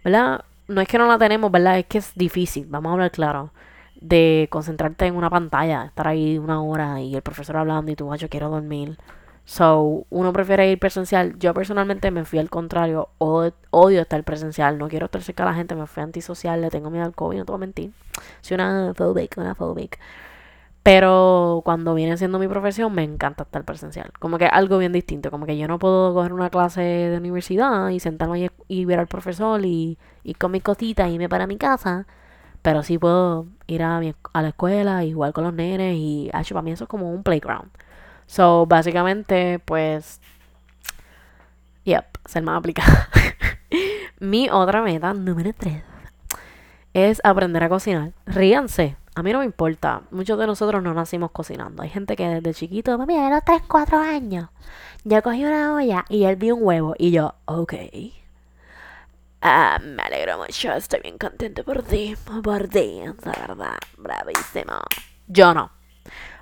¿verdad? 0.04 0.46
No 0.68 0.82
es 0.82 0.88
que 0.88 0.98
no 0.98 1.08
la 1.08 1.18
tenemos, 1.18 1.52
¿verdad? 1.52 1.80
Es 1.80 1.86
que 1.88 1.98
es 1.98 2.14
difícil, 2.16 2.66
vamos 2.70 2.92
a 2.92 2.94
hablar 2.94 3.12
claro, 3.12 3.52
de 4.00 4.48
concentrarte 4.50 5.06
en 5.06 5.16
una 5.16 5.30
pantalla, 5.30 5.86
estar 5.86 6.08
ahí 6.08 6.38
una 6.38 6.62
hora 6.62 7.02
y 7.02 7.16
el 7.16 7.22
profesor 7.22 7.58
hablando 7.58 7.92
y 7.92 7.96
tú, 7.96 8.14
yo 8.16 8.30
quiero 8.30 8.50
dormir. 8.50 8.98
So, 9.46 10.06
uno 10.10 10.34
prefiere 10.34 10.72
ir 10.72 10.80
presencial. 10.80 11.38
Yo 11.40 11.54
personalmente 11.54 12.12
me 12.12 12.26
fui 12.26 12.40
al 12.40 12.50
contrario. 12.50 13.10
Odio, 13.18 14.02
estar 14.02 14.24
presencial. 14.24 14.78
No 14.78 14.88
quiero 14.88 15.06
estar 15.06 15.22
cerca 15.22 15.44
de 15.44 15.52
la 15.52 15.56
gente. 15.56 15.76
Me 15.76 15.88
fui 15.88 16.04
antisocial. 16.04 16.62
Le 16.62 16.70
tengo 16.70 16.90
miedo 16.90 17.06
al 17.06 17.14
COVID. 17.16 17.40
No 17.40 17.46
te 17.46 17.52
voy 17.52 17.58
a 17.58 17.60
mentir. 17.60 17.92
Soy 18.42 18.56
una 18.56 18.94
phobic, 18.96 19.38
una 19.38 19.56
phobic. 19.56 20.00
Pero 20.84 21.62
cuando 21.64 21.94
viene 21.94 22.18
siendo 22.18 22.40
mi 22.40 22.48
profesión, 22.48 22.94
me 22.94 23.04
encanta 23.04 23.44
estar 23.44 23.64
presencial. 23.66 24.12
Como 24.20 24.38
que 24.38 24.46
algo 24.48 24.78
bien 24.80 24.94
distinto. 24.94 25.30
Como 25.32 25.46
que 25.46 25.58
yo 25.58 25.68
no 25.68 25.80
puedo 25.80 26.14
coger 26.14 26.34
una 26.34 26.50
clase 26.50 26.82
de 26.82 27.18
universidad 27.18 27.90
y 27.90 28.00
sentarme 28.00 28.50
y, 28.68 28.86
ver 28.86 29.00
al 29.00 29.08
profesor 29.08 29.64
y, 29.66 30.00
y 30.24 30.34
con 30.36 30.52
mi 30.52 30.62
cosita 30.62 31.08
y 31.08 31.14
irme 31.16 31.30
para 31.30 31.46
mi 31.48 31.58
casa. 31.58 32.08
Pero 32.62 32.84
sí 32.84 32.98
puedo 32.98 33.48
ir 33.68 33.84
a, 33.84 33.98
a 34.34 34.42
la 34.42 34.50
escuela 34.50 35.04
y 35.06 35.14
jugar 35.14 35.34
con 35.34 35.44
los 35.44 35.54
nenes. 35.54 35.96
Y 35.98 36.32
hecho, 36.34 36.56
para 36.56 36.64
mí 36.64 36.72
eso 36.72 36.86
es 36.86 36.90
como 36.90 37.12
un 37.12 37.24
playground. 37.24 37.70
So, 38.32 38.66
básicamente, 38.66 39.60
pues, 39.60 40.22
yep, 41.84 42.06
ser 42.24 42.44
más 42.44 42.60
aplicada. 42.60 43.10
Mi 44.22 44.50
otra 44.50 44.82
meta, 44.82 45.14
número 45.14 45.52
3, 45.52 45.84
es 46.94 47.20
aprender 47.26 47.62
a 47.62 47.68
cocinar. 47.68 48.14
Ríanse, 48.26 48.96
a 49.16 49.22
mí 49.22 49.34
no 49.34 49.40
me 49.40 49.46
importa. 49.46 50.04
Muchos 50.12 50.40
de 50.40 50.48
nosotros 50.48 50.82
no 50.82 50.94
nacimos 50.94 51.32
cocinando. 51.32 51.84
Hay 51.84 51.90
gente 51.90 52.16
que 52.16 52.26
desde 52.26 52.54
chiquito, 52.54 52.98
mami, 52.98 53.18
a 53.18 53.30
los 53.30 53.44
3, 53.44 53.64
4 53.68 54.00
años, 54.00 54.48
ya 55.04 55.22
cogí 55.22 55.44
una 55.44 55.76
olla 55.76 56.06
y 56.08 56.24
él 56.24 56.38
vio 56.38 56.56
un 56.56 56.64
huevo. 56.64 56.96
Y 56.98 57.12
yo, 57.12 57.36
ok. 57.44 57.74
Ah, 59.42 59.78
me 59.84 60.04
alegro 60.04 60.38
mucho, 60.38 60.72
estoy 60.72 61.02
bien 61.02 61.18
contento 61.18 61.66
por 61.66 61.84
ti, 61.84 62.16
por 62.42 62.70
ti, 62.70 63.02
de 63.02 63.32
verdad, 63.42 63.78
bravísimo. 63.98 64.80
Yo 65.28 65.54
no. 65.54 65.81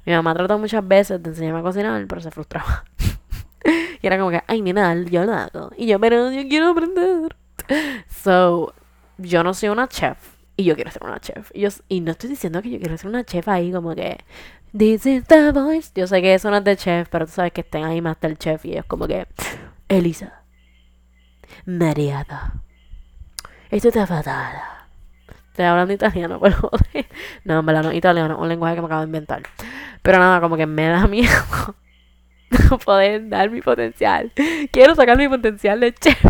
Mi 0.09 0.15
mamá 0.15 0.33
trató 0.33 0.57
muchas 0.57 0.87
veces 0.87 1.21
de 1.21 1.29
enseñarme 1.29 1.59
a 1.59 1.61
cocinar, 1.61 2.03
pero 2.07 2.19
se 2.19 2.31
frustraba. 2.31 2.83
y 4.01 4.07
era 4.07 4.17
como 4.17 4.31
que, 4.31 4.41
ay, 4.47 4.59
nena, 4.63 4.95
yo 5.03 5.23
lo 5.23 5.33
hago. 5.33 5.69
Y 5.77 5.85
yo, 5.85 5.99
pero 5.99 6.31
yo 6.31 6.41
quiero 6.49 6.69
aprender. 6.69 7.35
So, 8.07 8.73
yo 9.19 9.43
no 9.43 9.53
soy 9.53 9.69
una 9.69 9.87
chef. 9.87 10.17
Y 10.57 10.63
yo 10.63 10.73
quiero 10.73 10.89
ser 10.89 11.03
una 11.03 11.19
chef. 11.19 11.51
Y, 11.53 11.67
y 11.89 12.01
no 12.01 12.13
estoy 12.13 12.31
diciendo 12.31 12.59
que 12.63 12.71
yo 12.71 12.79
quiero 12.79 12.97
ser 12.97 13.07
una 13.07 13.23
chef 13.23 13.47
ahí 13.49 13.71
como 13.71 13.93
que... 13.93 14.17
This 14.75 15.05
is 15.05 15.25
the 15.25 15.51
voice. 15.51 15.91
Yo 15.93 16.07
sé 16.07 16.23
que 16.23 16.33
eso 16.33 16.49
no 16.49 16.57
es 16.57 16.63
de 16.63 16.75
chef, 16.75 17.07
pero 17.09 17.27
tú 17.27 17.33
sabes 17.33 17.51
que 17.51 17.61
estén 17.61 17.83
ahí 17.83 18.01
más 18.01 18.19
del 18.19 18.35
chef 18.39 18.65
y 18.65 18.77
es 18.77 18.85
como 18.85 19.05
que... 19.05 19.27
Elisa. 19.89 20.41
Mariada. 21.67 22.63
Esto 23.69 23.89
está 23.89 24.07
fatal. 24.07 24.78
Estoy 25.59 25.71
hablando 25.71 25.93
italiano, 25.93 26.39
pero 26.41 26.55
joder. 26.55 27.05
No, 27.43 27.59
en 27.59 27.65
verdad 27.65 27.83
no 27.83 27.91
italiano, 27.91 28.37
un 28.39 28.47
lenguaje 28.47 28.75
que 28.75 28.81
me 28.81 28.85
acabo 28.85 29.01
de 29.01 29.07
inventar. 29.07 29.43
Pero 30.01 30.17
nada, 30.17 30.39
como 30.39 30.55
que 30.55 30.65
me 30.65 30.87
da 30.87 31.05
miedo 31.09 31.29
no 32.69 32.79
poder 32.79 33.27
dar 33.27 33.49
mi 33.49 33.61
potencial. 33.61 34.31
Quiero 34.71 34.95
sacar 34.95 35.17
mi 35.17 35.27
potencial 35.27 35.81
de 35.81 35.93
chef. 35.93 36.23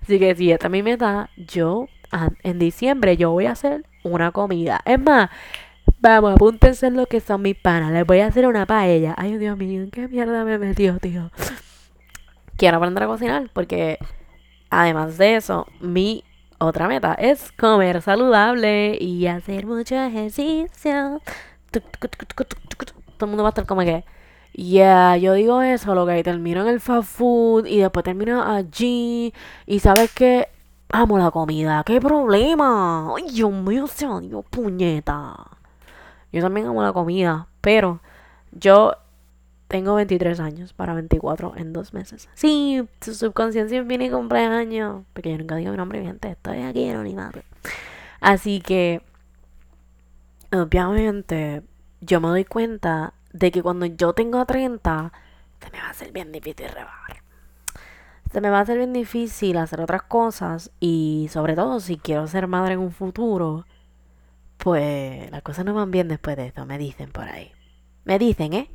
Así 0.00 0.18
que 0.18 0.34
si 0.34 0.50
esta 0.50 0.68
es 0.68 0.70
mi 0.70 0.82
meta, 0.82 1.28
yo 1.36 1.88
en 2.42 2.58
diciembre 2.58 3.18
yo 3.18 3.30
voy 3.30 3.44
a 3.44 3.52
hacer 3.52 3.84
una 4.02 4.32
comida. 4.32 4.80
Es 4.86 4.98
más, 4.98 5.28
vamos, 6.00 6.32
apúntense 6.32 6.86
en 6.86 6.96
lo 6.96 7.04
que 7.04 7.20
son 7.20 7.42
mis 7.42 7.56
panas. 7.56 7.92
Les 7.92 8.06
voy 8.06 8.20
a 8.20 8.26
hacer 8.28 8.46
una 8.46 8.64
paella. 8.64 9.14
Ay, 9.18 9.36
Dios 9.36 9.58
mío, 9.58 9.82
¿en 9.82 9.90
qué 9.90 10.08
mierda 10.08 10.44
me 10.44 10.56
metió, 10.56 10.96
tío? 10.96 11.30
Quiero 12.56 12.78
aprender 12.78 13.02
a 13.02 13.06
cocinar 13.06 13.50
porque 13.52 13.98
además 14.70 15.18
de 15.18 15.36
eso, 15.36 15.66
mi 15.80 16.24
otra 16.58 16.88
meta 16.88 17.14
es 17.14 17.52
comer 17.52 18.02
saludable 18.02 18.96
y 19.00 19.26
hacer 19.26 19.66
mucho 19.66 19.94
ejercicio 19.96 21.20
todo 23.16 23.26
el 23.26 23.28
mundo 23.28 23.42
va 23.42 23.48
a 23.48 23.50
estar 23.50 23.66
como 23.66 23.82
que, 23.82 24.04
yeah, 24.52 25.16
yo 25.16 25.34
digo 25.34 25.62
eso, 25.62 25.94
lo 25.94 26.06
que 26.06 26.22
termino 26.22 26.62
en 26.62 26.68
el 26.68 26.80
fast 26.80 27.08
food 27.08 27.66
y 27.66 27.78
después 27.78 28.04
termino 28.04 28.42
allí 28.42 29.32
y 29.66 29.80
sabes 29.80 30.12
que 30.12 30.48
amo 30.90 31.18
la 31.18 31.30
comida, 31.30 31.82
qué 31.84 32.00
problema. 32.00 33.14
Ay, 33.16 33.30
Dios 33.32 33.52
mío, 33.52 33.86
se 33.86 34.06
puñeta. 34.50 35.34
Yo 36.32 36.42
también 36.42 36.66
amo 36.66 36.82
la 36.82 36.92
comida, 36.92 37.48
pero 37.60 38.00
yo 38.52 38.92
tengo 39.68 39.94
23 39.94 40.38
años 40.40 40.72
para 40.72 40.94
24 40.94 41.54
en 41.56 41.72
dos 41.72 41.92
meses. 41.92 42.28
Sí, 42.34 42.86
su 43.00 43.14
subconsciencia 43.14 43.82
viene 43.82 44.10
cumpleaños. 44.10 45.04
Porque 45.12 45.32
yo 45.32 45.38
nunca 45.38 45.56
digo 45.56 45.72
mi 45.72 45.76
nombre, 45.76 46.02
gente. 46.04 46.30
Estoy 46.30 46.62
aquí 46.62 46.84
en 46.84 47.16
madre 47.16 47.42
Así 48.20 48.60
que, 48.60 49.02
obviamente, 50.52 51.62
yo 52.00 52.20
me 52.20 52.28
doy 52.28 52.44
cuenta 52.44 53.14
de 53.32 53.50
que 53.50 53.62
cuando 53.62 53.86
yo 53.86 54.12
tengo 54.12 54.44
30, 54.44 55.12
se 55.60 55.70
me 55.70 55.78
va 55.78 55.88
a 55.88 55.90
hacer 55.90 56.12
bien 56.12 56.32
difícil 56.32 56.68
rebajar. 56.68 57.22
Se 58.32 58.40
me 58.40 58.50
va 58.50 58.58
a 58.58 58.62
hacer 58.62 58.78
bien 58.78 58.92
difícil 58.92 59.56
hacer 59.56 59.80
otras 59.80 60.02
cosas 60.02 60.70
y 60.80 61.28
sobre 61.30 61.54
todo 61.54 61.80
si 61.80 61.96
quiero 61.96 62.26
ser 62.26 62.46
madre 62.48 62.74
en 62.74 62.80
un 62.80 62.92
futuro, 62.92 63.66
pues 64.58 65.30
las 65.30 65.42
cosas 65.42 65.64
no 65.64 65.74
van 65.74 65.90
bien 65.90 66.08
después 66.08 66.36
de 66.36 66.46
esto, 66.46 66.66
me 66.66 66.78
dicen 66.78 67.12
por 67.12 67.24
ahí. 67.28 67.52
Me 68.04 68.18
dicen, 68.18 68.52
¿eh? 68.52 68.70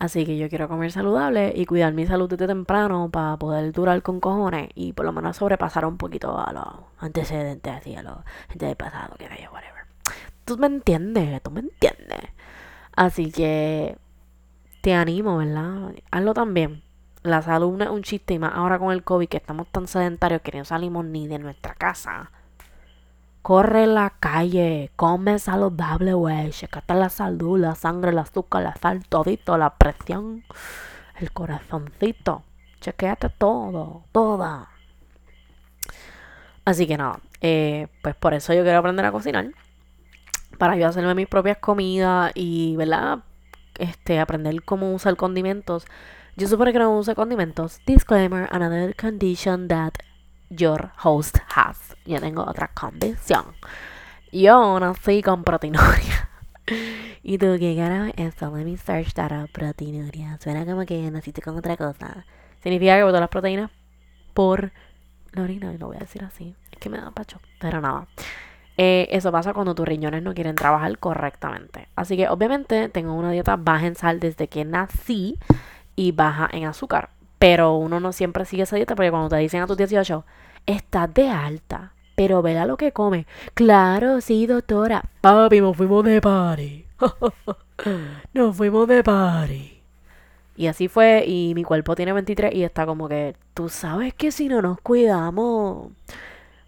Así 0.00 0.26
que 0.26 0.36
yo 0.36 0.48
quiero 0.48 0.66
comer 0.66 0.90
saludable 0.90 1.52
y 1.54 1.64
cuidar 1.66 1.92
mi 1.92 2.06
salud 2.06 2.28
desde 2.28 2.48
temprano 2.48 3.08
para 3.12 3.36
poder 3.36 3.70
durar 3.70 4.02
con 4.02 4.18
cojones 4.18 4.70
y 4.74 4.92
por 4.92 5.06
lo 5.06 5.12
menos 5.12 5.36
sobrepasar 5.36 5.84
un 5.84 5.98
poquito 5.98 6.36
a 6.36 6.52
los 6.52 6.64
antecedentes 6.98 7.86
y 7.86 7.94
a 7.94 8.02
los 8.02 8.16
gente 8.48 8.66
del 8.66 8.76
pasado, 8.76 9.14
que 9.16 9.28
vaya, 9.28 9.48
whatever 9.52 9.80
tú 10.50 10.58
me 10.58 10.66
entiendes, 10.66 11.40
tú 11.42 11.52
me 11.52 11.60
entiendes. 11.60 12.18
Así 12.96 13.30
que 13.30 13.96
te 14.80 14.94
animo, 14.94 15.36
¿verdad? 15.36 15.94
Hazlo 16.10 16.34
también. 16.34 16.82
La 17.22 17.40
salud 17.40 17.80
es 17.80 17.88
un 17.88 18.02
chiste 18.02 18.34
y 18.34 18.40
más 18.40 18.52
ahora 18.54 18.80
con 18.80 18.90
el 18.92 19.04
COVID 19.04 19.28
que 19.28 19.36
estamos 19.36 19.68
tan 19.68 19.86
sedentarios 19.86 20.42
que 20.42 20.58
no 20.58 20.64
salimos 20.64 21.04
ni 21.04 21.28
de 21.28 21.38
nuestra 21.38 21.74
casa. 21.74 22.32
Corre 23.42 23.86
la 23.86 24.10
calle, 24.10 24.90
come 24.96 25.38
saludable, 25.38 26.12
güey. 26.12 26.50
Checate 26.50 26.94
la 26.94 27.08
salud, 27.08 27.58
la 27.58 27.74
sangre, 27.74 28.10
el 28.10 28.18
azúcar, 28.18 28.62
la 28.62 28.74
sal, 28.76 29.04
todito, 29.08 29.56
la 29.56 29.70
presión, 29.76 30.44
el 31.18 31.32
corazoncito. 31.32 32.42
Chequeate 32.80 33.30
todo, 33.30 34.04
toda. 34.12 34.68
Así 36.64 36.86
que 36.86 36.96
nada, 36.98 37.20
eh, 37.40 37.88
pues 38.02 38.14
por 38.14 38.34
eso 38.34 38.52
yo 38.52 38.62
quiero 38.62 38.78
aprender 38.78 39.04
a 39.06 39.12
cocinar 39.12 39.50
para 40.58 40.76
yo 40.76 40.86
hacerme 40.86 41.14
mis 41.14 41.26
propias 41.26 41.56
comidas 41.58 42.32
y, 42.34 42.76
¿verdad? 42.76 43.20
Este, 43.78 44.20
aprender 44.20 44.62
cómo 44.62 44.92
usar 44.92 45.16
condimentos. 45.16 45.86
Yo 46.36 46.46
supone 46.48 46.72
que 46.72 46.78
no 46.78 46.96
uso 46.96 47.14
condimentos. 47.14 47.80
Disclaimer, 47.86 48.48
another 48.52 48.94
condition 48.94 49.68
that 49.68 49.94
your 50.50 50.90
host 51.02 51.38
has. 51.54 51.96
Yo 52.04 52.20
tengo 52.20 52.42
otra 52.42 52.68
condición. 52.68 53.44
Yo 54.32 54.78
nací 54.78 55.22
con 55.22 55.44
proteinuria. 55.44 56.28
y 57.22 57.38
tú, 57.38 57.56
¿qué 57.58 57.76
carajo 57.76 58.12
es 58.16 58.34
esto? 58.34 58.54
Let 58.54 58.64
me 58.64 58.76
search 58.76 59.14
that 59.14 59.32
up, 59.32 59.50
proteinuria. 59.52 60.38
Suena 60.40 60.66
como 60.66 60.84
que 60.84 61.10
naciste 61.10 61.40
con 61.40 61.56
otra 61.56 61.76
cosa. 61.76 62.26
Significa 62.62 62.96
que 62.96 63.04
botó 63.04 63.18
las 63.18 63.28
proteínas 63.28 63.70
por 64.34 64.72
la 65.32 65.42
orina, 65.42 65.72
y 65.72 65.78
lo 65.78 65.86
voy 65.86 65.96
a 65.96 66.00
decir 66.00 66.22
así. 66.24 66.54
Es 66.72 66.78
que 66.78 66.90
me 66.90 66.98
da 66.98 67.10
pacho, 67.10 67.40
pero 67.58 67.80
nada. 67.80 68.06
Eh, 68.76 69.08
eso 69.10 69.30
pasa 69.30 69.52
cuando 69.52 69.74
tus 69.74 69.86
riñones 69.86 70.22
no 70.22 70.34
quieren 70.34 70.56
trabajar 70.56 70.98
correctamente. 70.98 71.88
Así 71.96 72.16
que 72.16 72.28
obviamente 72.28 72.88
tengo 72.88 73.14
una 73.14 73.30
dieta 73.30 73.56
baja 73.56 73.86
en 73.86 73.94
sal 73.94 74.20
desde 74.20 74.48
que 74.48 74.64
nací 74.64 75.38
y 75.96 76.12
baja 76.12 76.48
en 76.52 76.64
azúcar. 76.64 77.10
Pero 77.40 77.74
uno 77.76 78.00
no 78.00 78.12
siempre 78.12 78.44
sigue 78.44 78.64
esa 78.64 78.76
dieta 78.76 78.94
porque 78.94 79.10
cuando 79.10 79.30
te 79.30 79.36
dicen 79.38 79.62
a 79.62 79.66
tus 79.66 79.78
18, 79.78 80.26
estás 80.66 81.14
de 81.14 81.30
alta, 81.30 81.94
pero 82.14 82.42
vela 82.42 82.66
lo 82.66 82.76
que 82.76 82.92
come. 82.92 83.26
Claro, 83.54 84.20
sí, 84.20 84.46
doctora. 84.46 85.02
Papi, 85.22 85.62
nos 85.62 85.74
fuimos 85.74 86.04
de 86.04 86.20
party. 86.20 86.84
nos 88.34 88.54
fuimos 88.54 88.86
de 88.86 89.02
party. 89.02 89.82
Y 90.54 90.66
así 90.66 90.88
fue, 90.88 91.24
y 91.26 91.54
mi 91.54 91.64
cuerpo 91.64 91.96
tiene 91.96 92.12
23 92.12 92.54
y 92.54 92.62
está 92.62 92.84
como 92.84 93.08
que, 93.08 93.34
tú 93.54 93.70
sabes 93.70 94.12
que 94.12 94.32
si 94.32 94.46
no 94.48 94.60
nos 94.60 94.78
cuidamos, 94.82 95.88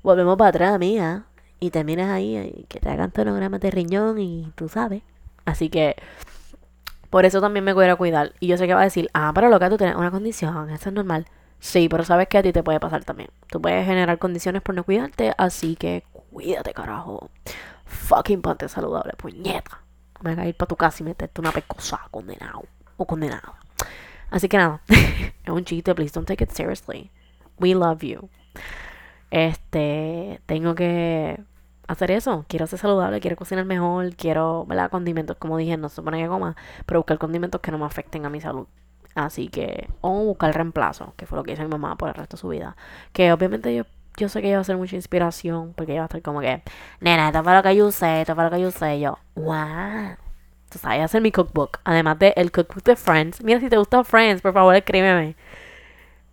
volvemos 0.03 0.39
para 0.39 0.49
atrás, 0.49 0.79
mía 0.79 1.27
y 1.61 1.69
terminas 1.69 2.09
ahí 2.09 2.65
que 2.71 2.81
te 2.81 2.89
hagan 2.89 3.11
tonogramas 3.11 3.61
de 3.61 3.71
riñón 3.71 4.19
y 4.19 4.51
tú 4.55 4.71
sabes. 4.71 5.03
Así 5.45 5.69
que 5.69 5.97
por 7.13 7.27
eso 7.27 7.43
también 7.43 7.63
me 7.63 7.73
a 7.73 7.97
cuidar. 7.97 8.33
Y 8.41 8.47
yo 8.47 8.57
sé 8.57 8.67
que 8.67 8.73
va 8.73 8.81
a 8.81 8.85
decir, 8.85 9.11
ah, 9.13 9.33
pero 9.35 9.51
loca, 9.51 9.69
tú 9.69 9.77
tienes 9.77 9.97
una 9.97 10.11
condición, 10.11 10.71
eso 10.71 10.89
es 10.89 10.95
normal. 10.95 11.27
Sí, 11.59 11.91
pero 11.91 12.05
sabes 12.05 12.27
que 12.27 12.39
a 12.39 12.43
ti 12.43 12.55
te 12.55 12.63
puede 12.63 12.81
pasar 12.81 13.05
también. 13.05 13.29
Tú 13.49 13.61
puedes 13.61 13.85
generar 13.85 14.19
condiciones 14.19 14.63
por 14.63 14.75
no 14.75 14.83
cuidarte, 14.83 15.35
así 15.37 15.77
que 15.77 16.05
cuídate, 16.31 16.73
carajo. 16.73 17.29
Fucking 17.85 18.41
ponte 18.41 18.67
saludable, 18.67 19.13
puñeta. 19.13 19.83
Me 20.23 20.35
voy 20.35 20.45
a 20.45 20.49
ir 20.49 20.55
para 20.55 20.69
tu 20.69 20.77
casa 20.77 21.03
y 21.03 21.05
meterte 21.05 21.39
una 21.43 21.53
pecosa, 21.53 22.01
condenado 22.11 22.63
o 22.97 23.07
condenado. 23.07 23.57
Así 24.31 24.49
que 24.49 24.57
nada, 24.57 24.81
es 24.89 25.51
un 25.51 25.67
chiste, 25.67 25.95
please 25.95 26.15
don't 26.15 26.27
take 26.27 26.43
it 26.43 26.51
seriously. 26.51 27.11
We 27.59 27.75
love 27.75 28.01
you. 28.01 28.31
Este, 29.31 30.41
tengo 30.47 30.75
que 30.75 31.45
hacer 31.93 32.11
eso. 32.11 32.45
Quiero 32.49 32.67
ser 32.67 32.79
saludable, 32.79 33.21
quiero 33.21 33.37
cocinar 33.37 33.65
mejor, 33.65 34.15
quiero, 34.17 34.65
¿verdad? 34.67 34.91
Condimentos, 34.91 35.37
como 35.37 35.57
dije, 35.57 35.77
no 35.77 35.89
se 35.89 35.97
supone 35.97 36.23
que 36.23 36.29
coma, 36.29 36.57
pero 36.87 37.01
buscar 37.01 37.19
condimentos 37.19 37.61
que 37.61 37.71
no 37.71 37.79
me 37.79 37.87
afecten 37.87 38.27
a 38.27 38.31
mi 38.31 38.41
salud. 38.41 38.67
Así 39.15 39.49
que, 39.49 39.89
o 40.01 40.25
buscar 40.25 40.55
reemplazo, 40.55 41.15
que 41.17 41.27
fue 41.27 41.37
lo 41.37 41.45
que 41.45 41.53
hizo 41.53 41.63
mi 41.63 41.69
mamá 41.69 41.97
por 41.97 42.09
el 42.09 42.15
resto 42.15 42.37
de 42.37 42.41
su 42.41 42.49
vida. 42.49 42.77
Que 43.13 43.33
obviamente 43.33 43.75
yo, 43.75 43.85
yo 44.17 44.29
sé 44.29 44.41
que 44.41 44.49
ella 44.49 44.57
va 44.57 44.63
a 44.63 44.65
ser 44.65 44.77
mucha 44.77 44.97
inspiración, 44.97 45.75
porque 45.77 45.93
ella 45.93 46.03
va 46.03 46.05
a 46.05 46.07
estar 46.07 46.23
como 46.23 46.41
que, 46.41 46.63
nena, 47.01 47.29
esto 47.29 47.43
fue 47.43 47.55
lo 47.55 47.63
que 47.63 47.77
yo 47.77 47.87
usé, 47.87 48.23
esto 48.23 48.35
fue 48.35 48.45
lo 48.45 48.51
que 48.51 48.61
yo 48.61 48.69
usé. 48.69 49.01
yo, 49.01 49.19
wow. 49.35 50.17
Entonces, 50.65 50.85
ahí 50.87 51.07
ser 51.09 51.21
mi 51.21 51.33
cookbook. 51.33 51.81
Además 51.85 52.19
de 52.19 52.33
el 52.37 52.51
cookbook 52.51 52.83
de 52.85 52.97
Friends. 52.97 53.45
Mira, 53.45 53.61
si 53.61 53.69
te 53.69 53.77
gusta 53.77 54.05
Friends, 54.05 54.41
por 54.41 54.55
favor, 54.55 54.75
escríbeme. 54.75 55.37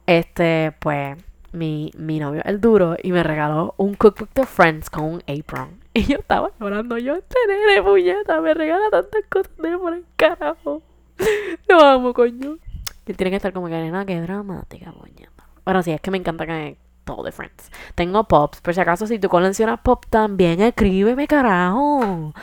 Este, 0.05 0.73
pues 0.79 1.17
mi, 1.51 1.91
mi 1.97 2.19
novio, 2.19 2.41
el 2.45 2.61
duro, 2.61 2.95
y 3.01 3.11
me 3.11 3.23
regaló 3.23 3.73
un 3.77 3.95
cookbook 3.95 4.33
de 4.33 4.45
Friends 4.45 4.89
con 4.89 5.03
un 5.05 5.23
apron. 5.27 5.79
Y 5.93 6.03
yo 6.03 6.19
estaba 6.19 6.51
llorando, 6.59 6.97
yo, 6.97 7.15
este 7.15 7.35
nene, 7.47 7.81
puñeta, 7.81 8.39
me 8.41 8.53
regala 8.53 8.89
tantas 8.91 9.23
cosas 9.29 9.51
de 9.57 9.77
por 9.77 9.93
el 9.93 10.05
carajo. 10.15 10.81
Lo 11.67 11.81
amo, 11.81 12.13
coño. 12.13 12.57
Tiene 13.03 13.31
que 13.31 13.35
estar 13.37 13.51
como 13.51 13.67
que, 13.67 13.73
nena, 13.73 14.05
qué 14.05 14.21
dramática, 14.21 14.91
puñeta. 14.91 15.45
Bueno, 15.65 15.81
sí, 15.81 15.91
es 15.91 15.99
que 15.99 16.11
me 16.11 16.19
encanta 16.19 16.45
que 16.45 16.77
todo 17.03 17.23
de 17.23 17.31
Friends. 17.31 17.71
Tengo 17.95 18.23
pops, 18.25 18.61
por 18.61 18.73
si 18.73 18.81
acaso, 18.81 19.07
si 19.07 19.17
tú 19.17 19.29
coleccionas 19.29 19.79
pop 19.81 20.05
también, 20.09 20.61
escríbeme, 20.61 21.27
carajo. 21.27 22.33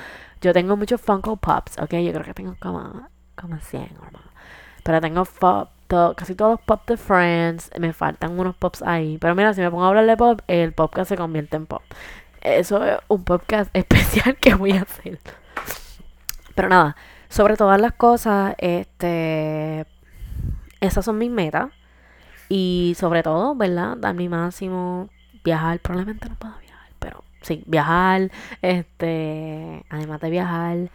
Yo 0.40 0.52
tengo 0.52 0.76
muchos 0.76 1.00
Funko 1.00 1.36
Pops, 1.36 1.78
ok, 1.78 1.94
yo 1.94 2.12
creo 2.12 2.24
que 2.24 2.34
tengo 2.34 2.56
como, 2.60 3.08
como 3.36 3.58
100 3.58 3.82
o 3.82 4.18
Pero 4.82 5.00
tengo 5.00 5.24
pop 5.24 5.70
casi 5.86 6.34
todos 6.34 6.52
los 6.52 6.60
pop 6.60 6.86
de 6.86 6.96
Friends. 6.96 7.70
Me 7.78 7.92
faltan 7.92 8.38
unos 8.38 8.56
pops 8.56 8.82
ahí. 8.82 9.18
Pero 9.18 9.34
mira, 9.34 9.54
si 9.54 9.60
me 9.60 9.70
pongo 9.70 9.84
a 9.84 9.88
hablar 9.88 10.06
de 10.06 10.16
pop, 10.16 10.40
el 10.46 10.72
podcast 10.72 11.08
se 11.08 11.16
convierte 11.16 11.56
en 11.56 11.66
pop. 11.66 11.82
Eso 12.40 12.84
es 12.84 12.98
un 13.08 13.24
podcast 13.24 13.70
especial 13.74 14.36
que 14.36 14.54
voy 14.54 14.72
a 14.72 14.82
hacer. 14.82 15.18
Pero 16.54 16.68
nada, 16.68 16.96
sobre 17.28 17.56
todas 17.56 17.80
las 17.80 17.92
cosas, 17.92 18.54
este. 18.58 19.86
Esas 20.80 21.04
son 21.04 21.18
mis 21.18 21.30
metas. 21.30 21.70
Y 22.48 22.94
sobre 22.98 23.22
todo, 23.22 23.54
¿verdad? 23.54 23.96
Dar 23.96 24.14
mi 24.14 24.28
máximo. 24.28 25.08
Viajar. 25.44 25.80
Probablemente 25.80 26.28
no 26.28 26.36
pueda 26.36 26.58
viajar, 26.58 26.90
pero 26.98 27.24
sí, 27.42 27.62
viajar. 27.66 28.30
Este. 28.62 29.84
Además 29.90 30.20
de 30.20 30.30
viajar, 30.30 30.90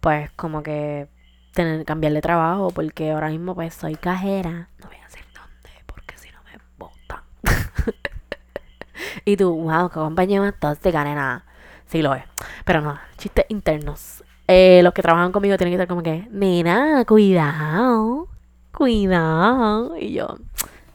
pues 0.00 0.30
como 0.32 0.62
que 0.62 1.08
tener 1.52 1.84
cambiar 1.84 2.12
de 2.12 2.20
trabajo 2.20 2.70
porque 2.70 3.10
ahora 3.10 3.28
mismo 3.28 3.54
pues 3.54 3.74
soy 3.74 3.94
cajera. 3.94 4.68
No 4.80 4.88
voy 4.88 4.96
a 4.96 5.04
decir 5.04 5.24
dónde 5.34 5.70
porque 5.86 6.16
si 6.18 6.28
no 6.30 6.38
me 6.44 6.58
botan. 6.78 7.22
y 9.24 9.36
tú, 9.36 9.54
wow, 9.54 9.88
qué 9.88 9.94
compañía 9.94 10.40
más 10.40 10.54
tóxica, 10.58 11.04
nena. 11.04 11.44
Sí 11.86 12.02
lo 12.02 12.14
es. 12.14 12.24
Pero 12.64 12.80
no, 12.80 12.98
chistes 13.18 13.44
internos. 13.48 14.24
Eh, 14.48 14.80
los 14.82 14.92
que 14.92 15.02
trabajan 15.02 15.32
conmigo 15.32 15.56
tienen 15.56 15.72
que 15.72 15.76
estar 15.76 15.88
como 15.88 16.02
que, 16.02 16.26
nena, 16.30 17.04
cuidado, 17.04 18.28
cuidado. 18.72 19.96
Y 19.96 20.12
yo, 20.14 20.36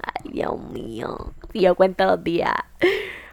ay, 0.02 0.32
Dios 0.32 0.60
mío. 0.72 1.34
Y 1.54 1.62
yo 1.62 1.76
cuento 1.76 2.06
los 2.06 2.24
días. 2.24 2.54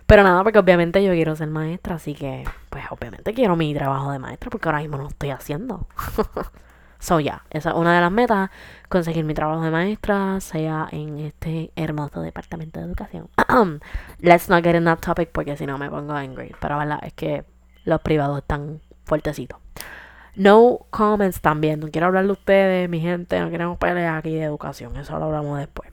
Pero 0.06 0.22
nada, 0.22 0.42
porque 0.42 0.58
obviamente 0.58 1.02
yo 1.02 1.12
quiero 1.12 1.34
ser 1.34 1.48
maestra, 1.48 1.94
así 1.94 2.14
que, 2.14 2.44
pues 2.68 2.84
obviamente 2.90 3.32
quiero 3.32 3.56
mi 3.56 3.72
trabajo 3.72 4.12
de 4.12 4.18
maestra, 4.18 4.50
porque 4.50 4.68
ahora 4.68 4.80
mismo 4.80 4.98
no 4.98 5.04
lo 5.04 5.08
estoy 5.08 5.30
haciendo. 5.30 5.86
So, 7.04 7.20
ya, 7.20 7.44
esa 7.50 7.68
es 7.68 7.76
una 7.76 7.94
de 7.94 8.00
las 8.00 8.10
metas, 8.10 8.48
conseguir 8.88 9.26
mi 9.26 9.34
trabajo 9.34 9.62
de 9.62 9.70
maestra, 9.70 10.40
sea 10.40 10.88
en 10.90 11.18
este 11.18 11.70
hermoso 11.76 12.22
departamento 12.22 12.80
de 12.80 12.86
educación. 12.86 13.28
Let's 14.20 14.48
not 14.48 14.64
get 14.64 14.74
in 14.74 14.86
that 14.86 15.00
topic 15.00 15.28
porque 15.30 15.54
si 15.58 15.66
no 15.66 15.76
me 15.76 15.90
pongo 15.90 16.14
angry. 16.14 16.54
Pero 16.58 16.78
verdad, 16.78 17.00
es 17.02 17.12
que 17.12 17.44
los 17.84 18.00
privados 18.00 18.38
están 18.38 18.80
fuertecitos. 19.04 19.58
No 20.34 20.86
comments 20.88 21.42
también. 21.42 21.80
No 21.80 21.90
quiero 21.90 22.06
hablar 22.06 22.24
de 22.24 22.32
ustedes, 22.32 22.88
mi 22.88 23.00
gente. 23.00 23.38
No 23.38 23.50
queremos 23.50 23.76
pelear 23.76 24.16
aquí 24.16 24.36
de 24.36 24.44
educación. 24.44 24.96
Eso 24.96 25.18
lo 25.18 25.26
hablamos 25.26 25.58
después. 25.58 25.92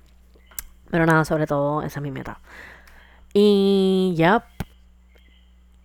Pero 0.92 1.06
nada, 1.06 1.26
sobre 1.26 1.46
todo, 1.46 1.82
esa 1.82 2.00
es 2.00 2.04
mi 2.04 2.12
meta. 2.12 2.40
Y 3.34 4.14
ya. 4.16 4.46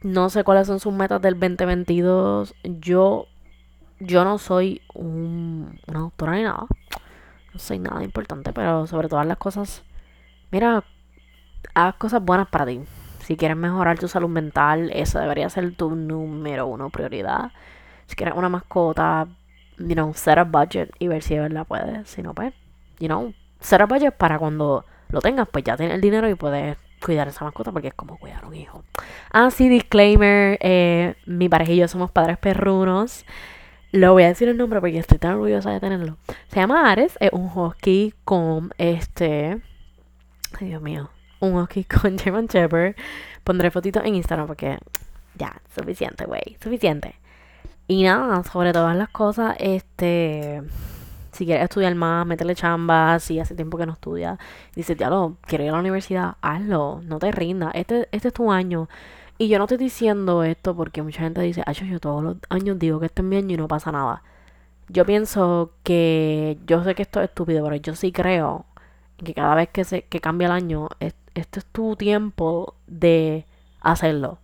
No 0.02 0.30
sé 0.30 0.44
cuáles 0.44 0.68
son 0.68 0.78
sus 0.78 0.92
metas 0.92 1.20
del 1.20 1.34
2022. 1.34 2.54
Yo 2.62 3.26
yo 4.00 4.24
no 4.24 4.38
soy 4.38 4.82
un, 4.94 5.80
una 5.86 6.00
doctora 6.00 6.36
ni 6.36 6.42
nada. 6.42 6.66
No 7.52 7.58
soy 7.58 7.78
nada 7.78 8.02
importante, 8.02 8.52
pero 8.52 8.86
sobre 8.86 9.08
todas 9.08 9.26
las 9.26 9.38
cosas, 9.38 9.82
mira, 10.50 10.84
haz 11.74 11.94
cosas 11.96 12.22
buenas 12.22 12.48
para 12.48 12.66
ti. 12.66 12.80
Si 13.20 13.36
quieres 13.36 13.56
mejorar 13.56 13.98
tu 13.98 14.08
salud 14.08 14.28
mental, 14.28 14.90
eso 14.92 15.18
debería 15.18 15.48
ser 15.50 15.74
tu 15.74 15.94
número 15.94 16.66
uno 16.66 16.90
prioridad. 16.90 17.52
Si 18.06 18.14
quieres 18.14 18.34
una 18.36 18.48
mascota, 18.48 19.26
you 19.78 19.94
know, 19.94 20.12
set 20.14 20.38
a 20.38 20.44
budget 20.44 20.90
y 20.98 21.08
ver 21.08 21.22
si 21.22 21.34
de 21.34 21.40
verdad 21.40 21.66
puedes. 21.66 22.08
Si 22.08 22.22
no, 22.22 22.34
pues, 22.34 22.54
you 22.98 23.08
know, 23.08 23.34
set 23.60 23.80
a 23.80 23.86
budget 23.86 24.14
para 24.14 24.38
cuando 24.38 24.84
lo 25.08 25.20
tengas, 25.20 25.48
pues 25.48 25.64
ya 25.64 25.76
tienes 25.76 25.96
el 25.96 26.00
dinero 26.00 26.28
y 26.28 26.34
puedes 26.34 26.76
cuidar 27.04 27.28
esa 27.28 27.44
mascota 27.44 27.72
porque 27.72 27.88
es 27.88 27.94
como 27.94 28.18
cuidar 28.18 28.44
a 28.44 28.48
un 28.48 28.54
hijo. 28.54 28.84
Ah, 29.32 29.48
disclaimer, 29.56 30.58
eh, 30.60 31.14
mi 31.26 31.48
pareja 31.48 31.72
y 31.72 31.76
yo 31.76 31.88
somos 31.88 32.10
padres 32.10 32.38
perrunos. 32.38 33.24
Lo 33.92 34.12
voy 34.12 34.24
a 34.24 34.28
decir 34.28 34.48
el 34.48 34.56
nombre 34.56 34.80
porque 34.80 34.98
estoy 34.98 35.18
tan 35.18 35.34
orgullosa 35.34 35.70
de 35.70 35.80
tenerlo. 35.80 36.16
Se 36.48 36.60
llama 36.60 36.90
Ares, 36.90 37.16
es 37.20 37.30
un 37.32 37.50
husky 37.54 38.14
con 38.24 38.72
este. 38.78 39.62
Ay, 40.60 40.68
Dios 40.68 40.82
mío. 40.82 41.10
Un 41.40 41.54
husky 41.54 41.84
con 42.02 42.18
German 42.18 42.46
Shepherd. 42.46 42.96
Pondré 43.44 43.70
fotitos 43.70 44.04
en 44.04 44.16
Instagram 44.16 44.46
porque 44.46 44.78
ya, 45.36 45.60
suficiente, 45.74 46.24
güey. 46.24 46.56
Suficiente. 46.60 47.14
Y 47.86 48.02
nada, 48.02 48.42
sobre 48.42 48.72
todas 48.72 48.96
las 48.96 49.08
cosas, 49.10 49.56
este. 49.60 50.62
Si 51.32 51.44
quieres 51.44 51.64
estudiar 51.64 51.94
más, 51.94 52.26
métele 52.26 52.54
chamba. 52.54 53.18
Si 53.20 53.38
hace 53.38 53.54
tiempo 53.54 53.78
que 53.78 53.86
no 53.86 53.92
estudias, 53.92 54.38
dices, 54.74 54.96
ya 54.96 55.10
lo, 55.10 55.36
quiero 55.42 55.64
ir 55.64 55.70
a 55.70 55.74
la 55.74 55.80
universidad, 55.80 56.36
hazlo. 56.40 57.02
No 57.04 57.18
te 57.18 57.30
rindas. 57.30 57.72
Este, 57.74 58.08
este 58.10 58.28
es 58.28 58.34
tu 58.34 58.50
año. 58.50 58.88
Y 59.38 59.48
yo 59.48 59.58
no 59.58 59.64
estoy 59.64 59.78
diciendo 59.78 60.44
esto 60.44 60.74
porque 60.74 61.02
mucha 61.02 61.20
gente 61.20 61.42
dice, 61.42 61.62
ay, 61.66 61.74
yo 61.74 62.00
todos 62.00 62.22
los 62.22 62.36
años 62.48 62.78
digo 62.78 63.00
que 63.00 63.06
estoy 63.06 63.28
bien 63.28 63.50
y 63.50 63.56
no 63.56 63.68
pasa 63.68 63.92
nada. 63.92 64.22
Yo 64.88 65.04
pienso 65.04 65.72
que 65.82 66.58
yo 66.66 66.82
sé 66.84 66.94
que 66.94 67.02
esto 67.02 67.20
es 67.20 67.28
estúpido, 67.28 67.64
pero 67.64 67.76
yo 67.76 67.94
sí 67.94 68.12
creo 68.12 68.66
que 69.18 69.34
cada 69.34 69.54
vez 69.54 69.68
que 69.70 69.84
se 69.84 70.02
que 70.02 70.20
cambia 70.20 70.46
el 70.46 70.52
año, 70.52 70.88
este 71.00 71.60
es 71.60 71.66
tu 71.66 71.96
tiempo 71.96 72.74
de 72.86 73.46
hacerlo. 73.80 74.38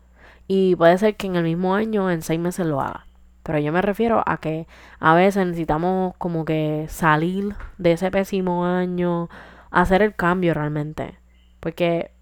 Y 0.48 0.76
puede 0.76 0.98
ser 0.98 1.16
que 1.16 1.26
en 1.26 1.36
el 1.36 1.44
mismo 1.44 1.74
año, 1.74 2.10
en 2.10 2.22
seis 2.22 2.40
meses 2.40 2.66
lo 2.66 2.80
haga. 2.80 3.06
Pero 3.42 3.58
yo 3.58 3.72
me 3.72 3.82
refiero 3.82 4.22
a 4.26 4.38
que 4.38 4.66
a 5.00 5.14
veces 5.14 5.46
necesitamos 5.46 6.14
como 6.18 6.44
que 6.44 6.86
salir 6.88 7.56
de 7.78 7.92
ese 7.92 8.10
pésimo 8.10 8.66
año, 8.66 9.28
hacer 9.70 10.02
el 10.02 10.14
cambio 10.14 10.54
realmente. 10.54 11.18
Porque 11.60 12.12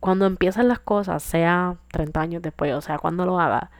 cuando 0.00 0.26
empiezan 0.26 0.68
las 0.68 0.78
cosas, 0.78 1.22
sea 1.22 1.76
30 1.92 2.20
años 2.20 2.42
después, 2.42 2.72
o 2.74 2.80
sea, 2.80 2.98
cuando 2.98 3.26
lo 3.26 3.40
haga, 3.40 3.70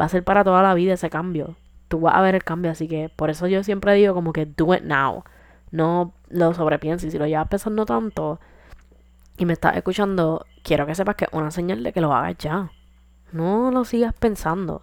va 0.00 0.04
a 0.04 0.08
ser 0.08 0.24
para 0.24 0.44
toda 0.44 0.62
la 0.62 0.74
vida 0.74 0.94
ese 0.94 1.10
cambio. 1.10 1.56
tú 1.88 2.00
vas 2.00 2.16
a 2.16 2.20
ver 2.20 2.34
el 2.34 2.44
cambio. 2.44 2.70
Así 2.70 2.88
que 2.88 3.08
por 3.08 3.30
eso 3.30 3.46
yo 3.46 3.62
siempre 3.62 3.94
digo 3.94 4.14
como 4.14 4.32
que 4.32 4.46
do 4.46 4.74
it 4.74 4.82
now. 4.82 5.24
No 5.70 6.12
lo 6.28 6.54
sobrepienses. 6.54 7.12
Si 7.12 7.18
lo 7.18 7.26
llevas 7.26 7.48
pensando 7.48 7.86
tanto 7.86 8.40
y 9.38 9.46
me 9.46 9.52
estás 9.52 9.76
escuchando, 9.76 10.46
quiero 10.62 10.86
que 10.86 10.94
sepas 10.94 11.16
que 11.16 11.26
una 11.32 11.50
señal 11.50 11.82
de 11.82 11.92
que 11.92 12.00
lo 12.00 12.12
hagas 12.14 12.36
ya. 12.38 12.70
No 13.32 13.70
lo 13.70 13.84
sigas 13.84 14.14
pensando. 14.14 14.82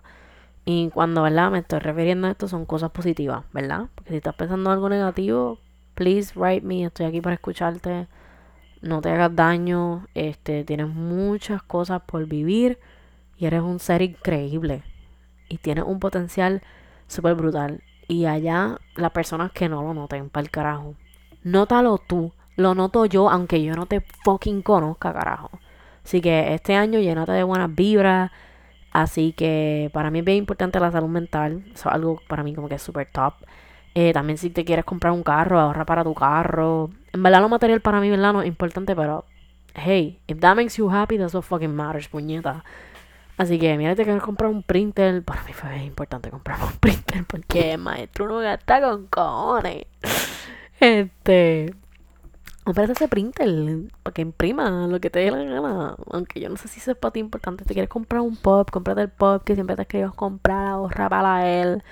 Y 0.66 0.90
cuando, 0.92 1.24
¿verdad? 1.24 1.52
Me 1.52 1.60
estoy 1.60 1.80
refiriendo 1.80 2.28
a 2.28 2.32
esto, 2.32 2.48
son 2.48 2.66
cosas 2.66 2.92
positivas, 2.92 3.44
¿verdad? 3.54 3.88
Porque 3.96 4.12
si 4.12 4.18
estás 4.18 4.36
pensando 4.36 4.72
algo 4.72 4.90
negativo, 4.90 5.60
please 5.96 6.34
write 6.40 6.66
me, 6.66 6.86
estoy 6.86 7.06
aquí 7.06 7.22
para 7.22 7.36
escucharte. 7.36 8.08
No 8.84 9.00
te 9.00 9.10
hagas 9.10 9.34
daño, 9.34 10.08
este, 10.14 10.66
tienes 10.66 10.90
muchas 10.90 11.64
cosas 11.64 12.02
por 12.06 12.26
vivir 12.26 12.80
y 13.38 13.46
eres 13.46 13.62
un 13.62 13.80
ser 13.80 14.02
increíble. 14.02 14.84
Y 15.48 15.58
tienes 15.60 15.86
un 15.88 16.02
potencial 16.02 16.62
súper 17.08 17.36
brutal. 17.36 17.82
Y 18.10 18.26
allá 18.26 18.78
las 18.98 19.12
personas 19.12 19.54
que 19.54 19.70
no 19.70 19.82
lo 19.84 19.94
noten, 19.94 20.30
para 20.30 20.44
el 20.44 20.52
carajo. 20.52 20.96
Nótalo 21.44 21.98
tú, 21.98 22.34
lo 22.58 22.76
noto 22.76 23.06
yo, 23.06 23.30
aunque 23.30 23.64
yo 23.64 23.74
no 23.74 23.86
te 23.86 24.02
fucking 24.26 24.62
conozca, 24.62 25.14
carajo. 25.14 25.50
Así 26.04 26.20
que 26.20 26.54
este 26.54 26.76
año 26.76 27.00
llénate 27.00 27.32
de 27.32 27.44
buenas 27.44 27.74
vibras. 27.74 28.32
Así 28.92 29.32
que 29.32 29.90
para 29.94 30.12
mí 30.12 30.20
es 30.20 30.26
bien 30.26 30.40
importante 30.40 30.82
la 30.82 30.92
salud 30.92 31.08
mental. 31.08 31.64
Eso 31.74 31.88
es 31.88 31.96
algo 31.96 32.20
para 32.28 32.44
mí 32.44 32.54
como 32.54 32.68
que 32.68 32.76
es 32.76 32.82
súper 32.82 33.08
top. 33.14 33.36
Eh, 33.96 34.12
también 34.14 34.38
si 34.38 34.50
te 34.50 34.66
quieres 34.66 34.86
comprar 34.86 35.14
un 35.14 35.24
carro, 35.24 35.60
ahorra 35.60 35.86
para 35.86 36.04
tu 36.04 36.14
carro. 36.14 36.90
En 37.12 37.22
verdad 37.22 37.42
lo 37.42 37.50
material 37.50 37.82
para 37.82 38.00
mí, 38.00 38.10
¿verdad? 38.10 38.34
No 38.34 38.42
es 38.42 38.48
importante, 38.48 38.96
pero... 38.96 39.26
Hey, 39.76 40.20
if 40.28 40.40
that 40.40 40.56
makes 40.56 40.78
you 40.78 40.90
happy, 40.90 41.18
that's 41.18 41.34
what 41.34 41.44
fucking 41.44 41.76
matters, 41.76 42.08
puñeta. 42.08 42.64
Así 43.38 43.58
que, 43.58 43.76
mira, 43.78 43.96
te 43.96 44.04
quieres 44.04 44.22
comprar 44.22 44.52
un 44.52 44.62
printer. 44.62 45.24
Para 45.24 45.44
mí 45.44 45.54
fue 45.54 45.84
importante 45.84 46.30
comprar 46.30 46.60
un 46.62 46.72
printer 46.80 47.26
porque 47.26 47.78
maestro 47.78 48.28
no 48.28 48.40
gasta 48.40 48.82
con 48.82 49.08
cojones. 49.08 49.86
Este. 50.80 51.74
Cómprate 52.64 52.94
ese 52.94 53.08
printer 53.10 53.92
para 54.04 54.14
que 54.14 54.22
imprima 54.22 54.88
lo 54.88 55.02
que 55.02 55.10
te 55.10 55.20
dé 55.20 55.32
la 55.32 55.44
gana. 55.44 55.96
Aunque 56.12 56.40
yo 56.40 56.50
no 56.50 56.56
sé 56.56 56.68
si 56.68 56.80
eso 56.80 56.92
es 56.92 56.98
para 56.98 57.12
ti 57.12 57.20
importante. 57.20 57.66
Te 57.66 57.74
quieres 57.74 57.90
comprar 57.90 58.22
un 58.22 58.38
pop, 58.38 58.70
cómprate 58.72 59.02
el 59.02 59.10
pop 59.10 59.44
que 59.44 59.56
siempre 59.56 59.76
te 59.76 59.82
has 59.82 59.88
querido 59.88 60.14
comprar, 60.14 60.68
ahorra 60.68 61.10
para 61.10 61.48
él. 61.48 61.84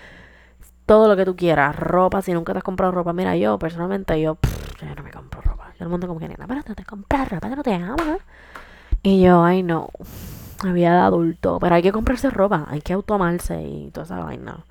Todo 0.91 1.07
lo 1.07 1.15
que 1.15 1.23
tú 1.23 1.37
quieras. 1.37 1.73
Ropa, 1.73 2.21
si 2.21 2.33
nunca 2.33 2.51
te 2.51 2.57
has 2.57 2.65
comprado 2.65 2.91
ropa. 2.91 3.13
Mira, 3.13 3.37
yo 3.37 3.57
personalmente, 3.57 4.19
yo, 4.19 4.37
yo 4.81 4.93
no 4.93 5.03
me 5.03 5.09
compro 5.09 5.39
ropa. 5.39 5.71
Todo 5.77 5.85
el 5.85 5.89
mundo 5.89 6.05
como 6.05 6.19
que, 6.19 6.27
nena, 6.27 6.45
pero 6.45 6.63
te 6.63 6.83
compras 6.83 7.29
ropa, 7.29 7.47
no 7.47 7.63
te 7.63 7.73
ama. 7.73 8.17
Y 9.01 9.21
yo, 9.21 9.41
ay 9.41 9.63
no, 9.63 9.87
vida 10.65 10.91
de 10.91 10.99
adulto. 10.99 11.59
Pero 11.61 11.75
hay 11.75 11.81
que 11.81 11.93
comprarse 11.93 12.29
ropa, 12.29 12.65
hay 12.67 12.81
que 12.81 12.91
autoamarse 12.91 13.61
y 13.61 13.89
toda 13.91 14.03
esa 14.03 14.19
vaina. 14.19 14.65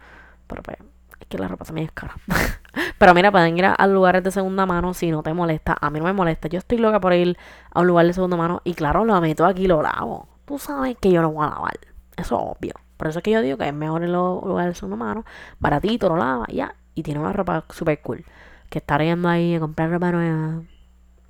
Pero 0.46 0.62
pues, 0.62 0.76
es 1.20 1.26
que 1.26 1.38
la 1.38 1.48
ropa 1.48 1.64
también 1.64 1.86
es 1.86 1.92
cara. 1.92 2.14
Pero 2.98 3.14
mira, 3.14 3.32
pueden 3.32 3.56
ir 3.56 3.64
a, 3.64 3.86
lugares 3.86 4.22
de 4.22 4.30
segunda 4.30 4.66
mano 4.66 4.92
si 4.92 5.10
no 5.10 5.22
te 5.22 5.32
molesta. 5.32 5.74
A 5.80 5.88
mí 5.88 6.00
no 6.00 6.04
me 6.04 6.12
molesta. 6.12 6.48
Yo 6.48 6.58
estoy 6.58 6.76
loca 6.76 7.00
por 7.00 7.14
ir 7.14 7.38
a 7.70 7.80
un 7.80 7.86
lugar 7.86 8.04
de 8.04 8.12
segunda 8.12 8.36
mano 8.36 8.60
y 8.64 8.74
claro, 8.74 9.06
lo 9.06 9.18
meto 9.22 9.46
aquí 9.46 9.66
lo 9.66 9.80
lavo. 9.80 10.28
Tú 10.44 10.58
sabes 10.58 10.98
que 11.00 11.10
yo 11.10 11.22
no 11.22 11.32
voy 11.32 11.46
a 11.46 11.48
lavar. 11.48 11.78
Eso 12.18 12.36
es 12.36 12.56
obvio. 12.58 12.89
Por 13.00 13.08
eso 13.08 13.20
es 13.20 13.22
que 13.22 13.30
yo 13.30 13.40
digo 13.40 13.56
que 13.56 13.66
es 13.66 13.72
mejor 13.72 14.04
en 14.04 14.12
los 14.12 14.44
lugares 14.44 14.74
de 14.74 14.78
segunda 14.78 15.02
mano. 15.02 15.24
Baratito, 15.58 16.10
lo 16.10 16.18
lava 16.18 16.44
ya. 16.48 16.74
Y 16.94 17.02
tiene 17.02 17.18
una 17.18 17.32
ropa 17.32 17.64
super 17.70 17.98
cool. 18.02 18.26
Que 18.68 18.76
estar 18.76 19.00
yendo 19.00 19.26
ahí 19.26 19.54
a 19.54 19.60
comprar 19.60 19.90
ropa 19.90 20.12
nueva. 20.12 20.60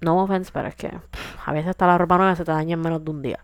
No 0.01 0.21
offense, 0.21 0.51
pero 0.53 0.67
es 0.67 0.75
que 0.75 0.91
a 1.47 1.53
veces 1.53 1.69
hasta 1.69 1.87
la 1.87 1.97
ropa 1.97 2.19
nueva 2.19 2.35
se 2.35 2.45
te 2.45 2.51
daña 2.51 2.75
en 2.75 2.81
menos 2.81 3.05
de 3.05 3.11
un 3.13 3.23
día. 3.23 3.39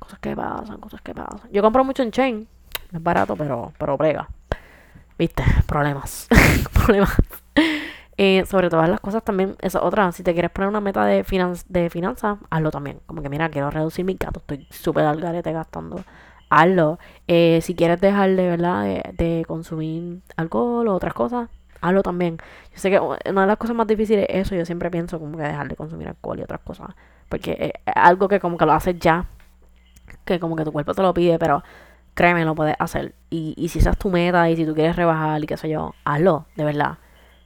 cosas 0.00 0.18
que 0.18 0.34
pasan, 0.34 0.80
cosas 0.80 1.00
que 1.00 1.14
pasan. 1.14 1.48
Yo 1.52 1.62
compro 1.62 1.84
mucho 1.84 2.02
en 2.02 2.10
Chain. 2.10 2.48
Es 2.92 3.00
barato, 3.00 3.36
pero, 3.36 3.72
pero 3.78 3.96
brega. 3.96 4.28
Viste, 5.16 5.44
problemas. 5.68 6.26
problemas. 6.72 7.16
Eh, 8.16 8.44
sobre 8.46 8.68
todas 8.68 8.88
las 8.88 8.98
cosas 8.98 9.22
también, 9.22 9.54
esa 9.60 9.80
otra, 9.80 10.10
si 10.10 10.24
te 10.24 10.32
quieres 10.32 10.50
poner 10.50 10.68
una 10.68 10.80
meta 10.80 11.04
de, 11.04 11.22
finanzas 11.22 11.66
de 11.68 11.88
finanzas, 11.88 12.38
hazlo 12.50 12.72
también. 12.72 12.98
Como 13.06 13.22
que 13.22 13.28
mira, 13.28 13.48
quiero 13.48 13.70
reducir 13.70 14.04
mi 14.04 14.14
gato, 14.14 14.40
estoy 14.40 14.66
súper 14.70 15.04
al 15.04 15.20
garete 15.20 15.52
gastando. 15.52 16.02
Hazlo. 16.50 16.98
Eh, 17.28 17.60
si 17.62 17.74
quieres 17.74 18.00
dejar 18.00 18.30
de 18.30 18.48
verdad 18.48 18.84
de, 19.12 19.44
consumir 19.46 20.20
alcohol 20.36 20.88
o 20.88 20.94
otras 20.94 21.14
cosas, 21.14 21.48
hazlo 21.80 22.02
también. 22.02 22.38
Yo 22.72 22.78
sé 22.78 22.90
que 22.90 23.00
una 23.00 23.40
de 23.42 23.46
las 23.46 23.56
cosas 23.56 23.76
más 23.76 23.86
difíciles 23.86 24.26
es 24.28 24.46
eso, 24.46 24.54
yo 24.56 24.66
siempre 24.66 24.90
pienso 24.90 25.18
como 25.18 25.36
que 25.38 25.44
dejar 25.44 25.68
de 25.68 25.76
consumir 25.76 26.08
alcohol 26.08 26.38
y 26.40 26.42
otras 26.42 26.60
cosas. 26.60 26.88
Porque 27.28 27.72
es 27.86 27.92
algo 27.94 28.28
que 28.28 28.40
como 28.40 28.58
que 28.58 28.66
lo 28.66 28.72
haces 28.72 28.98
ya, 28.98 29.26
que 30.24 30.40
como 30.40 30.56
que 30.56 30.64
tu 30.64 30.72
cuerpo 30.72 30.92
te 30.94 31.02
lo 31.02 31.14
pide, 31.14 31.38
pero 31.38 31.62
créeme, 32.14 32.44
lo 32.44 32.54
puedes 32.54 32.76
hacer. 32.78 33.14
Y, 33.30 33.54
y 33.56 33.68
si 33.68 33.78
esa 33.78 33.90
es 33.90 33.98
tu 33.98 34.10
meta 34.10 34.50
y 34.50 34.56
si 34.56 34.66
tú 34.66 34.74
quieres 34.74 34.96
rebajar 34.96 35.42
y 35.42 35.46
qué 35.46 35.56
sé 35.56 35.68
yo, 35.68 35.94
hazlo, 36.04 36.46
de 36.56 36.64
verdad. 36.64 36.98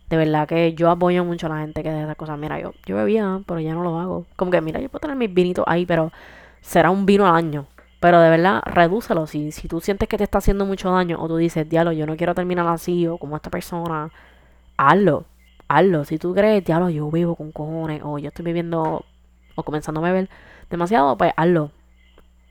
De 0.09 0.17
verdad 0.17 0.47
que 0.49 0.75
yo 0.75 0.91
apoyo 0.91 1.25
mucho 1.25 1.47
a 1.47 1.51
la 1.51 1.59
gente 1.59 1.83
que 1.83 1.91
deja 1.91 2.05
esas 2.05 2.17
cosas. 2.17 2.39
Mira, 2.39 2.61
yo, 2.61 2.73
yo 2.87 2.97
bebía, 2.97 3.41
pero 3.47 3.61
ya 3.61 3.75
no 3.75 3.83
lo 3.83 3.99
hago. 3.99 4.27
Como 4.37 4.51
que, 4.51 4.61
mira, 4.61 4.81
yo 4.81 4.89
puedo 4.89 5.01
tener 5.01 5.17
mis 5.17 5.33
vinitos 5.33 5.65
ahí, 5.67 5.87
pero 5.87 6.13
será 6.61 6.91
un 6.91 7.07
vino 7.07 7.27
al 7.27 7.35
año. 7.35 7.67
Pero 8.05 8.21
de 8.21 8.29
verdad, 8.29 8.61
redúcelo. 8.67 9.27
Si, 9.27 9.51
si 9.51 9.67
tú 9.67 9.81
sientes 9.81 10.11
que 10.11 10.19
te 10.19 10.25
está 10.25 10.37
haciendo 10.37 10.67
mucho 10.67 10.91
daño 10.91 11.19
o 11.23 11.27
tú 11.27 11.39
dices, 11.39 11.67
diablo, 11.67 11.91
yo 11.93 12.05
no 12.05 12.19
quiero 12.19 12.35
terminar 12.35 12.67
así 12.67 13.07
o 13.07 13.17
como 13.17 13.35
esta 13.35 13.49
persona, 13.49 14.11
hazlo. 14.77 15.25
Hazlo. 15.69 16.05
Si 16.05 16.19
tú 16.19 16.35
crees, 16.35 16.63
diablo, 16.67 16.91
yo 16.91 17.11
vivo 17.11 17.35
con 17.35 17.51
cojones 17.51 18.03
o 18.05 18.19
yo 18.19 18.29
estoy 18.29 18.45
viviendo 18.45 19.07
o 19.55 19.63
comenzando 19.63 20.01
a 20.01 20.05
beber 20.05 20.29
demasiado, 20.69 21.17
pues 21.17 21.33
hazlo 21.35 21.71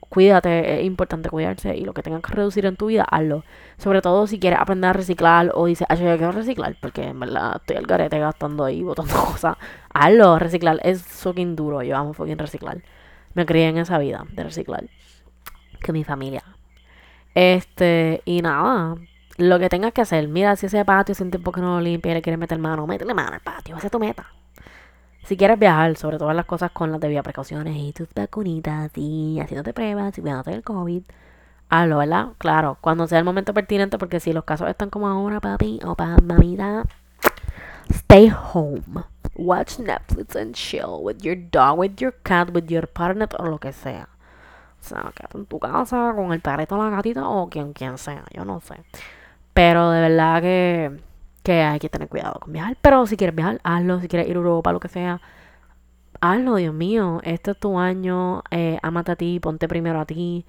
cuídate, 0.08 0.80
es 0.80 0.84
importante 0.84 1.30
cuidarse 1.30 1.76
y 1.76 1.84
lo 1.84 1.92
que 1.94 2.02
tengas 2.02 2.22
que 2.22 2.32
reducir 2.34 2.66
en 2.66 2.76
tu 2.76 2.86
vida, 2.86 3.04
hazlo. 3.08 3.44
Sobre 3.78 4.02
todo 4.02 4.26
si 4.26 4.40
quieres 4.40 4.58
aprender 4.60 4.90
a 4.90 4.92
reciclar 4.92 5.52
o 5.54 5.66
dices, 5.66 5.86
ay, 5.88 5.98
yo 5.98 6.16
quiero 6.16 6.32
reciclar 6.32 6.76
porque 6.80 7.04
en 7.04 7.20
verdad 7.20 7.56
estoy 7.56 7.76
al 7.76 7.86
garete 7.86 8.18
gastando 8.18 8.64
ahí, 8.64 8.82
botando 8.82 9.14
cosas. 9.24 9.56
Hazlo, 9.92 10.38
reciclar 10.40 10.80
es 10.82 11.02
fucking 11.02 11.54
duro, 11.54 11.82
yo 11.82 11.96
amo 11.96 12.12
fucking 12.12 12.38
reciclar. 12.38 12.82
Me 13.34 13.46
crié 13.46 13.68
en 13.68 13.78
esa 13.78 13.98
vida 13.98 14.24
de 14.32 14.42
reciclar. 14.44 14.84
Que 15.84 15.92
mi 15.92 16.02
familia. 16.02 16.42
Este, 17.34 18.22
y 18.24 18.40
nada, 18.40 18.96
lo 19.36 19.58
que 19.58 19.68
tengas 19.68 19.92
que 19.92 20.00
hacer, 20.00 20.26
mira, 20.28 20.56
si 20.56 20.64
ese 20.64 20.82
patio 20.86 21.14
un 21.20 21.30
tiempo 21.30 21.52
que 21.52 21.60
no 21.60 21.74
lo 21.74 21.80
limpia 21.82 22.12
y 22.12 22.14
le 22.14 22.22
quieres 22.22 22.38
meter 22.38 22.58
mano, 22.58 22.86
métele 22.86 23.12
mano 23.12 23.34
al 23.34 23.40
patio, 23.40 23.76
esa 23.76 23.88
es 23.88 23.92
tu 23.92 23.98
meta. 23.98 24.26
Si 25.24 25.36
quieres 25.36 25.58
viajar, 25.58 25.94
sobre 25.96 26.16
todas 26.16 26.34
las 26.34 26.46
cosas 26.46 26.70
con 26.70 26.90
las 26.90 27.00
debidas 27.00 27.22
precauciones 27.22 27.76
y 27.76 27.92
tus 27.92 28.08
vacunitas 28.14 28.92
y 28.96 29.38
haciéndote 29.40 29.74
pruebas 29.74 30.16
y 30.16 30.22
cuidándote 30.22 30.52
del 30.52 30.62
COVID, 30.62 31.02
hazlo, 31.68 31.98
¿verdad? 31.98 32.28
Claro, 32.38 32.78
cuando 32.80 33.06
sea 33.06 33.18
el 33.18 33.24
momento 33.26 33.52
pertinente, 33.52 33.98
porque 33.98 34.20
si 34.20 34.32
los 34.32 34.44
casos 34.44 34.70
están 34.70 34.88
como 34.88 35.06
ahora, 35.06 35.40
papi 35.40 35.80
o 35.84 35.94
pa, 35.96 36.16
mamita, 36.22 36.84
stay 37.90 38.32
home. 38.52 38.82
Watch 39.36 39.80
Netflix 39.80 40.34
and 40.34 40.54
chill 40.54 41.02
with 41.02 41.18
your 41.22 41.36
dog, 41.36 41.78
with 41.78 41.96
your 41.96 42.14
cat, 42.22 42.50
with 42.54 42.68
your 42.68 42.86
partner 42.86 43.28
o 43.38 43.46
lo 43.46 43.58
que 43.58 43.72
sea. 43.72 44.08
O 44.84 44.88
sea, 44.88 45.12
quédate 45.14 45.38
en 45.38 45.46
tu 45.46 45.58
casa 45.58 46.12
con 46.14 46.32
el 46.32 46.40
perrito 46.40 46.76
la 46.76 46.90
gatita 46.90 47.28
o 47.28 47.48
quien, 47.48 47.72
quien 47.72 47.98
sea, 47.98 48.24
yo 48.34 48.44
no 48.44 48.60
sé. 48.60 48.76
Pero 49.54 49.90
de 49.90 50.00
verdad 50.00 50.42
que 50.42 51.00
que 51.44 51.62
hay 51.62 51.78
que 51.78 51.90
tener 51.90 52.08
cuidado 52.08 52.40
con 52.40 52.52
viajar. 52.52 52.76
Pero 52.80 53.06
si 53.06 53.16
quieres 53.16 53.36
viajar, 53.36 53.60
hazlo. 53.62 54.00
Si 54.00 54.08
quieres 54.08 54.28
ir 54.28 54.36
a 54.36 54.38
Europa, 54.38 54.72
lo 54.72 54.80
que 54.80 54.88
sea, 54.88 55.20
hazlo, 56.20 56.56
Dios 56.56 56.74
mío. 56.74 57.20
Este 57.22 57.52
es 57.52 57.58
tu 57.58 57.78
año. 57.78 58.42
Eh, 58.50 58.78
amate 58.82 59.12
a 59.12 59.16
ti, 59.16 59.38
ponte 59.40 59.68
primero 59.68 60.00
a 60.00 60.06
ti. 60.06 60.46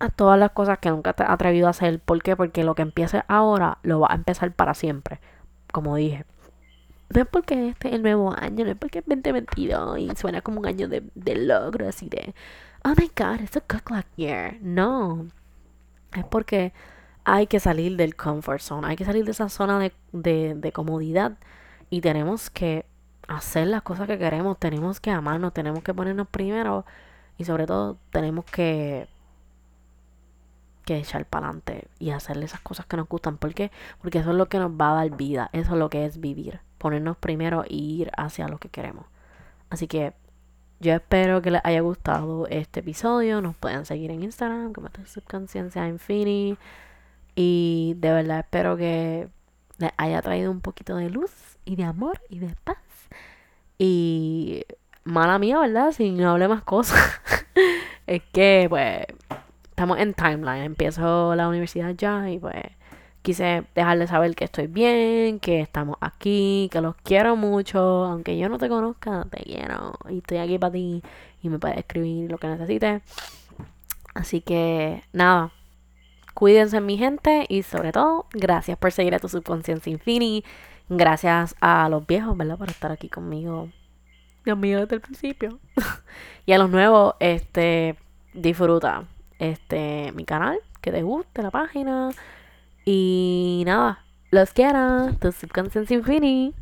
A 0.00 0.10
todas 0.10 0.38
las 0.38 0.50
cosas 0.52 0.78
que 0.78 0.90
nunca 0.90 1.12
te 1.14 1.22
has 1.22 1.30
atrevido 1.30 1.68
a 1.68 1.70
hacer. 1.70 2.00
¿Por 2.00 2.22
qué? 2.22 2.36
Porque 2.36 2.64
lo 2.64 2.74
que 2.74 2.82
empieces 2.82 3.22
ahora 3.28 3.78
lo 3.82 4.00
va 4.00 4.08
a 4.10 4.14
empezar 4.16 4.52
para 4.52 4.74
siempre. 4.74 5.20
Como 5.72 5.96
dije. 5.96 6.24
No 7.10 7.22
es 7.22 7.26
porque 7.26 7.70
este 7.70 7.88
es 7.88 7.94
el 7.94 8.02
nuevo 8.02 8.34
año, 8.36 8.66
no 8.66 8.70
es 8.72 8.76
porque 8.76 8.98
es 8.98 9.06
2022 9.06 9.98
y 9.98 10.10
suena 10.14 10.42
como 10.42 10.60
un 10.60 10.66
año 10.66 10.88
de, 10.88 11.02
de 11.14 11.36
logro, 11.36 11.88
así 11.88 12.10
de, 12.10 12.34
oh 12.88 12.94
my 12.96 13.10
god, 13.14 13.40
it's 13.40 13.56
a 13.56 13.62
good 13.68 13.82
luck 13.90 14.06
year. 14.16 14.56
No. 14.60 15.26
Es 16.14 16.24
porque 16.24 16.72
hay 17.24 17.46
que 17.46 17.60
salir 17.60 17.96
del 17.96 18.16
comfort 18.16 18.60
zone, 18.60 18.86
hay 18.86 18.96
que 18.96 19.04
salir 19.04 19.24
de 19.24 19.32
esa 19.32 19.48
zona 19.48 19.90
de, 20.12 20.72
comodidad 20.72 21.36
y 21.90 22.00
tenemos 22.00 22.48
que 22.50 22.86
hacer 23.28 23.66
las 23.66 23.82
cosas 23.82 24.06
que 24.06 24.18
queremos, 24.18 24.58
tenemos 24.58 25.00
que 25.00 25.10
amarnos, 25.10 25.52
tenemos 25.52 25.82
que 25.82 25.92
ponernos 25.92 26.26
primero 26.28 26.86
y 27.36 27.44
sobre 27.44 27.66
todo 27.66 27.98
tenemos 28.10 28.44
que 28.46 29.08
que 30.86 30.96
echar 30.96 31.26
para 31.26 31.48
adelante 31.48 31.86
y 31.98 32.10
hacerle 32.10 32.46
esas 32.46 32.60
cosas 32.60 32.86
que 32.86 32.96
nos 32.96 33.06
gustan. 33.06 33.36
¿Por 33.36 33.52
qué? 33.52 33.70
Porque 34.00 34.20
eso 34.20 34.30
es 34.30 34.36
lo 34.36 34.48
que 34.48 34.58
nos 34.58 34.70
va 34.70 34.92
a 34.92 34.94
dar 34.94 35.10
vida, 35.14 35.50
eso 35.52 35.72
es 35.72 35.78
lo 35.78 35.90
que 35.90 36.06
es 36.06 36.18
vivir, 36.18 36.60
ponernos 36.78 37.18
primero 37.18 37.64
y 37.68 38.00
ir 38.00 38.10
hacia 38.16 38.48
lo 38.48 38.56
que 38.56 38.70
queremos. 38.70 39.04
Así 39.68 39.86
que 39.86 40.14
yo 40.80 40.94
espero 40.94 41.42
que 41.42 41.50
les 41.50 41.60
haya 41.64 41.80
gustado 41.80 42.46
este 42.48 42.80
episodio. 42.80 43.40
Nos 43.40 43.56
pueden 43.56 43.84
seguir 43.84 44.10
en 44.10 44.22
Instagram 44.22 44.72
como 44.72 44.88
Subconsciencia 45.06 45.88
Infinity. 45.88 46.56
Y 47.34 47.94
de 47.98 48.12
verdad 48.12 48.40
espero 48.40 48.76
que 48.76 49.28
les 49.78 49.90
haya 49.96 50.22
traído 50.22 50.50
un 50.50 50.60
poquito 50.60 50.96
de 50.96 51.10
luz 51.10 51.58
y 51.64 51.76
de 51.76 51.84
amor 51.84 52.20
y 52.28 52.38
de 52.38 52.54
paz. 52.64 52.78
Y 53.78 54.64
mala 55.04 55.38
mía, 55.38 55.58
¿verdad? 55.58 55.92
Si 55.92 56.10
no 56.10 56.30
hablé 56.30 56.48
más 56.48 56.62
cosas. 56.62 57.00
es 58.06 58.22
que, 58.32 58.66
pues, 58.68 59.06
estamos 59.70 59.98
en 59.98 60.14
timeline. 60.14 60.64
Empiezo 60.64 61.34
la 61.34 61.48
universidad 61.48 61.94
ya 61.94 62.30
y 62.30 62.38
pues 62.38 62.56
quise 63.28 63.64
dejarles 63.74 64.08
saber 64.08 64.34
que 64.34 64.46
estoy 64.46 64.68
bien, 64.68 65.38
que 65.38 65.60
estamos 65.60 65.98
aquí, 66.00 66.70
que 66.72 66.80
los 66.80 66.96
quiero 66.96 67.36
mucho. 67.36 67.78
Aunque 67.78 68.38
yo 68.38 68.48
no 68.48 68.56
te 68.56 68.70
conozca, 68.70 69.26
te 69.30 69.42
quiero. 69.42 69.92
Y 70.08 70.18
estoy 70.18 70.38
aquí 70.38 70.58
para 70.58 70.72
ti 70.72 71.02
y 71.42 71.48
me 71.50 71.58
puedes 71.58 71.76
escribir 71.76 72.30
lo 72.30 72.38
que 72.38 72.46
necesites. 72.46 73.02
Así 74.14 74.40
que 74.40 75.02
nada, 75.12 75.52
cuídense 76.32 76.80
mi 76.80 76.96
gente 76.96 77.44
y 77.50 77.64
sobre 77.64 77.92
todo, 77.92 78.24
gracias 78.32 78.78
por 78.78 78.92
seguir 78.92 79.14
a 79.14 79.18
tu 79.18 79.28
subconsciencia 79.28 79.92
infinity. 79.92 80.42
Gracias 80.88 81.54
a 81.60 81.86
los 81.90 82.06
viejos, 82.06 82.34
¿verdad? 82.34 82.56
Por 82.56 82.70
estar 82.70 82.90
aquí 82.90 83.10
conmigo. 83.10 83.68
Conmigo 84.42 84.80
desde 84.80 84.94
el 84.94 85.02
principio. 85.02 85.58
y 86.46 86.52
a 86.52 86.58
los 86.58 86.70
nuevos, 86.70 87.14
este, 87.20 87.98
disfruta 88.32 89.04
este 89.38 90.12
mi 90.12 90.24
canal, 90.24 90.58
que 90.80 90.92
te 90.92 91.02
guste 91.02 91.42
la 91.42 91.50
página. 91.50 92.08
Y 92.90 93.64
nada, 93.66 94.02
los 94.30 94.54
quiero, 94.54 95.12
tu 95.20 95.30
subconsciencia 95.30 95.94
infinity. 95.94 96.54